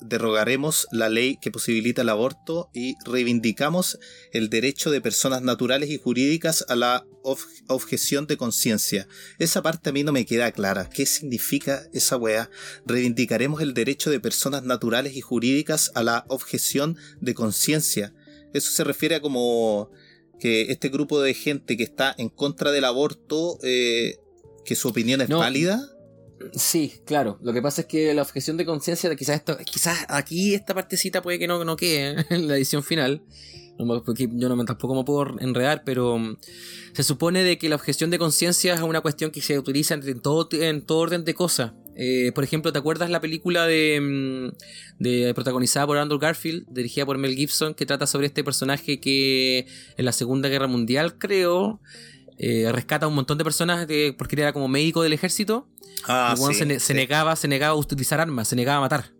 derrogaremos 0.00 0.86
la 0.90 1.08
ley 1.08 1.38
que 1.40 1.50
posibilita 1.50 2.02
el 2.02 2.10
aborto 2.10 2.70
y 2.74 2.94
reivindicamos 3.04 3.98
el 4.32 4.50
derecho 4.50 4.90
de 4.90 5.00
personas 5.00 5.42
naturales 5.42 5.90
y 5.90 5.98
jurídicas 5.98 6.64
a 6.68 6.76
la 6.76 7.06
objeción 7.22 8.26
de 8.26 8.36
conciencia. 8.36 9.08
Esa 9.38 9.62
parte 9.62 9.90
a 9.90 9.92
mí 9.92 10.02
no 10.02 10.12
me 10.12 10.26
queda 10.26 10.52
clara. 10.52 10.90
¿Qué 10.90 11.06
significa 11.06 11.84
esa 11.92 12.16
weá? 12.16 12.50
Reivindicaremos 12.84 13.62
el 13.62 13.72
derecho 13.72 14.10
de 14.10 14.20
personas 14.20 14.62
naturales 14.62 15.16
y 15.16 15.20
jurídicas 15.20 15.90
a 15.94 16.02
la 16.02 16.24
objeción 16.28 16.96
de 17.20 17.34
conciencia. 17.34 18.12
Eso 18.52 18.70
se 18.70 18.84
refiere 18.84 19.16
a 19.16 19.20
como 19.20 19.90
que 20.38 20.72
este 20.72 20.88
grupo 20.88 21.20
de 21.22 21.34
gente 21.34 21.76
que 21.76 21.84
está 21.84 22.14
en 22.18 22.28
contra 22.28 22.72
del 22.72 22.84
aborto 22.84 23.58
eh, 23.62 24.18
que 24.64 24.74
su 24.74 24.88
opinión 24.88 25.20
es 25.20 25.28
válida. 25.28 25.80
Sí, 26.54 26.94
claro. 27.04 27.38
Lo 27.42 27.52
que 27.52 27.62
pasa 27.62 27.82
es 27.82 27.86
que 27.86 28.12
la 28.14 28.22
objeción 28.22 28.56
de 28.56 28.66
conciencia, 28.66 29.14
quizás 29.14 29.36
esto, 29.36 29.56
quizás 29.58 30.04
aquí 30.08 30.54
esta 30.54 30.74
partecita 30.74 31.22
puede 31.22 31.38
que 31.38 31.46
no, 31.46 31.64
no 31.64 31.76
quede 31.76 32.26
en 32.30 32.48
la 32.48 32.56
edición 32.56 32.82
final. 32.82 33.22
Porque 34.04 34.28
yo 34.30 34.48
no, 34.48 34.64
tampoco 34.64 34.94
me 34.94 35.02
puedo 35.02 35.40
enredar, 35.40 35.82
pero 35.84 36.18
mm, 36.18 36.36
se 36.92 37.02
supone 37.02 37.42
de 37.42 37.58
que 37.58 37.68
la 37.68 37.76
objeción 37.76 38.10
de 38.10 38.18
conciencia 38.18 38.74
es 38.74 38.80
una 38.80 39.00
cuestión 39.00 39.30
que 39.30 39.40
se 39.40 39.58
utiliza 39.58 39.94
en 39.94 40.20
todo, 40.20 40.48
en 40.52 40.82
todo 40.82 40.98
orden 40.98 41.24
de 41.24 41.34
cosas. 41.34 41.72
Eh, 41.96 42.32
por 42.34 42.44
ejemplo, 42.44 42.72
¿te 42.72 42.78
acuerdas 42.78 43.10
la 43.10 43.20
película 43.20 43.66
de, 43.66 44.00
mm, 44.00 45.02
de, 45.02 45.34
protagonizada 45.34 45.86
por 45.86 45.98
Andrew 45.98 46.18
Garfield, 46.18 46.66
dirigida 46.70 47.06
por 47.06 47.18
Mel 47.18 47.34
Gibson, 47.34 47.74
que 47.74 47.86
trata 47.86 48.06
sobre 48.06 48.26
este 48.26 48.44
personaje 48.44 49.00
que 49.00 49.66
en 49.96 50.04
la 50.04 50.12
Segunda 50.12 50.48
Guerra 50.48 50.68
Mundial, 50.68 51.18
creo, 51.18 51.80
eh, 52.44 52.72
rescata 52.72 53.06
a 53.06 53.08
un 53.08 53.14
montón 53.14 53.38
de 53.38 53.44
personas 53.44 53.86
porque 54.18 54.34
era 54.36 54.52
como 54.52 54.66
médico 54.66 55.04
del 55.04 55.12
ejército. 55.12 55.68
Ah, 56.08 56.34
y 56.36 56.54
se, 56.80 56.94
negaba, 56.94 57.36
se 57.36 57.46
negaba 57.46 57.74
a 57.74 57.76
utilizar 57.76 58.20
armas, 58.20 58.48
se 58.48 58.56
negaba 58.56 58.78
a 58.78 58.80
matar. 58.80 59.12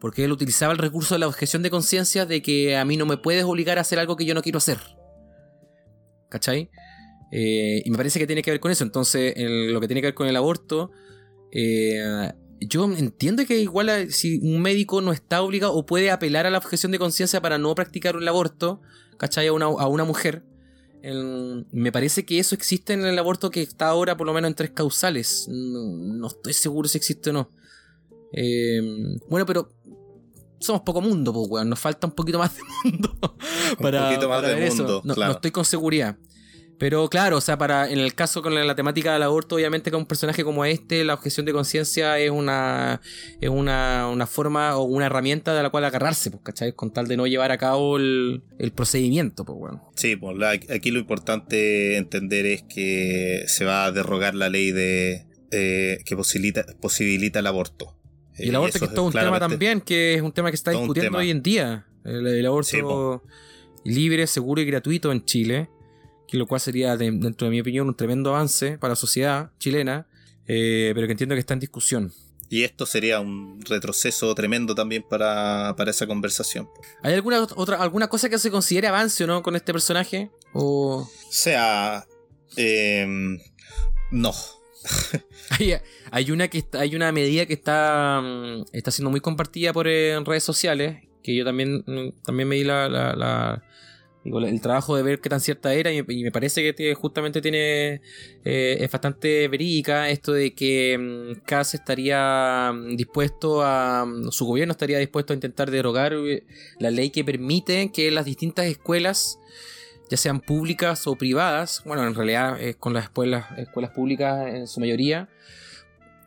Porque 0.00 0.24
él 0.24 0.32
utilizaba 0.32 0.72
el 0.72 0.78
recurso 0.78 1.14
de 1.14 1.18
la 1.18 1.28
objeción 1.28 1.62
de 1.62 1.68
conciencia 1.68 2.24
de 2.24 2.40
que 2.40 2.74
a 2.74 2.86
mí 2.86 2.96
no 2.96 3.04
me 3.04 3.18
puedes 3.18 3.44
obligar 3.44 3.76
a 3.76 3.82
hacer 3.82 3.98
algo 3.98 4.16
que 4.16 4.24
yo 4.24 4.32
no 4.32 4.40
quiero 4.40 4.56
hacer. 4.56 4.78
¿Cachai? 6.30 6.70
Eh, 7.30 7.82
y 7.84 7.90
me 7.90 7.98
parece 7.98 8.18
que 8.18 8.26
tiene 8.26 8.40
que 8.40 8.52
ver 8.52 8.60
con 8.60 8.70
eso. 8.70 8.84
Entonces, 8.84 9.34
lo 9.36 9.78
que 9.78 9.86
tiene 9.86 10.00
que 10.00 10.06
ver 10.06 10.14
con 10.14 10.26
el 10.26 10.36
aborto, 10.36 10.92
eh, 11.52 12.32
yo 12.62 12.86
entiendo 12.86 13.44
que 13.44 13.58
igual 13.58 14.10
si 14.10 14.38
un 14.38 14.62
médico 14.62 15.02
no 15.02 15.12
está 15.12 15.42
obligado 15.42 15.74
o 15.74 15.84
puede 15.84 16.10
apelar 16.10 16.46
a 16.46 16.50
la 16.50 16.56
objeción 16.56 16.90
de 16.90 16.98
conciencia 16.98 17.42
para 17.42 17.58
no 17.58 17.74
practicar 17.74 18.16
un 18.16 18.26
aborto, 18.26 18.80
¿cachai? 19.18 19.48
a 19.48 19.52
una 19.52 20.04
mujer 20.04 20.42
me 21.12 21.92
parece 21.92 22.24
que 22.24 22.38
eso 22.38 22.54
existe 22.54 22.92
en 22.92 23.04
el 23.04 23.18
aborto 23.18 23.50
que 23.50 23.62
está 23.62 23.88
ahora 23.88 24.16
por 24.16 24.26
lo 24.26 24.34
menos 24.34 24.48
en 24.48 24.54
tres 24.54 24.70
causales. 24.70 25.46
No, 25.48 26.26
estoy 26.26 26.52
seguro 26.52 26.88
si 26.88 26.98
existe 26.98 27.30
o 27.30 27.32
no. 27.32 27.50
Eh, 28.32 28.80
bueno, 29.28 29.46
pero 29.46 29.68
somos 30.58 30.82
poco 30.82 31.00
mundo, 31.00 31.32
pues, 31.32 31.46
weón. 31.48 31.68
Nos 31.68 31.78
falta 31.78 32.06
un 32.06 32.12
poquito 32.12 32.38
más 32.38 32.56
de 32.56 32.62
mundo. 32.84 33.10
para, 33.80 34.02
un 34.02 34.08
poquito 34.08 34.28
más 34.28 34.42
de 34.42 34.68
mundo. 34.68 35.02
No, 35.04 35.14
no, 35.14 35.30
estoy 35.32 35.50
con 35.50 35.64
seguridad. 35.64 36.16
Pero 36.78 37.08
claro, 37.08 37.38
o 37.38 37.40
sea, 37.40 37.56
para 37.56 37.90
en 37.90 37.98
el 37.98 38.14
caso 38.14 38.42
con 38.42 38.54
la, 38.54 38.74
temática 38.74 39.12
del 39.14 39.22
aborto, 39.22 39.54
obviamente 39.54 39.90
con 39.90 40.00
un 40.00 40.06
personaje 40.06 40.44
como 40.44 40.64
este, 40.64 41.04
la 41.04 41.14
objeción 41.14 41.46
de 41.46 41.52
conciencia 41.52 42.18
es 42.18 42.30
una 42.30 43.00
es 43.40 43.48
una, 43.48 44.08
una, 44.08 44.26
forma 44.26 44.76
o 44.76 44.82
una 44.82 45.06
herramienta 45.06 45.54
de 45.54 45.62
la 45.62 45.70
cual 45.70 45.84
agarrarse, 45.84 46.30
pues, 46.30 46.42
¿cachai? 46.42 46.72
Con 46.72 46.92
tal 46.92 47.08
de 47.08 47.16
no 47.16 47.26
llevar 47.26 47.50
a 47.50 47.56
cabo 47.56 47.96
el, 47.96 48.42
procedimiento, 48.74 49.44
pues 49.44 49.58
bueno. 49.58 49.90
Sí, 49.96 50.16
pues 50.16 50.36
aquí 50.70 50.90
lo 50.90 50.98
importante 50.98 51.96
entender 51.96 52.44
es 52.44 52.62
que 52.62 53.44
se 53.46 53.64
va 53.64 53.86
a 53.86 53.92
derrogar 53.92 54.34
la 54.34 54.50
ley 54.50 54.70
de 54.72 55.24
eh, 55.52 56.00
que 56.04 56.14
posibilita, 56.14 56.66
posibilita 56.80 57.38
el 57.38 57.46
aborto. 57.46 57.96
Y 58.36 58.50
el 58.50 58.56
aborto 58.56 58.78
que 58.78 58.84
es 58.84 58.92
todo 58.92 59.06
un 59.06 59.12
tema 59.12 59.40
también, 59.40 59.80
que 59.80 60.14
es 60.14 60.20
un 60.20 60.32
tema 60.32 60.50
que 60.50 60.56
está 60.56 60.72
discutiendo 60.72 61.16
hoy 61.16 61.30
en 61.30 61.42
día. 61.42 61.86
El, 62.04 62.44
aborto 62.44 63.22
libre, 63.82 64.26
seguro 64.26 64.60
y 64.60 64.66
gratuito 64.66 65.10
en 65.10 65.24
Chile 65.24 65.70
que 66.26 66.36
lo 66.36 66.46
cual 66.46 66.60
sería, 66.60 66.96
dentro 66.96 67.46
de 67.46 67.50
mi 67.50 67.60
opinión, 67.60 67.88
un 67.88 67.94
tremendo 67.94 68.30
avance 68.30 68.78
para 68.78 68.92
la 68.92 68.96
sociedad 68.96 69.50
chilena, 69.58 70.06
eh, 70.46 70.92
pero 70.94 71.06
que 71.06 71.12
entiendo 71.12 71.34
que 71.34 71.40
está 71.40 71.54
en 71.54 71.60
discusión. 71.60 72.12
Y 72.48 72.62
esto 72.62 72.86
sería 72.86 73.18
un 73.18 73.60
retroceso 73.62 74.32
tremendo 74.34 74.74
también 74.74 75.02
para, 75.02 75.74
esa 75.86 76.06
conversación. 76.06 76.68
¿Hay 77.02 77.14
alguna 77.14 77.42
otra 77.42 77.76
alguna 77.82 78.08
cosa 78.08 78.28
que 78.28 78.38
se 78.38 78.50
considere 78.50 78.86
avance 78.86 79.24
o 79.24 79.26
no 79.26 79.42
con 79.42 79.56
este 79.56 79.72
personaje? 79.72 80.30
O 80.52 81.08
sea, 81.30 82.06
em, 82.56 83.40
no. 84.12 84.32
hay, 86.12 86.30
una 86.30 86.46
que 86.46 86.64
hay 86.74 86.94
una 86.94 87.10
medida 87.10 87.46
que 87.46 87.54
está, 87.54 88.20
mm, 88.22 88.66
está 88.72 88.92
siendo 88.92 89.10
muy 89.10 89.20
compartida 89.20 89.72
por 89.72 89.88
en 89.88 90.24
redes 90.24 90.44
sociales, 90.44 91.02
que 91.24 91.34
yo 91.34 91.44
también, 91.44 91.82
mm, 91.84 92.22
también 92.24 92.48
me 92.48 92.54
di 92.54 92.62
la 92.62 93.64
el 94.26 94.60
trabajo 94.60 94.96
de 94.96 95.02
ver 95.02 95.20
qué 95.20 95.28
tan 95.28 95.40
cierta 95.40 95.72
era 95.74 95.92
y, 95.92 96.02
me 96.02 96.30
parece 96.30 96.74
que 96.74 96.94
justamente 96.94 97.40
tiene 97.40 98.00
eh, 98.44 98.78
es 98.80 98.90
bastante 98.90 99.48
verídica 99.48 100.08
esto 100.10 100.32
de 100.32 100.54
que 100.54 100.96
um, 100.98 101.54
estaría 101.60 102.72
mm, 102.72 102.96
dispuesto 102.96 103.62
a 103.62 104.04
mm, 104.04 104.30
su 104.30 104.46
gobierno 104.46 104.72
estaría 104.72 104.98
dispuesto 104.98 105.32
a 105.32 105.36
intentar 105.36 105.70
derogar 105.70 106.14
eh, 106.14 106.44
la 106.78 106.90
ley 106.90 107.10
que 107.10 107.24
permite 107.24 107.90
que 107.92 108.10
las 108.10 108.24
distintas 108.24 108.66
escuelas 108.66 109.38
ya 110.10 110.16
sean 110.16 110.40
públicas 110.40 111.06
o 111.06 111.16
privadas 111.16 111.82
bueno 111.84 112.06
en 112.06 112.14
realidad 112.14 112.60
es 112.60 112.76
con 112.76 112.94
las 112.94 113.04
escuelas 113.04 113.46
escuelas 113.58 113.92
públicas 113.92 114.48
en 114.54 114.66
su 114.66 114.80
mayoría 114.80 115.28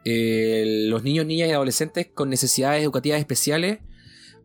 eh, 0.06 0.86
los 0.88 1.04
niños 1.04 1.26
niñas 1.26 1.50
y 1.50 1.52
adolescentes 1.52 2.08
con 2.14 2.30
necesidades 2.30 2.82
educativas 2.84 3.20
especiales 3.20 3.80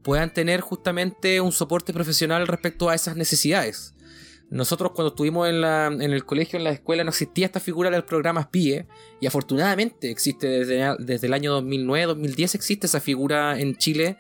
puedan 0.05 0.33
tener 0.33 0.61
justamente 0.61 1.41
un 1.41 1.51
soporte 1.51 1.93
profesional 1.93 2.47
respecto 2.47 2.89
a 2.89 2.95
esas 2.95 3.17
necesidades. 3.17 3.95
Nosotros 4.51 4.93
cuando 4.95 5.09
estuvimos 5.09 5.49
en, 5.49 6.03
el 6.03 6.25
colegio, 6.25 6.59
en 6.59 6.65
la 6.65 6.71
escuela, 6.71 7.03
no 7.03 7.11
existía 7.11 7.47
esta 7.47 7.59
figura 7.59 7.91
de 7.91 7.97
los 7.97 8.05
programas 8.05 8.47
PIE 8.49 8.87
y 9.21 9.27
afortunadamente 9.27 10.11
existe 10.11 10.47
desde, 10.47 10.95
desde 11.01 11.27
el 11.27 11.33
año 11.33 11.61
2009-2010 11.61 12.55
existe 12.55 12.87
esa 12.87 13.01
figura 13.01 13.59
en 13.59 13.77
Chile 13.77 14.19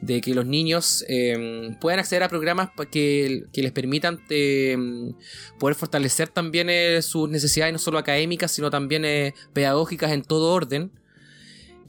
de 0.00 0.20
que 0.20 0.34
los 0.34 0.46
niños 0.46 1.04
em, 1.08 1.74
puedan 1.80 1.98
acceder 1.98 2.22
a 2.22 2.28
programas 2.28 2.70
que, 2.90 3.44
que 3.52 3.62
les 3.62 3.72
permitan 3.72 4.20
em, 4.30 5.14
poder 5.58 5.74
fortalecer 5.74 6.28
también 6.28 6.68
eh, 6.70 7.02
sus 7.02 7.28
necesidades 7.28 7.72
no 7.72 7.78
solo 7.78 7.98
académicas 7.98 8.52
sino 8.52 8.70
también 8.70 9.04
eh, 9.04 9.34
pedagógicas 9.52 10.12
en 10.12 10.22
todo 10.22 10.52
orden 10.52 10.92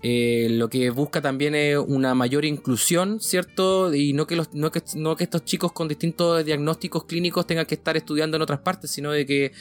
eh, 0.03 0.47
lo 0.51 0.69
que 0.69 0.89
busca 0.89 1.21
también 1.21 1.55
es 1.55 1.77
una 1.77 2.13
mayor 2.13 2.45
inclusión, 2.45 3.19
¿cierto? 3.19 3.93
Y 3.93 4.13
no 4.13 4.27
que, 4.27 4.35
los, 4.35 4.53
no, 4.53 4.71
que, 4.71 4.83
no 4.95 5.15
que 5.15 5.23
estos 5.23 5.45
chicos 5.45 5.71
con 5.71 5.87
distintos 5.87 6.45
diagnósticos 6.45 7.05
clínicos 7.05 7.47
tengan 7.47 7.65
que 7.65 7.75
estar 7.75 7.97
estudiando 7.97 8.37
en 8.37 8.43
otras 8.43 8.59
partes, 8.59 8.91
sino 8.91 9.11
de 9.11 9.25
que 9.25 9.51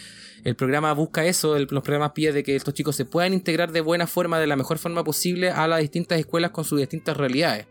el 0.44 0.56
programa 0.56 0.92
busca 0.92 1.24
eso, 1.24 1.58
los 1.58 1.82
programas 1.82 2.12
piden 2.12 2.34
de 2.34 2.42
que 2.42 2.56
estos 2.56 2.74
chicos 2.74 2.94
se 2.96 3.06
puedan 3.06 3.32
integrar 3.32 3.72
de 3.72 3.80
buena 3.80 4.06
forma, 4.06 4.38
de 4.38 4.46
la 4.46 4.56
mejor 4.56 4.78
forma 4.78 5.02
posible 5.02 5.50
a 5.50 5.66
las 5.66 5.80
distintas 5.80 6.18
escuelas 6.18 6.50
con 6.50 6.64
sus 6.64 6.78
distintas 6.78 7.16
realidades. 7.16 7.66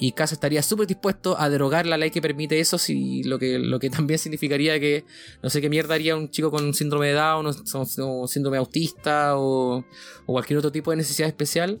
Y 0.00 0.12
CAS 0.12 0.32
estaría 0.32 0.62
súper 0.62 0.88
dispuesto 0.88 1.38
a 1.38 1.48
derogar 1.48 1.86
la 1.86 1.96
ley 1.96 2.10
que 2.10 2.20
permite 2.20 2.58
eso, 2.58 2.78
si, 2.78 3.22
lo, 3.22 3.38
que, 3.38 3.58
lo 3.58 3.78
que 3.78 3.90
también 3.90 4.18
significaría 4.18 4.80
que 4.80 5.04
no 5.42 5.50
sé 5.50 5.60
qué 5.60 5.68
mierda 5.68 5.94
haría 5.94 6.16
un 6.16 6.30
chico 6.30 6.50
con 6.50 6.74
síndrome 6.74 7.08
de 7.08 7.12
Down 7.12 7.46
o, 7.46 8.26
síndrome 8.26 8.56
autista 8.56 9.36
o, 9.36 9.84
o 10.26 10.32
cualquier 10.32 10.58
otro 10.58 10.72
tipo 10.72 10.90
de 10.90 10.96
necesidad 10.96 11.28
especial 11.28 11.80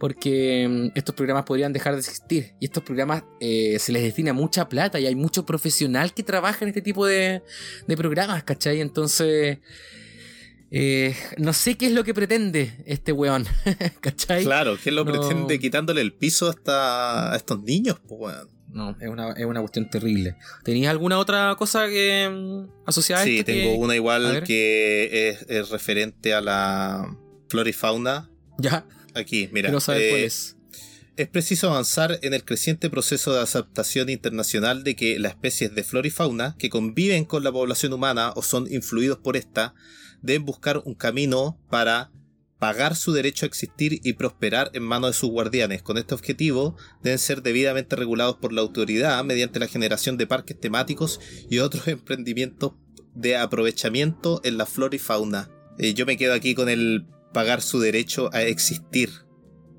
porque 0.00 0.66
mm, 0.66 0.98
estos 0.98 1.14
programas 1.14 1.44
podrían 1.44 1.72
dejar 1.72 1.92
de 1.92 2.00
existir. 2.00 2.54
Y 2.58 2.64
estos 2.64 2.82
programas 2.82 3.22
eh, 3.38 3.78
se 3.78 3.92
les 3.92 4.02
destina 4.02 4.32
mucha 4.32 4.68
plata 4.68 4.98
y 4.98 5.06
hay 5.06 5.14
mucho 5.14 5.44
profesional 5.44 6.14
que 6.14 6.22
trabaja 6.24 6.64
en 6.64 6.70
este 6.70 6.80
tipo 6.80 7.06
de, 7.06 7.42
programas, 7.86 8.42
¿cachai? 8.42 8.80
Entonces, 8.80 9.58
eh, 10.70 11.16
no 11.38 11.52
sé 11.52 11.76
qué 11.76 11.86
es 11.86 11.92
lo 11.92 12.04
que 12.04 12.14
pretende 12.14 12.82
este 12.86 13.12
weón. 13.12 13.44
¿Cachai? 14.00 14.44
Claro, 14.44 14.76
¿qué 14.82 14.90
es 14.90 14.94
lo 14.94 15.04
No. 15.04 15.12
pretende 15.12 15.58
quitándole 15.58 16.00
el 16.00 16.12
piso 16.12 16.48
hasta 16.48 17.32
a 17.32 17.36
estos 17.36 17.62
niños? 17.62 17.98
Pues, 18.06 18.20
weón. 18.20 18.48
No, 18.72 18.96
es 19.00 19.08
una, 19.08 19.32
es 19.32 19.44
una 19.46 19.60
cuestión 19.60 19.90
terrible. 19.90 20.36
¿Tenías 20.62 20.90
alguna 20.92 21.18
otra 21.18 21.56
cosa 21.58 21.88
que 21.88 22.28
mm, 22.30 22.86
asociada 22.86 23.22
a 23.22 23.24
Sí, 23.24 23.38
esto? 23.40 23.46
que- 23.46 23.62
tengo 23.64 23.74
una 23.76 23.94
a 23.94 23.96
igual 23.96 24.44
que 24.44 25.28
es, 25.30 25.42
es 25.48 25.70
referente 25.70 26.34
a 26.34 26.40
la 26.40 27.16
flora 27.48 27.68
y 27.68 27.72
fauna. 27.72 28.30
Ya, 28.58 28.86
Aquí, 29.14 29.48
mira. 29.52 29.70
quiero 29.70 29.80
saber 29.80 30.02
eh, 30.02 30.08
cuál 30.10 30.20
es. 30.22 30.56
Es 31.16 31.26
preciso 31.28 31.68
avanzar 31.70 32.20
en 32.22 32.32
el 32.32 32.44
creciente 32.44 32.88
proceso 32.88 33.32
de 33.34 33.40
adaptación 33.40 34.08
internacional 34.08 34.84
de 34.84 34.94
que 34.94 35.18
las 35.18 35.32
especies 35.32 35.74
de 35.74 35.82
flora 35.82 36.06
y 36.06 36.10
fauna 36.10 36.54
que 36.56 36.70
conviven 36.70 37.24
con 37.24 37.42
la 37.42 37.50
población 37.50 37.92
humana 37.92 38.32
o 38.36 38.42
son 38.42 38.72
influidos 38.72 39.18
por 39.18 39.36
esta 39.36 39.74
deben 40.22 40.44
buscar 40.44 40.82
un 40.84 40.94
camino 40.94 41.58
para 41.70 42.10
pagar 42.58 42.94
su 42.94 43.12
derecho 43.12 43.46
a 43.46 43.48
existir 43.48 44.00
y 44.04 44.12
prosperar 44.12 44.70
en 44.74 44.82
manos 44.82 45.10
de 45.10 45.14
sus 45.14 45.30
guardianes. 45.30 45.82
Con 45.82 45.96
este 45.96 46.14
objetivo 46.14 46.76
deben 47.02 47.18
ser 47.18 47.42
debidamente 47.42 47.96
regulados 47.96 48.36
por 48.36 48.52
la 48.52 48.60
autoridad 48.60 49.24
mediante 49.24 49.58
la 49.58 49.66
generación 49.66 50.18
de 50.18 50.26
parques 50.26 50.60
temáticos 50.60 51.20
y 51.48 51.58
otros 51.60 51.88
emprendimientos 51.88 52.72
de 53.14 53.36
aprovechamiento 53.36 54.40
en 54.44 54.58
la 54.58 54.66
flora 54.66 54.94
y 54.94 54.98
fauna. 54.98 55.50
Eh, 55.78 55.94
yo 55.94 56.04
me 56.04 56.16
quedo 56.18 56.34
aquí 56.34 56.54
con 56.54 56.68
el 56.68 57.06
pagar 57.32 57.62
su 57.62 57.80
derecho 57.80 58.28
a 58.34 58.42
existir. 58.42 59.08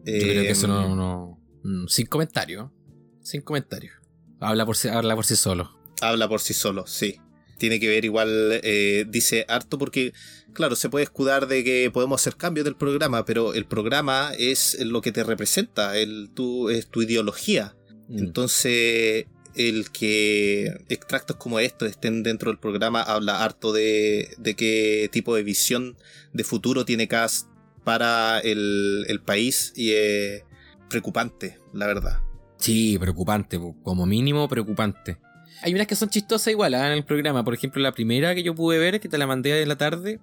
Yo 0.03 0.13
creo 0.19 0.41
que 0.43 0.49
eso 0.51 0.67
no, 0.67 0.95
no- 0.95 1.39
mm, 1.63 1.87
Sin 1.87 2.07
comentario. 2.07 2.73
Sin 3.21 3.41
comentario. 3.41 3.91
Habla 4.39 4.65
por 4.65 4.75
sí, 4.75 4.87
habla 4.87 5.15
por 5.15 5.25
sí 5.25 5.35
solo. 5.35 5.69
habla 6.01 6.27
por 6.27 6.41
sí 6.41 6.55
solo, 6.55 6.87
sí. 6.87 7.19
Tiene 7.61 7.79
que 7.79 7.87
ver 7.87 8.05
igual, 8.05 8.59
eh, 8.63 9.05
dice 9.07 9.45
harto 9.47 9.77
porque, 9.77 10.13
claro, 10.51 10.75
se 10.75 10.89
puede 10.89 11.03
escudar 11.03 11.47
de 11.47 11.63
que 11.63 11.91
podemos 11.93 12.19
hacer 12.19 12.35
cambios 12.35 12.65
del 12.65 12.75
programa, 12.75 13.23
pero 13.23 13.53
el 13.53 13.65
programa 13.65 14.31
es 14.35 14.83
lo 14.83 15.01
que 15.01 15.11
te 15.11 15.23
representa, 15.23 15.95
el, 15.95 16.31
tu, 16.33 16.71
es 16.71 16.87
tu 16.87 17.03
ideología. 17.03 17.75
Mm. 18.07 18.17
Entonces, 18.17 19.27
el 19.53 19.91
que 19.91 20.73
extractos 20.89 21.35
como 21.35 21.59
estos 21.59 21.87
estén 21.87 22.23
dentro 22.23 22.49
del 22.49 22.57
programa 22.57 23.03
habla 23.03 23.43
harto 23.43 23.71
de, 23.73 24.33
de 24.39 24.55
qué 24.55 25.07
tipo 25.11 25.35
de 25.35 25.43
visión 25.43 25.97
de 26.33 26.43
futuro 26.43 26.83
tiene 26.83 27.07
CAS 27.07 27.45
para 27.83 28.39
el, 28.39 29.05
el 29.07 29.21
país 29.21 29.71
y 29.75 29.91
es 29.91 30.45
preocupante, 30.89 31.59
la 31.73 31.85
verdad. 31.85 32.21
Sí, 32.57 32.97
preocupante, 32.97 33.59
como 33.83 34.07
mínimo 34.07 34.49
preocupante. 34.49 35.19
Hay 35.61 35.73
unas 35.73 35.87
que 35.87 35.95
son 35.95 36.09
chistosas 36.09 36.47
igual 36.47 36.73
ah, 36.73 36.87
en 36.87 36.93
el 36.93 37.03
programa. 37.03 37.43
Por 37.43 37.53
ejemplo, 37.53 37.81
la 37.81 37.91
primera 37.91 38.33
que 38.33 38.43
yo 38.43 38.55
pude 38.55 38.79
ver, 38.79 38.99
que 38.99 39.09
te 39.09 39.17
la 39.17 39.27
mandé 39.27 39.61
en 39.61 39.67
la 39.67 39.77
tarde. 39.77 40.19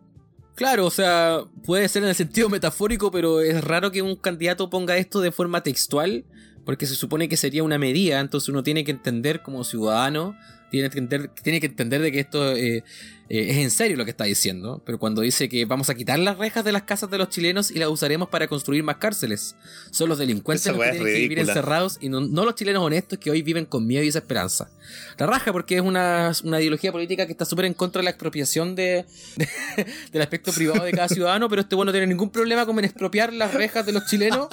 Claro, 0.54 0.86
o 0.86 0.90
sea, 0.90 1.42
puede 1.64 1.88
ser 1.88 2.02
en 2.02 2.08
el 2.08 2.14
sentido 2.14 2.48
metafórico, 2.50 3.10
pero 3.10 3.40
es 3.40 3.62
raro 3.62 3.92
que 3.92 4.02
un 4.02 4.16
candidato 4.16 4.68
ponga 4.70 4.96
esto 4.96 5.20
de 5.20 5.30
forma 5.30 5.62
textual, 5.62 6.24
porque 6.64 6.86
se 6.86 6.96
supone 6.96 7.28
que 7.28 7.36
sería 7.36 7.62
una 7.62 7.78
medida, 7.78 8.18
entonces 8.18 8.48
uno 8.48 8.62
tiene 8.64 8.84
que 8.84 8.90
entender 8.90 9.42
como 9.42 9.62
ciudadano, 9.62 10.36
tiene 10.70 10.90
que 10.90 10.98
entender, 10.98 11.30
tiene 11.42 11.60
que 11.60 11.66
entender 11.66 12.00
de 12.02 12.12
que 12.12 12.20
esto 12.20 12.52
eh, 12.52 12.78
eh, 12.78 13.50
es 13.50 13.56
en 13.58 13.70
serio 13.70 13.96
lo 13.96 14.04
que 14.04 14.10
está 14.10 14.24
diciendo, 14.24 14.82
pero 14.86 14.98
cuando 14.98 15.20
dice 15.22 15.48
que 15.48 15.64
vamos 15.64 15.90
a 15.90 15.94
quitar 15.94 16.18
las 16.18 16.38
rejas 16.38 16.64
de 16.64 16.72
las 16.72 16.82
casas 16.82 17.10
de 17.10 17.18
los 17.18 17.28
chilenos 17.28 17.70
y 17.70 17.78
las 17.78 17.88
usaremos 17.88 18.28
para 18.28 18.48
construir 18.48 18.82
más 18.82 18.96
cárceles, 18.96 19.56
son 19.90 20.08
los 20.08 20.18
delincuentes 20.18 20.62
Esa 20.66 20.72
los 20.72 20.80
que 20.80 20.90
tienen 20.92 21.06
que 21.14 21.20
vivir 21.20 21.38
encerrados 21.50 21.98
y 22.00 22.08
no, 22.08 22.20
no 22.20 22.44
los 22.44 22.54
chilenos 22.54 22.82
honestos 22.82 23.18
que 23.18 23.30
hoy 23.30 23.42
viven 23.42 23.64
con 23.66 23.86
miedo 23.86 24.02
y 24.02 24.06
desesperanza. 24.06 24.70
La 25.18 25.26
raja 25.26 25.52
porque 25.52 25.76
es 25.76 25.82
una, 25.82 26.32
una 26.44 26.60
ideología 26.60 26.92
política 26.92 27.26
que 27.26 27.32
está 27.32 27.44
súper 27.44 27.66
en 27.66 27.74
contra 27.74 28.00
de 28.00 28.04
la 28.04 28.10
expropiación 28.10 28.74
de, 28.74 29.04
de- 29.36 29.48
del 30.12 30.22
aspecto 30.22 30.52
privado 30.52 30.84
de 30.84 30.92
cada 30.92 31.08
ciudadano, 31.08 31.48
pero 31.48 31.62
este 31.62 31.74
bueno 31.74 31.90
no 31.90 31.92
tiene 31.92 32.06
ningún 32.06 32.30
problema 32.30 32.64
con 32.66 32.78
expropiar 32.84 33.32
las 33.32 33.52
rejas 33.54 33.84
de 33.84 33.92
los 33.92 34.06
chilenos 34.06 34.48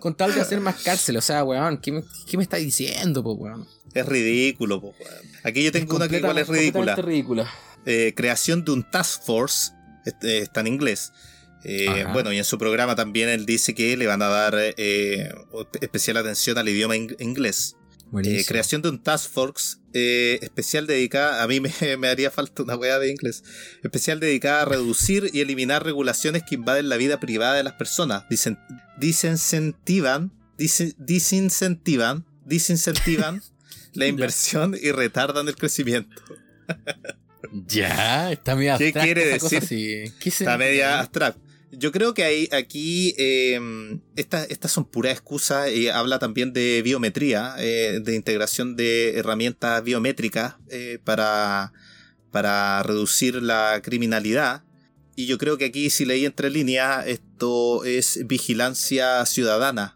con 0.00 0.14
tal 0.14 0.34
de 0.34 0.40
hacer 0.40 0.60
más 0.60 0.82
cárcel. 0.82 1.16
O 1.16 1.20
sea, 1.20 1.42
weón, 1.44 1.78
¿qué 1.78 1.90
me, 1.92 2.02
qué 2.28 2.36
me 2.36 2.42
está 2.42 2.56
diciendo, 2.58 3.22
po, 3.22 3.32
weón? 3.32 3.66
Es 4.00 4.06
ridículo, 4.06 4.80
po. 4.80 4.94
Aquí 5.44 5.62
yo 5.64 5.72
tengo 5.72 5.96
una 5.96 6.08
que 6.08 6.18
igual 6.18 6.38
es 6.38 6.48
ridícula. 6.48 6.96
Ridícula. 6.96 7.50
eh, 7.86 8.12
creación 8.16 8.64
de 8.64 8.72
un 8.72 8.82
task 8.90 9.22
force, 9.24 9.72
este, 10.04 10.38
está 10.38 10.60
en 10.60 10.66
inglés. 10.68 11.12
Eh, 11.64 12.04
bueno, 12.12 12.32
y 12.32 12.38
en 12.38 12.44
su 12.44 12.58
programa 12.58 12.94
también 12.94 13.28
él 13.28 13.44
dice 13.46 13.74
que 13.74 13.96
le 13.96 14.06
van 14.06 14.22
a 14.22 14.28
dar 14.28 14.54
eh, 14.56 15.28
especial 15.80 16.16
atención 16.18 16.58
al 16.58 16.68
idioma 16.68 16.94
ing- 16.96 17.16
inglés. 17.18 17.74
Eh, 18.24 18.44
creación 18.46 18.82
de 18.82 18.88
un 18.90 19.02
task 19.02 19.28
force 19.32 19.78
eh, 19.92 20.38
especial 20.42 20.86
dedicada, 20.86 21.42
a 21.42 21.48
mí 21.48 21.58
me, 21.58 21.72
me 21.98 22.06
haría 22.08 22.30
falta 22.30 22.62
una 22.62 22.76
weá 22.76 23.00
de 23.00 23.10
inglés, 23.10 23.42
especial 23.82 24.20
dedicada 24.20 24.62
a 24.62 24.64
reducir 24.64 25.28
y 25.32 25.40
eliminar 25.40 25.84
regulaciones 25.84 26.44
que 26.48 26.54
invaden 26.54 26.88
la 26.88 26.98
vida 26.98 27.18
privada 27.18 27.54
de 27.54 27.64
las 27.64 27.72
personas, 27.72 28.22
Dicen, 28.30 28.58
disincentivan, 28.98 30.30
disincentivan, 30.56 32.24
disincentivan 32.44 33.42
la 33.94 34.06
inversión 34.06 34.76
y 34.80 34.92
retardan 34.92 35.48
el 35.48 35.56
crecimiento. 35.56 36.22
Ya, 37.52 38.32
está 38.32 38.56
media 38.56 38.76
¿Qué 38.76 38.92
quiere 38.92 39.24
decir? 39.26 39.58
así. 39.58 40.12
¿Qué 40.18 40.28
Está 40.30 40.58
media 40.58 40.98
abstract. 41.00 41.38
Yo 41.72 41.92
creo 41.92 42.14
que 42.14 42.24
hay 42.24 42.48
aquí 42.52 43.14
eh, 43.18 43.60
estas 44.16 44.70
son 44.70 44.84
puras 44.84 45.12
excusas 45.12 45.70
y 45.70 45.88
habla 45.88 46.18
también 46.18 46.52
de 46.52 46.80
biometría, 46.82 47.54
eh, 47.58 48.00
de 48.02 48.14
integración 48.14 48.76
de 48.76 49.18
herramientas 49.18 49.82
biométricas 49.82 50.54
eh, 50.70 50.98
para, 51.04 51.72
para 52.30 52.82
reducir 52.82 53.42
la 53.42 53.80
criminalidad. 53.82 54.62
Y 55.16 55.26
yo 55.26 55.38
creo 55.38 55.58
que 55.58 55.66
aquí, 55.66 55.90
si 55.90 56.04
leí 56.04 56.24
entre 56.24 56.50
líneas, 56.50 57.06
esto 57.06 57.84
es 57.84 58.26
vigilancia 58.26 59.24
ciudadana. 59.26 59.95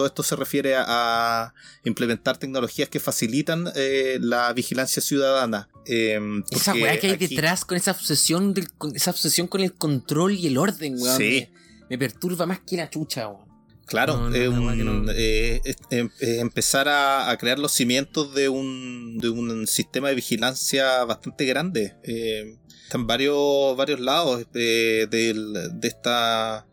Todo 0.00 0.06
esto 0.06 0.22
se 0.22 0.34
refiere 0.34 0.76
a, 0.76 0.84
a 0.86 1.54
implementar 1.84 2.38
tecnologías 2.38 2.88
que 2.88 3.00
facilitan 3.00 3.70
eh, 3.76 4.16
la 4.22 4.50
vigilancia 4.54 5.02
ciudadana. 5.02 5.68
Eh, 5.84 6.18
Esa 6.50 6.72
weá 6.72 6.98
que 6.98 7.08
hay 7.08 7.12
aquí- 7.12 7.26
detrás 7.26 7.66
con 7.66 7.76
esa 7.76 7.90
obsesión 7.90 8.54
del, 8.54 8.72
con 8.72 8.96
esa 8.96 9.10
obsesión 9.10 9.46
con 9.46 9.60
el 9.60 9.74
control 9.74 10.32
y 10.36 10.46
el 10.46 10.56
orden, 10.56 10.94
weón. 10.98 11.18
Sí. 11.18 11.48
Me, 11.80 11.88
me 11.90 11.98
perturba 11.98 12.46
más 12.46 12.60
que 12.60 12.78
la 12.78 12.88
chucha, 12.88 13.28
weón. 13.28 13.44
Claro, 13.84 14.16
No, 14.16 14.26
un- 14.28 15.10
eh, 15.14 15.60
em- 15.90 16.08
empezar 16.20 16.88
a, 16.88 17.28
a 17.28 17.36
crear 17.36 17.58
los 17.58 17.72
cimientos 17.72 18.34
de 18.34 18.48
un, 18.48 19.18
de 19.18 19.28
un 19.28 19.66
sistema 19.66 20.08
de 20.08 20.14
vigilancia 20.14 21.04
bastante 21.04 21.44
grande. 21.44 21.94
Eh, 22.04 22.56
están 22.84 23.06
varios, 23.06 23.76
varios 23.76 24.00
lados 24.00 24.46
eh, 24.54 25.06
del- 25.10 25.78
de, 25.78 25.88
esta, 25.88 26.66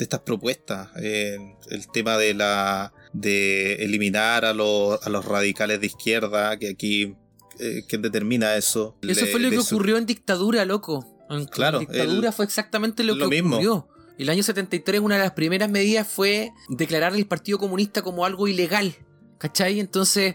de 0.00 0.04
estas 0.04 0.20
propuestas. 0.20 0.88
Eh, 0.96 1.36
el 1.70 1.86
tema 1.88 2.16
de 2.18 2.34
la 2.34 2.92
de 3.12 3.74
eliminar 3.84 4.44
a 4.44 4.52
los, 4.54 5.04
a 5.06 5.10
los 5.10 5.24
radicales 5.24 5.80
de 5.80 5.86
izquierda, 5.86 6.56
que 6.58 6.68
aquí 6.70 7.14
eh, 7.58 7.82
¿quién 7.88 8.02
determina 8.02 8.56
eso? 8.56 8.96
Eso 9.02 9.24
Le- 9.24 9.30
fue 9.30 9.40
lo 9.40 9.50
que 9.50 9.60
su- 9.62 9.74
ocurrió 9.76 9.96
en 9.98 10.06
dictadura, 10.06 10.64
loco. 10.64 11.06
En, 11.28 11.44
Claro, 11.46 11.80
en 11.80 11.86
dictadura 11.86 12.28
el- 12.28 12.34
fue 12.34 12.44
exactamente 12.44 13.04
lo, 13.04 13.14
lo 13.14 13.28
que 13.28 13.36
mismo. 13.36 13.56
ocurrió. 13.56 13.88
El 14.18 14.28
año 14.28 14.42
73 14.42 15.00
una 15.00 15.16
de 15.16 15.22
las 15.22 15.32
primeras 15.32 15.70
medidas 15.70 16.06
fue 16.06 16.52
declarar 16.68 17.14
el 17.14 17.26
Partido 17.26 17.58
Comunista 17.58 18.02
como 18.02 18.24
algo 18.24 18.48
ilegal. 18.48 18.94
¿Cachai? 19.38 19.80
Entonces, 19.80 20.34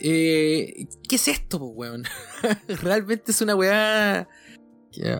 eh, 0.00 0.86
¿qué 1.08 1.16
es 1.16 1.28
esto, 1.28 1.58
po, 1.58 1.66
weón? 1.66 2.04
Realmente 2.68 3.32
es 3.32 3.40
una 3.40 3.54
weá... 3.54 4.28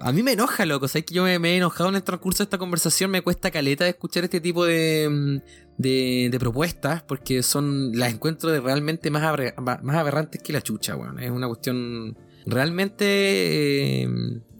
A 0.00 0.12
mí 0.12 0.22
me 0.22 0.32
enoja, 0.32 0.66
loco. 0.66 0.88
¿Sabes 0.88 1.06
que 1.06 1.14
yo 1.14 1.22
me, 1.22 1.36
he 1.36 1.56
enojado 1.56 1.90
en 1.90 1.96
el 1.96 2.02
transcurso 2.02 2.38
de 2.38 2.44
esta 2.44 2.58
conversación? 2.58 3.10
Me 3.10 3.22
cuesta 3.22 3.50
caleta 3.50 3.86
escuchar 3.86 4.24
este 4.24 4.40
tipo 4.40 4.64
de, 4.64 5.08
mm, 5.08 5.36
de, 5.78 6.36
propuestas 6.40 7.02
porque 7.02 7.42
son 7.42 7.92
las 7.96 8.12
encuentro 8.12 8.50
de 8.50 8.60
realmente 8.60 9.10
más, 9.10 9.22
más 9.58 9.96
aberrantes 9.96 10.42
que 10.42 10.52
la 10.52 10.60
chucha, 10.60 10.96
weón. 10.96 11.20
Es 11.20 11.30
una 11.30 11.46
cuestión 11.46 12.16
realmente 12.46 14.02
eh, 14.02 14.08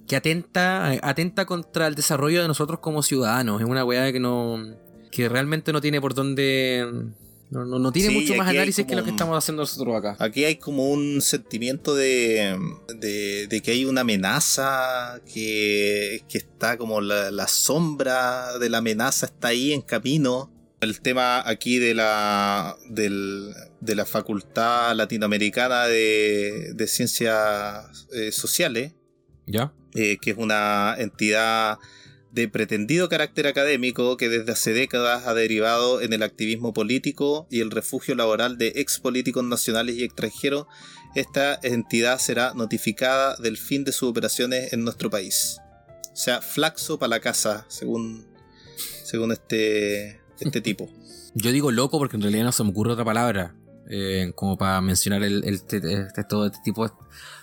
que 0.06 0.16
atenta, 0.16 0.92
atenta 1.02 1.44
contra 1.44 1.88
el 1.88 1.94
desarrollo 1.94 2.42
de 2.42 2.48
nosotros 2.48 2.78
como 2.80 3.02
ciudadanos. 3.02 3.60
Es 3.60 3.66
una 3.66 3.84
weá 3.84 4.12
que 4.12 4.20
no. 4.20 4.58
que 5.10 5.28
realmente 5.28 5.72
no 5.72 5.80
tiene 5.80 6.00
por 6.00 6.14
dónde. 6.14 7.10
No, 7.50 7.64
no- 7.64 7.78
no 7.80 7.90
tiene 7.90 8.10
Sí, 8.10 8.14
mucho 8.14 8.34
más 8.36 8.48
análisis 8.48 8.86
que 8.86 8.94
lo 8.94 9.02
que 9.02 9.10
estamos 9.10 9.36
haciendo 9.36 9.62
nosotros 9.62 9.96
acá. 9.96 10.16
Aquí 10.20 10.44
hay 10.44 10.56
como 10.56 10.88
un 10.90 11.20
sentimiento 11.20 11.94
de, 11.96 12.56
de, 12.96 13.46
de 13.48 13.60
que 13.62 13.72
hay 13.72 13.84
una 13.84 14.02
amenaza, 14.02 15.20
que, 15.32 16.22
que 16.28 16.38
está 16.38 16.76
como 16.78 17.00
la, 17.00 17.30
la 17.32 17.48
sombra 17.48 18.56
de 18.58 18.68
la 18.70 18.78
amenaza 18.78 19.26
está 19.26 19.48
ahí 19.48 19.72
en 19.72 19.82
camino. 19.82 20.52
El 20.80 21.00
tema 21.00 21.46
aquí 21.46 21.78
de 21.78 21.94
la, 21.94 22.76
del- 22.88 23.52
de 23.80 23.94
la 23.96 24.06
Facultad 24.06 24.94
Latinoamericana 24.94 25.86
de, 25.86 26.72
de 26.74 26.86
Ciencias 26.86 28.06
eh, 28.14 28.30
Sociales, 28.32 28.92
¿Ya? 29.46 29.74
eh, 29.94 30.18
que 30.22 30.30
es 30.30 30.36
una 30.38 30.94
entidad 30.98 31.78
de 32.32 32.48
pretendido 32.48 33.08
carácter 33.08 33.46
académico 33.46 34.16
que 34.16 34.28
desde 34.28 34.52
hace 34.52 34.72
décadas 34.72 35.26
ha 35.26 35.34
derivado 35.34 36.00
en 36.00 36.12
el 36.12 36.22
activismo 36.22 36.72
político 36.72 37.46
y 37.50 37.60
el 37.60 37.70
refugio 37.70 38.14
laboral 38.14 38.56
de 38.56 38.72
ex 38.76 39.00
políticos 39.00 39.44
nacionales 39.44 39.96
y 39.96 40.04
extranjeros, 40.04 40.66
esta 41.14 41.58
entidad 41.62 42.18
será 42.18 42.54
notificada 42.54 43.36
del 43.36 43.56
fin 43.56 43.84
de 43.84 43.92
sus 43.92 44.08
operaciones 44.08 44.72
en 44.72 44.84
nuestro 44.84 45.10
país. 45.10 45.60
sea 46.12 46.40
flaxo 46.40 46.98
para 46.98 47.10
la 47.10 47.20
casa, 47.20 47.64
según, 47.68 48.26
según 49.04 49.32
este, 49.32 50.20
este 50.38 50.60
tipo. 50.62 50.88
Yo 51.34 51.52
digo 51.52 51.70
loco 51.70 51.98
porque 51.98 52.16
en 52.16 52.22
realidad 52.22 52.44
no 52.44 52.52
se 52.52 52.62
me 52.64 52.70
ocurre 52.70 52.92
otra 52.92 53.04
palabra. 53.04 53.54
Eh, 53.92 54.30
como 54.36 54.56
para 54.56 54.80
mencionar 54.80 55.24
el, 55.24 55.42
este, 55.42 55.80
todo 56.28 56.46
este 56.46 56.58
tipo 56.62 56.86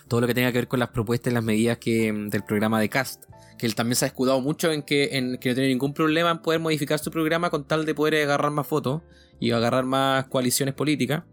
todo 0.08 0.22
lo 0.22 0.26
que 0.26 0.32
tenga 0.32 0.50
que 0.50 0.58
ver 0.58 0.68
con 0.68 0.80
las 0.80 0.88
propuestas 0.88 1.30
y 1.30 1.34
las 1.34 1.44
medidas 1.44 1.76
que, 1.76 2.10
del 2.10 2.42
programa 2.42 2.80
de 2.80 2.88
cast 2.88 3.24
que 3.58 3.66
él 3.66 3.74
también 3.74 3.96
se 3.96 4.04
ha 4.04 4.08
escudado 4.08 4.40
mucho 4.40 4.72
en 4.72 4.82
que, 4.82 5.16
en 5.18 5.38
que 5.38 5.50
no 5.50 5.54
tiene 5.56 5.68
ningún 5.68 5.92
problema 5.92 6.30
en 6.30 6.38
poder 6.38 6.60
modificar 6.60 6.98
su 6.98 7.10
programa 7.10 7.50
con 7.50 7.66
tal 7.66 7.84
de 7.84 7.94
poder 7.94 8.22
agarrar 8.22 8.50
más 8.50 8.66
fotos 8.66 9.02
y 9.40 9.50
agarrar 9.50 9.84
más 9.84 10.26
coaliciones 10.26 10.74
políticas. 10.74 11.24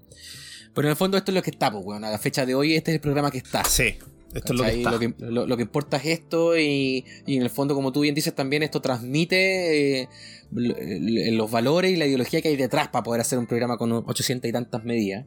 Pero 0.73 0.88
en 0.88 0.91
el 0.91 0.97
fondo 0.97 1.17
esto 1.17 1.32
es 1.32 1.36
lo 1.36 1.41
que 1.41 1.51
está, 1.51 1.71
pues, 1.71 1.86
bueno, 1.86 2.05
a 2.05 2.09
la 2.09 2.19
fecha 2.19 2.45
de 2.45 2.55
hoy 2.55 2.76
este 2.76 2.91
es 2.91 2.95
el 2.95 3.01
programa 3.01 3.32
que 3.32 3.38
está. 3.38 3.63
Sí. 3.63 3.97
Esto 4.34 4.51
es 4.51 4.59
lo 4.59 4.65
que, 4.65 4.71
está. 4.71 4.91
Lo, 5.30 5.55
que, 5.55 5.63
importa 5.63 5.95
es 5.95 6.05
esto 6.07 6.57
y, 6.57 7.05
y, 7.26 7.38
en 7.38 7.43
el 7.43 7.49
fondo, 7.49 7.73
como 7.73 7.93
tú 7.93 8.01
bien 8.01 8.13
dices, 8.13 8.36
también 8.36 8.63
esto 8.63 8.82
transmite 8.82 10.01
eh, 10.01 10.09
los 10.51 11.49
valores 11.49 11.91
y 11.91 11.95
la 11.95 12.05
ideología 12.05 12.41
que 12.41 12.49
hay 12.49 12.57
detrás 12.57 12.89
para 12.89 13.03
poder 13.03 13.21
hacer 13.21 13.39
un 13.39 13.47
programa 13.47 13.78
con 13.78 13.93
800 13.93 14.49
y 14.49 14.51
tantas 14.51 14.84
medidas. 14.84 15.26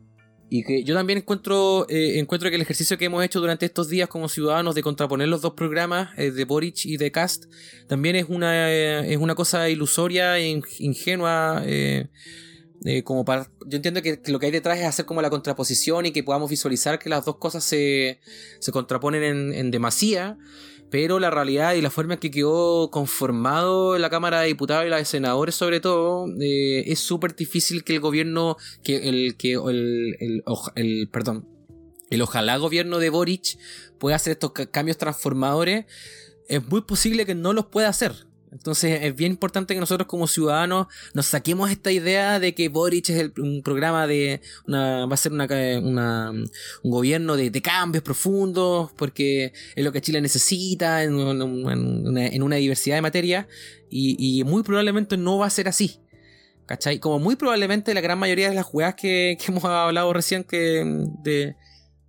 Y 0.50 0.64
que 0.64 0.82
yo 0.82 0.94
también 0.94 1.18
encuentro, 1.18 1.86
eh, 1.88 2.18
encuentro 2.18 2.48
que 2.48 2.56
el 2.56 2.62
ejercicio 2.62 2.96
que 2.96 3.04
hemos 3.04 3.22
hecho 3.22 3.40
durante 3.40 3.66
estos 3.66 3.88
días 3.88 4.08
como 4.08 4.28
ciudadanos 4.28 4.74
de 4.74 4.82
contraponer 4.82 5.28
los 5.28 5.42
dos 5.42 5.54
programas, 5.54 6.10
eh, 6.16 6.30
de 6.30 6.44
Boric 6.44 6.86
y 6.86 6.96
de 6.96 7.10
Cast, 7.10 7.46
también 7.86 8.16
es 8.16 8.26
una, 8.28 8.72
es 8.72 9.16
una 9.18 9.34
cosa 9.34 9.68
ilusoria 9.68 10.38
e 10.38 10.60
ingenua. 10.78 11.62
Como 13.04 13.24
para, 13.24 13.50
yo 13.66 13.76
entiendo 13.76 14.02
que, 14.02 14.20
lo 14.26 14.38
que 14.38 14.46
hay 14.46 14.52
detrás 14.52 14.78
es 14.78 14.84
hacer 14.84 15.04
como 15.04 15.20
la 15.20 15.30
contraposición 15.30 16.06
y 16.06 16.12
que 16.12 16.22
podamos 16.22 16.48
visualizar 16.48 16.98
que 16.98 17.08
las 17.08 17.24
dos 17.24 17.36
cosas 17.36 17.64
se, 17.64 18.20
se 18.60 18.72
contraponen 18.72 19.22
en, 19.22 19.52
en 19.52 19.70
demasía 19.70 20.38
pero 20.90 21.18
la 21.18 21.30
realidad 21.30 21.74
y 21.74 21.80
la 21.80 21.90
forma 21.90 22.14
en 22.14 22.20
que 22.20 22.30
quedó 22.30 22.90
conformado 22.90 23.98
la 23.98 24.10
Cámara 24.10 24.40
de 24.40 24.48
Diputados 24.48 24.86
y 24.86 24.88
la 24.88 24.96
de 24.96 25.04
Senadores 25.04 25.54
sobre 25.54 25.80
todo, 25.80 26.26
eh, 26.40 26.84
es 26.86 26.98
súper 27.00 27.36
difícil 27.36 27.84
que 27.84 27.94
el 27.94 28.00
gobierno, 28.00 28.56
que 28.82 29.08
el, 29.08 29.36
que 29.36 29.52
el, 29.54 30.16
el, 30.20 30.44
el, 30.76 31.08
perdón, 31.08 31.46
el 32.10 32.22
ojalá 32.22 32.56
gobierno 32.56 32.98
de 32.98 33.10
Boric 33.10 33.58
pueda 33.98 34.16
hacer 34.16 34.32
estos 34.32 34.52
cambios 34.70 34.96
transformadores, 34.96 35.86
es 36.48 36.66
muy 36.66 36.82
posible 36.82 37.26
que 37.26 37.34
no 37.34 37.52
los 37.52 37.66
pueda 37.66 37.88
hacer. 37.88 38.27
Entonces 38.52 39.00
es 39.02 39.14
bien 39.14 39.32
importante 39.32 39.74
que 39.74 39.80
nosotros 39.80 40.06
como 40.06 40.26
ciudadanos 40.26 40.86
nos 41.14 41.26
saquemos 41.26 41.70
esta 41.70 41.92
idea 41.92 42.40
de 42.40 42.54
que 42.54 42.68
Boric 42.68 43.10
es 43.10 43.30
un 43.38 43.62
programa 43.62 44.06
de 44.06 44.40
una, 44.66 45.06
va 45.06 45.14
a 45.14 45.16
ser 45.16 45.32
una, 45.32 46.30
un 46.30 46.90
gobierno 46.90 47.36
de, 47.36 47.58
cambios 47.60 48.04
profundos 48.04 48.90
porque 48.96 49.52
es 49.74 49.84
lo 49.84 49.92
que 49.92 50.00
Chile 50.00 50.20
necesita 50.20 51.02
en, 51.02 51.14
una, 51.14 52.56
diversidad 52.56 52.96
de 52.96 53.02
materias 53.02 53.46
y, 53.90 54.42
muy 54.44 54.62
probablemente 54.62 55.16
no 55.16 55.38
va 55.38 55.46
a 55.46 55.50
ser 55.50 55.68
así. 55.68 56.00
¿Cachai? 56.66 56.98
Como 56.98 57.18
muy 57.18 57.36
probablemente 57.36 57.94
la 57.94 58.02
gran 58.02 58.18
mayoría 58.18 58.50
de 58.50 58.54
las 58.54 58.66
jugadas 58.66 58.94
que, 58.94 59.38
hemos 59.48 59.64
hablado 59.64 60.12
recién 60.12 60.44
que 60.44 61.14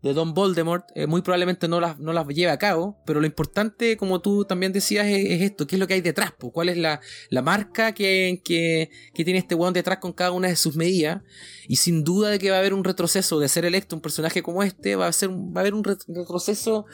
de 0.01 0.13
Don 0.13 0.33
Voldemort, 0.33 0.85
eh, 0.95 1.07
muy 1.07 1.21
probablemente 1.21 1.67
no 1.67 1.79
las, 1.79 1.99
no 1.99 2.13
las 2.13 2.27
lleve 2.27 2.51
a 2.51 2.57
cabo, 2.57 2.97
pero 3.05 3.19
lo 3.19 3.25
importante, 3.25 3.97
como 3.97 4.21
tú 4.21 4.45
también 4.45 4.71
decías, 4.71 5.05
es, 5.07 5.41
esto, 5.41 5.67
qué 5.67 5.75
es 5.75 5.79
lo 5.79 5.87
que 5.87 5.95
hay 5.95 6.01
detrás, 6.01 6.33
cuál 6.53 6.69
es 6.69 6.77
la, 6.77 7.01
marca 7.41 7.93
que, 7.93 8.41
que, 8.43 8.89
tiene 9.13 9.39
este 9.39 9.55
weón 9.55 9.73
detrás 9.73 9.99
con 9.99 10.13
cada 10.13 10.31
una 10.31 10.47
de 10.47 10.55
sus 10.55 10.75
medidas, 10.75 11.21
y 11.67 11.75
sin 11.75 12.03
duda 12.03 12.29
de 12.29 12.39
que 12.39 12.49
va 12.49 12.57
a 12.57 12.59
haber 12.59 12.73
un 12.73 12.83
retroceso 12.83 13.39
de 13.39 13.49
ser 13.49 13.65
electo 13.65 13.95
un 13.95 14.01
personaje 14.01 14.41
como 14.41 14.63
este, 14.63 14.95
va 14.95 15.07
a, 15.07 15.13
ser, 15.13 15.29
va 15.29 15.57
a 15.57 15.59
haber 15.59 15.73
un 15.73 15.83
retroceso 15.83 16.85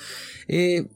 eh, 0.48 0.88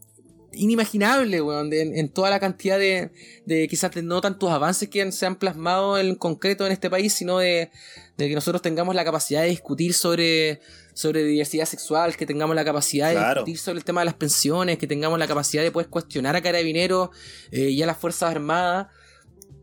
inimaginable, 0.53 1.41
weón, 1.41 1.71
en, 1.71 2.09
toda 2.09 2.29
la 2.29 2.39
cantidad 2.39 2.79
de, 2.79 3.11
de 3.45 3.67
quizás 3.67 3.95
no 4.03 4.21
tantos 4.21 4.49
avances 4.51 4.89
que 4.89 5.11
se 5.11 5.25
han 5.25 5.35
plasmado 5.35 5.97
en 5.97 6.15
concreto 6.15 6.65
en 6.65 6.71
este 6.71 6.89
país, 6.89 7.13
sino 7.13 7.39
de, 7.39 7.71
de 8.17 8.29
que 8.29 8.35
nosotros 8.35 8.61
tengamos 8.61 8.95
la 8.95 9.05
capacidad 9.05 9.41
de 9.41 9.49
discutir 9.49 9.93
sobre 9.93 10.61
sobre 10.99 11.23
diversidad 11.23 11.63
sexual, 11.63 12.17
que 12.17 12.25
tengamos 12.25 12.57
la 12.57 12.65
capacidad 12.65 13.09
de 13.13 13.17
discutir 13.17 13.57
sobre 13.57 13.77
el 13.77 13.85
tema 13.85 14.01
de 14.01 14.05
las 14.05 14.15
pensiones, 14.15 14.77
que 14.77 14.85
tengamos 14.85 15.17
la 15.17 15.27
capacidad 15.27 15.63
de 15.63 15.71
poder 15.71 15.87
cuestionar 15.87 16.35
a 16.35 16.41
carabineros 16.41 17.11
eh, 17.51 17.69
y 17.69 17.81
a 17.81 17.85
las 17.85 17.97
Fuerzas 17.97 18.31
Armadas. 18.31 18.87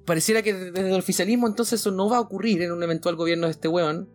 Pareciera 0.07 0.41
que 0.41 0.55
desde 0.55 0.89
el 0.89 0.99
oficialismo 0.99 1.47
entonces 1.47 1.79
eso 1.79 1.91
no 1.91 2.09
va 2.09 2.17
a 2.17 2.21
ocurrir 2.21 2.63
en 2.63 2.73
un 2.73 2.83
eventual 2.83 3.17
gobierno 3.17 3.49
de 3.49 3.51
este 3.51 3.69
weón. 3.69 4.09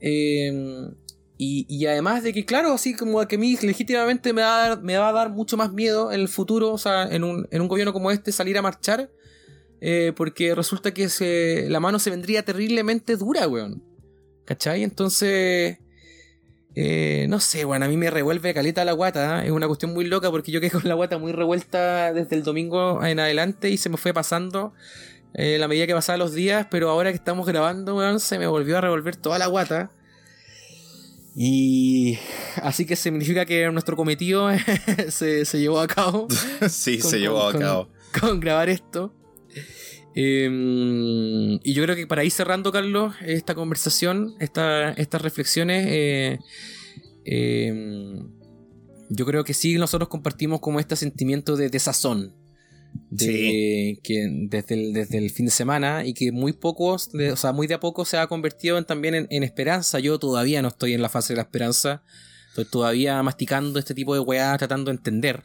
Eh, 0.00 0.88
y, 1.40 1.86
además 1.86 2.24
de 2.24 2.32
que, 2.32 2.44
claro, 2.44 2.72
así 2.72 2.94
como 2.94 3.24
que 3.28 3.36
a 3.36 3.38
mí 3.38 3.56
legítimamente 3.62 4.32
me 4.32 4.42
va, 4.42 4.64
a 4.64 4.68
dar, 4.68 4.82
me 4.82 4.98
va 4.98 5.10
a 5.10 5.12
dar 5.12 5.30
mucho 5.30 5.56
más 5.56 5.72
miedo 5.72 6.10
en 6.10 6.20
el 6.20 6.28
futuro, 6.28 6.72
o 6.72 6.78
sea, 6.78 7.04
en 7.04 7.22
un, 7.22 7.46
en 7.52 7.62
un 7.62 7.68
gobierno 7.68 7.92
como 7.92 8.10
este, 8.10 8.32
salir 8.32 8.58
a 8.58 8.62
marchar, 8.62 9.08
eh, 9.80 10.12
porque 10.16 10.54
resulta 10.56 10.92
que 10.92 11.08
se, 11.08 11.66
la 11.70 11.78
mano 11.78 12.00
se 12.00 12.10
vendría 12.10 12.44
terriblemente 12.44 13.16
dura, 13.16 13.46
weón. 13.46 13.84
¿Cachai? 14.46 14.82
Entonces, 14.82 15.78
eh, 16.74 17.26
no 17.28 17.40
sé, 17.40 17.64
bueno, 17.64 17.86
a 17.86 17.88
mí 17.88 17.96
me 17.96 18.10
revuelve 18.10 18.54
caleta 18.54 18.84
la 18.84 18.92
guata. 18.92 19.42
¿eh? 19.42 19.46
Es 19.46 19.52
una 19.52 19.66
cuestión 19.66 19.92
muy 19.92 20.04
loca 20.04 20.30
porque 20.30 20.52
yo 20.52 20.60
quedé 20.60 20.70
con 20.70 20.88
la 20.88 20.94
guata 20.94 21.18
muy 21.18 21.32
revuelta 21.32 22.12
desde 22.12 22.36
el 22.36 22.42
domingo 22.42 23.04
en 23.04 23.20
adelante 23.20 23.68
y 23.70 23.76
se 23.76 23.88
me 23.88 23.96
fue 23.96 24.12
pasando 24.12 24.72
eh, 25.34 25.58
la 25.58 25.68
medida 25.68 25.86
que 25.86 25.94
pasaban 25.94 26.20
los 26.20 26.34
días. 26.34 26.66
Pero 26.70 26.88
ahora 26.90 27.10
que 27.10 27.16
estamos 27.16 27.46
grabando, 27.46 28.18
se 28.18 28.38
me 28.38 28.46
volvió 28.46 28.78
a 28.78 28.80
revolver 28.80 29.16
toda 29.16 29.38
la 29.38 29.46
guata. 29.46 29.90
Y 31.40 32.18
así 32.62 32.84
que 32.84 32.96
significa 32.96 33.46
que 33.46 33.70
nuestro 33.70 33.94
cometido 33.94 34.48
se, 35.08 35.44
llevó 35.44 35.78
a 35.78 35.86
cabo. 35.86 36.26
sí, 36.68 37.00
se 37.00 37.20
llevó 37.20 37.46
a 37.46 37.56
cabo. 37.56 37.88
Con 38.20 38.40
grabar 38.40 38.68
esto. 38.68 39.14
Em, 40.16 41.60
y 41.62 41.74
yo 41.74 41.84
creo 41.84 41.94
que 41.94 42.08
para 42.08 42.24
ir 42.24 42.32
cerrando, 42.32 42.72
Carlos, 42.72 43.14
esta 43.24 43.54
conversación, 43.54 44.34
esta, 44.40 44.90
estas 44.94 45.22
reflexiones, 45.22 45.86
eh, 45.88 46.38
em, 47.24 48.28
yo 49.08 49.24
creo 49.24 49.44
que 49.44 49.54
sí 49.54 49.76
nosotros 49.76 50.08
compartimos 50.08 50.58
como 50.58 50.80
este 50.80 50.96
sentimiento 50.96 51.54
de 51.54 51.70
desazón. 51.70 52.34
De, 53.10 53.98
que 54.02 54.28
desde 54.30 54.74
el, 54.74 54.92
desde 54.92 55.18
el 55.18 55.30
fin 55.30 55.46
de 55.46 55.52
semana 55.52 56.04
y 56.04 56.12
que 56.12 56.30
muy 56.30 56.52
pocos, 56.52 57.10
o 57.14 57.36
sea, 57.36 57.52
muy 57.52 57.66
de 57.66 57.74
a 57.74 57.80
poco 57.80 58.04
se 58.04 58.18
ha 58.18 58.26
convertido 58.26 58.82
también 58.84 59.26
en, 59.30 59.42
esperanza. 59.42 59.98
Yo 59.98 60.18
todavía 60.18 60.60
no 60.60 60.68
estoy 60.68 60.92
en 60.92 61.00
la 61.02 61.08
fase 61.08 61.32
de 61.32 61.36
la 61.36 61.42
esperanza, 61.42 62.02
estoy 62.50 62.66
todavía 62.66 63.22
masticando 63.22 63.78
este 63.78 63.94
tipo 63.94 64.14
de 64.14 64.20
weá, 64.20 64.56
tratando 64.58 64.90
de 64.90 64.98
entender. 64.98 65.44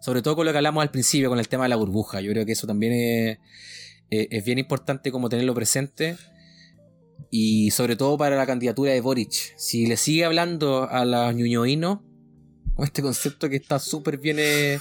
Sobre 0.00 0.20
todo 0.20 0.36
con 0.36 0.44
lo 0.44 0.52
que 0.52 0.58
hablamos 0.58 0.82
al 0.82 0.90
principio, 0.90 1.30
con 1.30 1.38
el 1.38 1.48
tema 1.48 1.64
de 1.64 1.70
la 1.70 1.76
burbuja. 1.76 2.20
Yo 2.20 2.30
creo 2.32 2.44
que 2.44 2.52
eso 2.52 2.66
también 2.66 2.92
es, 2.92 3.38
es 4.10 4.44
bien 4.44 4.58
importante 4.58 5.10
como 5.10 5.30
tenerlo 5.30 5.54
presente. 5.54 6.16
Y 7.30 7.70
sobre 7.70 7.96
todo 7.96 8.18
para 8.18 8.36
la 8.36 8.46
candidatura 8.46 8.92
de 8.92 9.00
Boric. 9.00 9.32
Si 9.56 9.86
le 9.86 9.96
sigue 9.96 10.26
hablando 10.26 10.88
a 10.90 11.06
los 11.06 11.34
ñuñoínos, 11.34 12.00
este 12.78 13.02
concepto 13.02 13.48
que 13.48 13.56
está 13.56 13.78
súper 13.78 14.18
bien, 14.18 14.38
eh, 14.40 14.78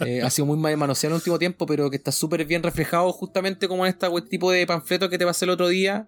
eh, 0.00 0.22
ha 0.22 0.30
sido 0.30 0.46
muy 0.46 0.56
mal 0.56 0.76
manoseado 0.76 1.12
en 1.12 1.16
el 1.16 1.20
último 1.20 1.38
tiempo, 1.38 1.66
pero 1.66 1.90
que 1.90 1.96
está 1.96 2.10
súper 2.10 2.44
bien 2.46 2.62
reflejado 2.62 3.12
justamente 3.12 3.68
como 3.68 3.84
en 3.84 3.90
este 3.90 4.08
tipo 4.30 4.50
de 4.50 4.66
panfleto 4.66 5.10
que 5.10 5.18
te 5.18 5.26
pasé 5.26 5.44
el 5.44 5.50
otro 5.50 5.68
día. 5.68 6.06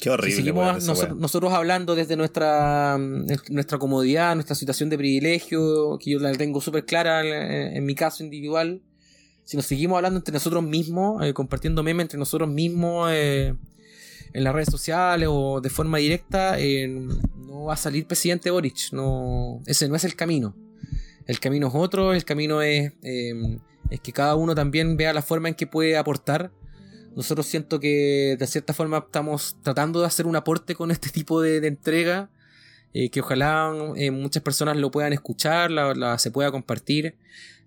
Qué 0.00 0.10
horrible. 0.10 0.36
seguimos 0.36 0.84
nosotros, 0.84 1.52
hablando 1.52 1.94
desde 1.94 2.16
nuestra, 2.16 2.98
nuestra 2.98 3.78
comodidad, 3.78 4.34
nuestra 4.34 4.56
situación 4.56 4.90
de 4.90 4.98
privilegio, 4.98 5.96
que 5.98 6.10
yo 6.10 6.18
la 6.18 6.32
tengo 6.32 6.60
súper 6.60 6.84
clara 6.84 7.22
en, 7.22 7.84
mi 7.84 7.94
caso 7.94 8.24
individual. 8.24 8.82
Si 9.44 9.56
nos 9.56 9.64
seguimos 9.64 9.96
hablando 9.96 10.18
entre 10.18 10.32
nosotros 10.32 10.64
mismos, 10.64 11.24
eh, 11.24 11.32
compartiendo 11.32 11.82
memes 11.82 12.04
entre 12.04 12.18
nosotros 12.18 12.48
mismos 12.48 13.10
en 14.32 14.44
las 14.44 14.54
redes 14.54 14.70
sociales 14.70 15.28
o 15.30 15.60
de 15.60 15.70
forma 15.70 15.98
directa, 15.98 16.56
no 17.36 17.64
va 17.64 17.74
a 17.74 17.76
salir 17.76 18.06
presidente 18.06 18.50
Boric. 18.50 18.92
No, 18.92 19.60
ese 19.66 19.88
no 19.88 19.96
es 19.96 20.04
el 20.04 20.16
camino. 20.16 20.54
El 21.26 21.38
camino 21.38 21.68
es 21.68 21.74
otro, 21.74 22.12
el 22.14 22.24
camino 22.24 22.62
es, 22.62 22.92
es 23.02 24.00
que 24.00 24.12
cada 24.12 24.34
uno 24.34 24.54
también 24.54 24.96
vea 24.96 25.12
la 25.12 25.22
forma 25.22 25.48
en 25.48 25.54
que 25.54 25.66
puede 25.66 25.96
aportar 25.96 26.50
nosotros 27.14 27.46
siento 27.46 27.78
que 27.78 28.36
de 28.38 28.46
cierta 28.46 28.72
forma 28.72 28.98
estamos 28.98 29.56
tratando 29.62 30.00
de 30.00 30.06
hacer 30.06 30.26
un 30.26 30.36
aporte 30.36 30.74
con 30.74 30.90
este 30.90 31.10
tipo 31.10 31.40
de, 31.40 31.66
entrega, 31.66 32.30
eh, 32.94 33.10
que 33.10 33.20
ojalá 33.20 33.72
eh, 33.96 34.10
muchas 34.10 34.42
personas 34.42 34.76
lo 34.76 34.90
puedan 34.90 35.12
escuchar, 35.12 35.70
la, 35.70 36.18
se 36.18 36.30
pueda 36.30 36.50
compartir. 36.50 37.16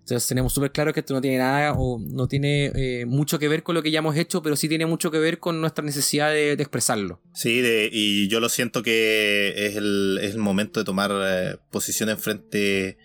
Entonces 0.06 0.28
tenemos 0.28 0.52
súper 0.52 0.70
claro 0.70 0.92
que 0.92 1.00
esto 1.00 1.14
no 1.14 1.20
tiene 1.20 1.38
nada 1.38 1.72
o 1.76 1.98
no 1.98 2.28
tiene 2.28 2.70
eh, 2.76 3.06
mucho 3.06 3.40
que 3.40 3.48
ver 3.48 3.64
con 3.64 3.74
lo 3.74 3.82
que 3.82 3.90
ya 3.90 3.98
hemos 3.98 4.16
hecho, 4.16 4.40
pero 4.40 4.54
sí 4.54 4.68
tiene 4.68 4.86
mucho 4.86 5.10
que 5.10 5.18
ver 5.18 5.40
con 5.40 5.60
nuestra 5.60 5.84
necesidad 5.84 6.30
de, 6.30 6.52
expresarlo. 6.52 7.20
Sí, 7.34 7.60
y 7.90 8.28
yo 8.28 8.38
lo 8.38 8.48
siento 8.48 8.84
que 8.84 9.52
es 9.56 9.74
el, 9.74 10.20
es 10.22 10.34
el 10.34 10.38
momento 10.38 10.78
de 10.78 10.84
tomar 10.84 11.60
posición 11.70 12.08
en 12.08 12.18
frente 12.18 12.98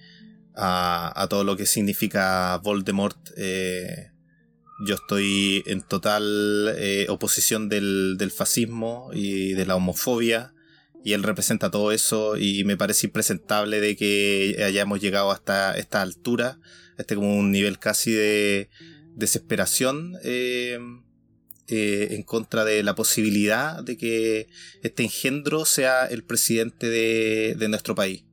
a, 0.56 1.26
todo 1.28 1.43
lo 1.43 1.58
que 1.58 1.66
significa 1.66 2.56
Voldemort. 2.64 3.18
Eh, 3.36 4.12
yo 4.86 4.95
estoy 4.95 5.64
en 5.66 5.82
total 5.82 6.76
eh, 6.78 7.08
oposición 7.10 7.68
del, 7.68 8.32
fascismo 8.36 9.10
y 9.12 9.54
de 9.54 9.66
la 9.66 9.76
homofobia 9.76 10.54
y 11.04 11.14
él 11.14 11.24
representa 11.24 11.72
todo 11.72 11.91
eso 11.91 12.38
y 12.38 12.64
me 12.64 12.78
parece 12.78 13.08
impresentable 13.08 13.80
de 13.80 13.95
que 13.95 14.62
hayamos 14.64 15.02
llegado 15.02 15.32
hasta 15.32 15.76
esta 15.78 16.02
altura, 16.02 16.60
este 16.98 17.16
como 17.16 17.36
un 17.38 17.52
nivel 17.52 17.80
casi 17.80 18.12
de 18.12 18.70
desesperación 19.16 20.18
eh, 20.24 20.80
eh, 21.68 22.08
en 22.12 22.24
contra 22.24 22.66
de 22.66 22.84
la 22.84 22.96
posibilidad 22.96 23.84
de 23.84 23.98
que 23.98 24.50
este 24.84 25.04
engendro 25.04 25.66
sea 25.66 26.06
el 26.06 26.24
presidente 26.24 26.89
de, 26.89 27.68
nuestro 27.70 27.96
país. 27.96 28.24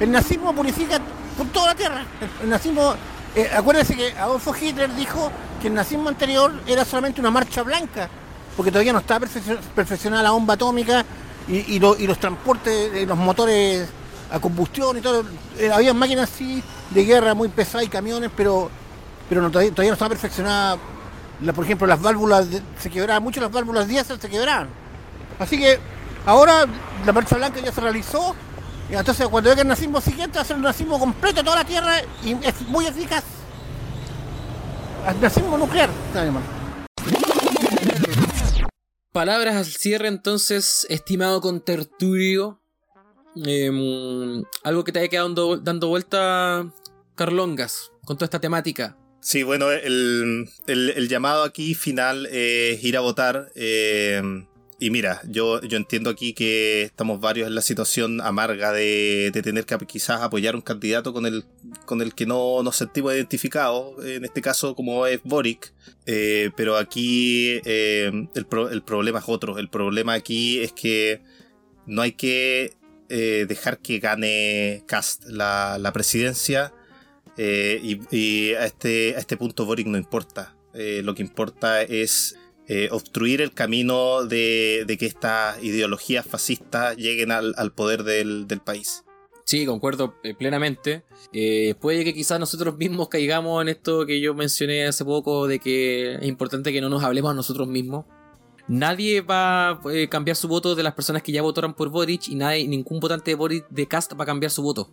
El 0.00 0.10
nazismo 0.10 0.54
purifica 0.54 1.00
por 1.36 1.50
toda 1.52 1.68
la 1.68 1.74
tierra. 1.74 2.06
El 2.42 2.48
nazismo, 2.48 2.94
eh, 3.34 3.48
acuérdense 3.52 3.96
que 3.96 4.12
Adolfo 4.12 4.54
Hitler 4.54 4.94
dijo 4.94 5.32
que 5.60 5.68
el 5.68 5.74
nazismo 5.74 6.08
anterior 6.08 6.60
era 6.66 6.84
solamente 6.84 7.20
una 7.20 7.30
marcha 7.30 7.62
blanca, 7.62 8.08
porque 8.56 8.70
todavía 8.70 8.92
no 8.92 8.98
estaba 8.98 9.26
perfeccionada 9.74 10.22
la 10.22 10.30
bomba 10.30 10.54
atómica 10.54 11.04
y, 11.48 11.78
los 11.80 12.20
transportes, 12.20 13.06
los 13.06 13.18
motores 13.18 13.88
a 14.32 14.40
combustión 14.40 14.96
y 14.96 15.00
todo. 15.00 15.24
Eh, 15.58 15.70
había 15.70 15.94
máquinas 15.94 16.30
así 16.32 16.62
de 16.90 17.04
guerra 17.04 17.34
muy 17.34 17.48
pesadas 17.48 17.86
y 17.86 17.88
camiones, 17.88 18.30
pero, 18.36 18.70
pero 19.28 19.48
todavía, 19.50 19.72
no 19.76 19.92
estaba 19.92 20.10
perfeccionada. 20.10 20.78
por 21.54 21.64
ejemplo, 21.64 21.86
las 21.86 22.00
válvulas 22.00 22.46
se 22.78 22.90
quebraban, 22.90 23.22
mucho 23.22 23.40
las 23.40 23.52
válvulas 23.52 23.86
diésel 23.88 24.20
se 24.20 24.28
quebraban. 24.28 24.68
Así 25.38 25.58
que 25.58 25.78
ahora 26.26 26.66
la 27.04 27.12
marcha 27.12 27.36
blanca 27.36 27.60
ya 27.60 27.72
se 27.72 27.80
realizó 27.80 28.34
entonces 28.98 29.26
cuando 29.28 29.50
venga 29.50 29.62
el 29.62 29.68
nazismo 29.68 30.00
siguiente 30.00 30.36
va 30.36 30.42
a 30.42 30.44
ser 30.44 30.56
un 30.56 30.62
nazismo 30.62 30.98
completo 30.98 31.36
de 31.36 31.44
toda 31.44 31.56
la 31.56 31.64
Tierra 31.64 31.94
y 32.22 32.32
es 32.44 32.60
muy 32.68 32.86
eficaz. 32.86 33.24
Nazismo 35.20 35.58
nuclear, 35.58 35.90
Palabras 39.12 39.56
al 39.56 39.66
cierre 39.66 40.08
entonces, 40.08 40.86
estimado 40.88 41.40
contertulio. 41.40 42.61
Em, 43.36 44.42
algo 44.62 44.84
que 44.84 44.92
te 44.92 44.98
haya 44.98 45.08
quedado 45.08 45.56
dando, 45.58 45.88
vuelta, 45.88 46.72
Carlongas, 47.14 47.92
con 48.04 48.16
toda 48.16 48.26
esta 48.26 48.40
temática. 48.40 48.96
Sí, 49.20 49.42
bueno, 49.42 49.70
el, 49.70 50.48
llamado 51.08 51.44
aquí 51.44 51.74
final 51.74 52.26
es 52.26 52.82
ir 52.82 52.96
a 52.96 53.00
votar. 53.00 53.52
Eh, 53.54 54.44
y 54.82 54.90
mira, 54.90 55.20
yo, 55.28 55.60
yo 55.60 55.76
entiendo 55.76 56.10
aquí 56.10 56.32
que 56.32 56.82
estamos 56.82 57.20
varios 57.20 57.46
en 57.46 57.54
la 57.54 57.62
situación 57.62 58.20
amarga 58.20 58.72
de, 58.72 59.30
tener 59.32 59.64
que 59.64 59.78
quizás 59.86 60.22
apoyar 60.22 60.56
un 60.56 60.60
candidato 60.60 61.12
con 61.12 61.24
el, 61.24 61.44
con 61.86 62.02
el 62.02 62.16
que 62.16 62.26
no 62.26 62.64
nos 62.64 62.78
sentimos 62.78 63.14
identificados, 63.14 64.04
en 64.04 64.24
este 64.24 64.42
caso 64.42 64.74
como 64.74 65.06
es 65.06 65.20
Boric, 65.22 65.72
eh, 66.06 66.50
pero 66.56 66.76
aquí 66.76 67.60
eh, 67.64 68.10
el, 68.34 68.46
el, 68.72 68.82
problema 68.82 69.20
es 69.20 69.24
otro, 69.28 69.56
el 69.56 69.68
problema 69.68 70.14
aquí 70.14 70.58
es 70.58 70.72
que 70.72 71.22
no 71.86 72.02
hay 72.02 72.10
que 72.10 72.72
eh, 73.12 73.46
dejar 73.46 73.78
que 73.78 74.00
gane 74.00 74.82
Cast 74.86 75.26
la, 75.26 75.76
la 75.78 75.92
presidencia 75.92 76.72
y, 77.36 78.00
y, 78.10 78.54
a, 78.54 78.66
este, 78.66 79.14
a 79.16 79.18
este 79.20 79.36
punto 79.36 79.64
Boric 79.64 79.86
no 79.86 79.96
importa, 79.96 80.56
lo 80.74 81.14
que 81.14 81.22
importa 81.22 81.82
es 81.82 82.36
eh, 82.68 82.88
obstruir 82.92 83.40
el 83.42 83.52
camino 83.52 84.24
de, 84.24 84.86
que 84.98 85.06
estas 85.06 85.62
ideologías 85.62 86.24
fascistas 86.24 86.96
lleguen 86.96 87.32
al, 87.32 87.72
poder 87.72 88.04
del, 88.04 88.46
país. 88.64 89.04
Sí, 89.44 89.66
concuerdo 89.66 90.14
eh, 90.22 90.34
plenamente. 90.34 91.02
Eh, 91.32 91.74
puede 91.80 92.04
que 92.04 92.14
quizás 92.14 92.38
nosotros 92.38 92.76
mismos 92.78 93.08
caigamos 93.08 93.60
en 93.60 93.68
esto 93.68 94.06
que 94.06 94.20
yo 94.20 94.34
mencioné 94.34 94.86
hace 94.86 95.04
poco, 95.04 95.48
de 95.48 95.58
que 95.58 96.14
es 96.14 96.24
importante 96.24 96.72
que 96.72 96.80
no 96.80 96.88
nos 96.88 97.02
hablemos 97.02 97.32
a 97.32 97.34
nosotros 97.34 97.66
mismos. 97.66 98.06
Nadie 98.68 99.20
va 99.20 99.70
a 99.70 99.80
cambiar 100.08 100.36
su 100.36 100.48
voto 100.48 100.74
de 100.74 100.82
las 100.82 100.94
personas 100.94 101.22
que 101.22 101.32
ya 101.32 101.42
votaron 101.42 101.74
por 101.74 101.88
Boric 101.88 102.28
y 102.28 102.34
nadie, 102.34 102.66
ningún 102.68 103.00
votante 103.00 103.32
de 103.32 103.34
Boric 103.34 103.68
de 103.68 103.86
Cast 103.86 104.12
va 104.18 104.24
a 104.24 104.26
cambiar 104.26 104.50
su 104.50 104.62
voto. 104.62 104.90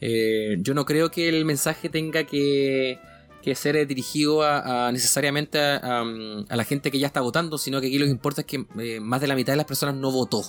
yo 0.00 0.74
no 0.74 0.84
creo 0.84 1.10
que 1.10 1.28
el 1.28 1.44
mensaje 1.44 1.88
tenga 1.88 2.24
que 2.24 2.98
ser 3.54 3.86
dirigido 3.86 4.42
a, 4.42 4.90
necesariamente 4.90 5.58
mm, 5.58 6.46
a, 6.48 6.56
la 6.56 6.64
gente 6.64 6.90
que 6.90 6.98
ya 6.98 7.06
está 7.06 7.20
votando, 7.20 7.58
sino 7.58 7.80
que 7.80 7.88
aquí 7.88 7.98
lo 7.98 8.06
que 8.06 8.10
importa 8.10 8.40
es 8.40 8.46
que 8.46 8.66
eh, 8.78 9.00
más 9.00 9.20
de 9.20 9.26
la 9.26 9.34
mitad 9.34 9.52
de 9.52 9.58
las 9.58 9.66
personas 9.66 9.94
no 9.96 10.10
votó. 10.10 10.42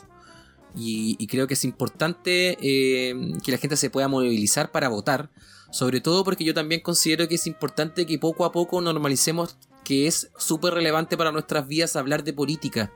Y, 0.77 1.25
creo 1.27 1.47
que 1.47 1.53
es 1.53 1.63
importante 1.63 2.57
eh, 2.61 3.15
que 3.43 3.51
la 3.51 3.57
gente 3.57 3.77
se 3.77 3.89
pueda 3.89 4.07
movilizar 4.09 4.71
para 4.71 4.89
votar, 4.89 5.29
sobre 5.71 6.01
todo 6.01 6.23
porque 6.23 6.43
yo 6.43 6.53
también 6.53 6.81
considero 6.81 7.27
que 7.27 7.35
es 7.35 7.47
importante 7.47 8.05
que 8.05 8.19
poco 8.19 8.43
a 8.43 8.51
poco 8.51 8.81
normalicemos 8.81 9.57
que 9.85 10.07
es 10.07 10.29
súper 10.37 10.73
relevante 10.73 11.15
para 11.15 11.31
nuestras 11.31 11.65
vidas 11.65 11.95
hablar 11.95 12.25
de 12.25 12.33
política 12.33 12.91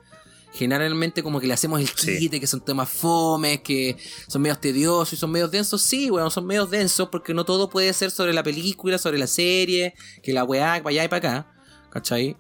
generalmente 0.52 1.24
como 1.24 1.40
que 1.40 1.48
le 1.48 1.54
hacemos 1.54 1.80
el 1.80 1.92
quite, 1.92 2.40
que 2.40 2.48
son 2.48 2.62
temas 2.62 2.90
fomes, 2.90 3.62
que 3.62 3.98
son 4.28 4.42
medios 4.42 4.60
tediosos 4.60 5.14
y 5.14 5.16
son 5.16 5.32
medios 5.32 5.52
densos. 5.52 5.82
Sí, 5.82 6.10
bueno, 6.10 6.30
son 6.30 6.46
medios 6.46 6.70
densos 6.70 7.10
porque 7.10 7.34
no 7.34 7.46
todo 7.46 7.70
puede 7.70 7.94
ser 7.94 8.12
sobre 8.12 8.34
la 8.34 8.44
película, 8.44 8.98
sobre 8.98 9.18
la 9.18 9.28
serie, 9.28 9.94
que 10.24 10.34
la 10.34 10.44
weá, 10.44 10.82
para 10.84 10.90
allá 10.90 11.06
y 11.06 11.08
para 11.08 11.30
acá. 11.30 11.54
¿Cachai? 11.92 12.38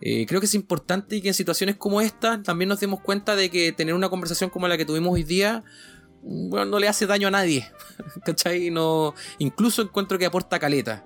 Eh, 0.00 0.26
creo 0.26 0.40
que 0.40 0.46
es 0.46 0.54
importante 0.54 1.22
que 1.22 1.28
en 1.28 1.34
situaciones 1.34 1.76
como 1.76 2.00
esta 2.00 2.42
también 2.42 2.68
nos 2.68 2.80
demos 2.80 3.00
cuenta 3.00 3.36
de 3.36 3.50
que 3.50 3.72
tener 3.72 3.94
una 3.94 4.08
conversación 4.08 4.50
como 4.50 4.66
la 4.66 4.76
que 4.76 4.84
tuvimos 4.84 5.14
hoy 5.14 5.22
día, 5.22 5.62
bueno, 6.22 6.64
no 6.66 6.78
le 6.78 6.88
hace 6.88 7.06
daño 7.06 7.28
a 7.28 7.30
nadie. 7.30 7.70
¿Cachai? 8.24 8.70
No, 8.70 9.14
incluso 9.38 9.82
encuentro 9.82 10.18
que 10.18 10.26
aporta 10.26 10.58
caleta. 10.58 11.04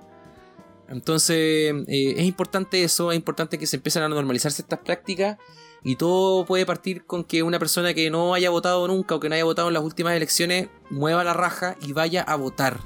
Entonces, 0.88 1.74
eh, 1.88 2.14
es 2.16 2.24
importante 2.24 2.82
eso, 2.84 3.10
es 3.10 3.16
importante 3.16 3.58
que 3.58 3.66
se 3.66 3.76
empiecen 3.76 4.02
a 4.02 4.08
normalizarse 4.08 4.62
estas 4.62 4.80
prácticas 4.80 5.38
y 5.82 5.96
todo 5.96 6.44
puede 6.44 6.64
partir 6.64 7.04
con 7.04 7.24
que 7.24 7.42
una 7.42 7.58
persona 7.58 7.94
que 7.94 8.10
no 8.10 8.34
haya 8.34 8.50
votado 8.50 8.86
nunca 8.86 9.14
o 9.14 9.20
que 9.20 9.28
no 9.28 9.34
haya 9.34 9.44
votado 9.44 9.68
en 9.68 9.74
las 9.74 9.82
últimas 9.82 10.14
elecciones 10.14 10.68
mueva 10.90 11.24
la 11.24 11.32
raja 11.32 11.76
y 11.80 11.92
vaya 11.92 12.22
a 12.22 12.36
votar. 12.36 12.80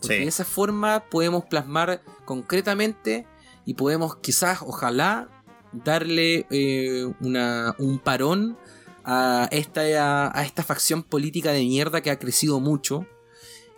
Porque 0.00 0.20
de 0.20 0.28
esa 0.28 0.44
forma 0.44 1.04
podemos 1.10 1.44
plasmar 1.44 2.02
concretamente 2.24 3.26
y 3.64 3.74
podemos 3.74 4.16
quizás, 4.16 4.60
ojalá, 4.62 5.28
darle 5.72 6.46
eh, 6.50 7.12
una, 7.20 7.74
un 7.78 7.98
parón 7.98 8.56
a 9.04 9.48
esta, 9.50 10.38
a 10.38 10.44
esta 10.44 10.62
facción 10.62 11.02
política 11.02 11.52
de 11.52 11.60
mierda 11.60 12.00
que 12.00 12.10
ha 12.10 12.18
crecido 12.18 12.60
mucho 12.60 13.06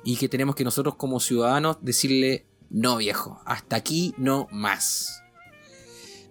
y 0.05 0.17
que 0.17 0.29
tenemos 0.29 0.55
que 0.55 0.65
nosotros 0.65 0.97
como 0.97 1.21
ciudadanos 1.21 1.79
decirle, 1.81 2.47
no 2.71 2.97
viejo, 2.97 3.41
hasta 3.45 3.77
aquí 3.77 4.15
no 4.17 4.49
más. 4.51 5.23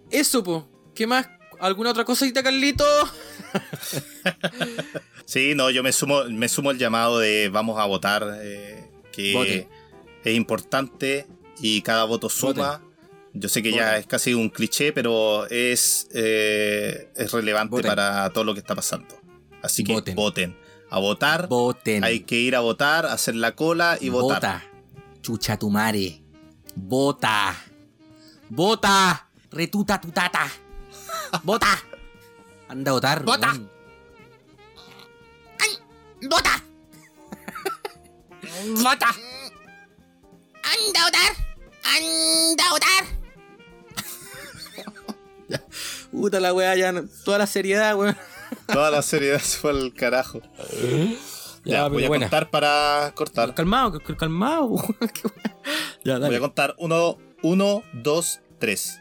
Eso, 0.10 0.44
po. 0.44 0.68
¿Qué 0.96 1.06
más 1.06 1.28
¿Alguna 1.60 1.92
otra 1.92 2.06
cosita, 2.06 2.42
Carlito? 2.42 2.86
sí, 5.26 5.54
no, 5.56 5.70
yo 5.70 5.84
me 5.84 5.92
sumo, 5.92 6.24
me 6.24 6.48
sumo 6.48 6.72
el 6.72 6.78
llamado 6.78 7.20
de 7.20 7.50
vamos 7.50 7.78
a 7.80 7.86
votar, 7.86 8.40
eh, 8.42 8.90
que 9.12 9.68
es 10.24 10.36
importante 10.36 11.28
y 11.60 11.82
cada 11.82 12.06
voto 12.06 12.30
suma. 12.30 12.82
Yo 13.34 13.50
sé 13.50 13.62
que 13.62 13.72
ya 13.72 13.98
es 13.98 14.08
casi 14.08 14.34
un 14.34 14.50
cliché, 14.50 14.92
pero 14.94 15.48
es, 15.48 16.08
eh, 16.14 17.12
es 17.16 17.32
relevante 17.32 17.84
para 17.84 18.30
todo 18.32 18.46
lo 18.46 18.54
que 18.54 18.62
está 18.62 18.74
pasando. 18.74 19.20
Así 19.62 19.84
que 19.84 20.02
voten. 20.16 20.58
A 20.90 21.00
votar. 21.00 21.48
Voten. 21.48 22.04
Hay 22.04 22.22
que 22.22 22.38
ir 22.38 22.56
a 22.56 22.62
votar, 22.62 23.06
hacer 23.06 23.36
la 23.36 23.54
cola 23.54 23.98
y 24.00 24.10
votar. 24.10 24.38
Vota. 24.38 24.64
Chucha 25.22 25.60
tu 25.60 25.70
mare. 25.70 26.19
Vota. 26.88 27.56
Vota. 28.50 29.28
Retuta 29.52 30.00
tu 30.00 30.12
tata. 30.12 30.48
¡Bota! 31.44 31.78
Anda 32.68 32.92
a 32.92 32.94
votar. 32.94 33.24
¡Bota! 33.24 33.52
¡Ay! 35.60 35.78
¡Bota! 36.28 36.64
¡Bota! 38.84 39.08
¡Anda 40.64 41.02
a 41.02 41.06
votar! 41.06 41.36
¡Anda 41.84 42.64
a 42.66 42.72
votar! 42.72 43.04
Puta 46.12 46.40
la 46.40 46.54
weá, 46.54 46.76
ya 46.76 46.94
toda 47.24 47.40
la 47.40 47.48
seriedad, 47.48 47.96
weón. 47.96 48.18
Toda 48.68 48.92
la 48.92 49.02
seriedad 49.02 49.40
se 49.40 49.58
fue 49.58 49.72
al 49.72 49.94
carajo. 49.94 50.42
Ya, 51.66 51.88
voy 51.88 52.06
a 52.06 52.08
contar 52.08 52.50
para 52.50 53.12
cortar. 53.16 53.54
Calmado, 53.54 54.00
calmado. 54.00 54.76
ya, 56.04 56.14
dale. 56.14 56.28
Voy 56.28 56.36
a 56.36 56.40
contar 56.40 56.76
uno, 56.78 57.18
uno, 57.42 57.84
dos, 57.94 58.42
tres. 58.60 59.00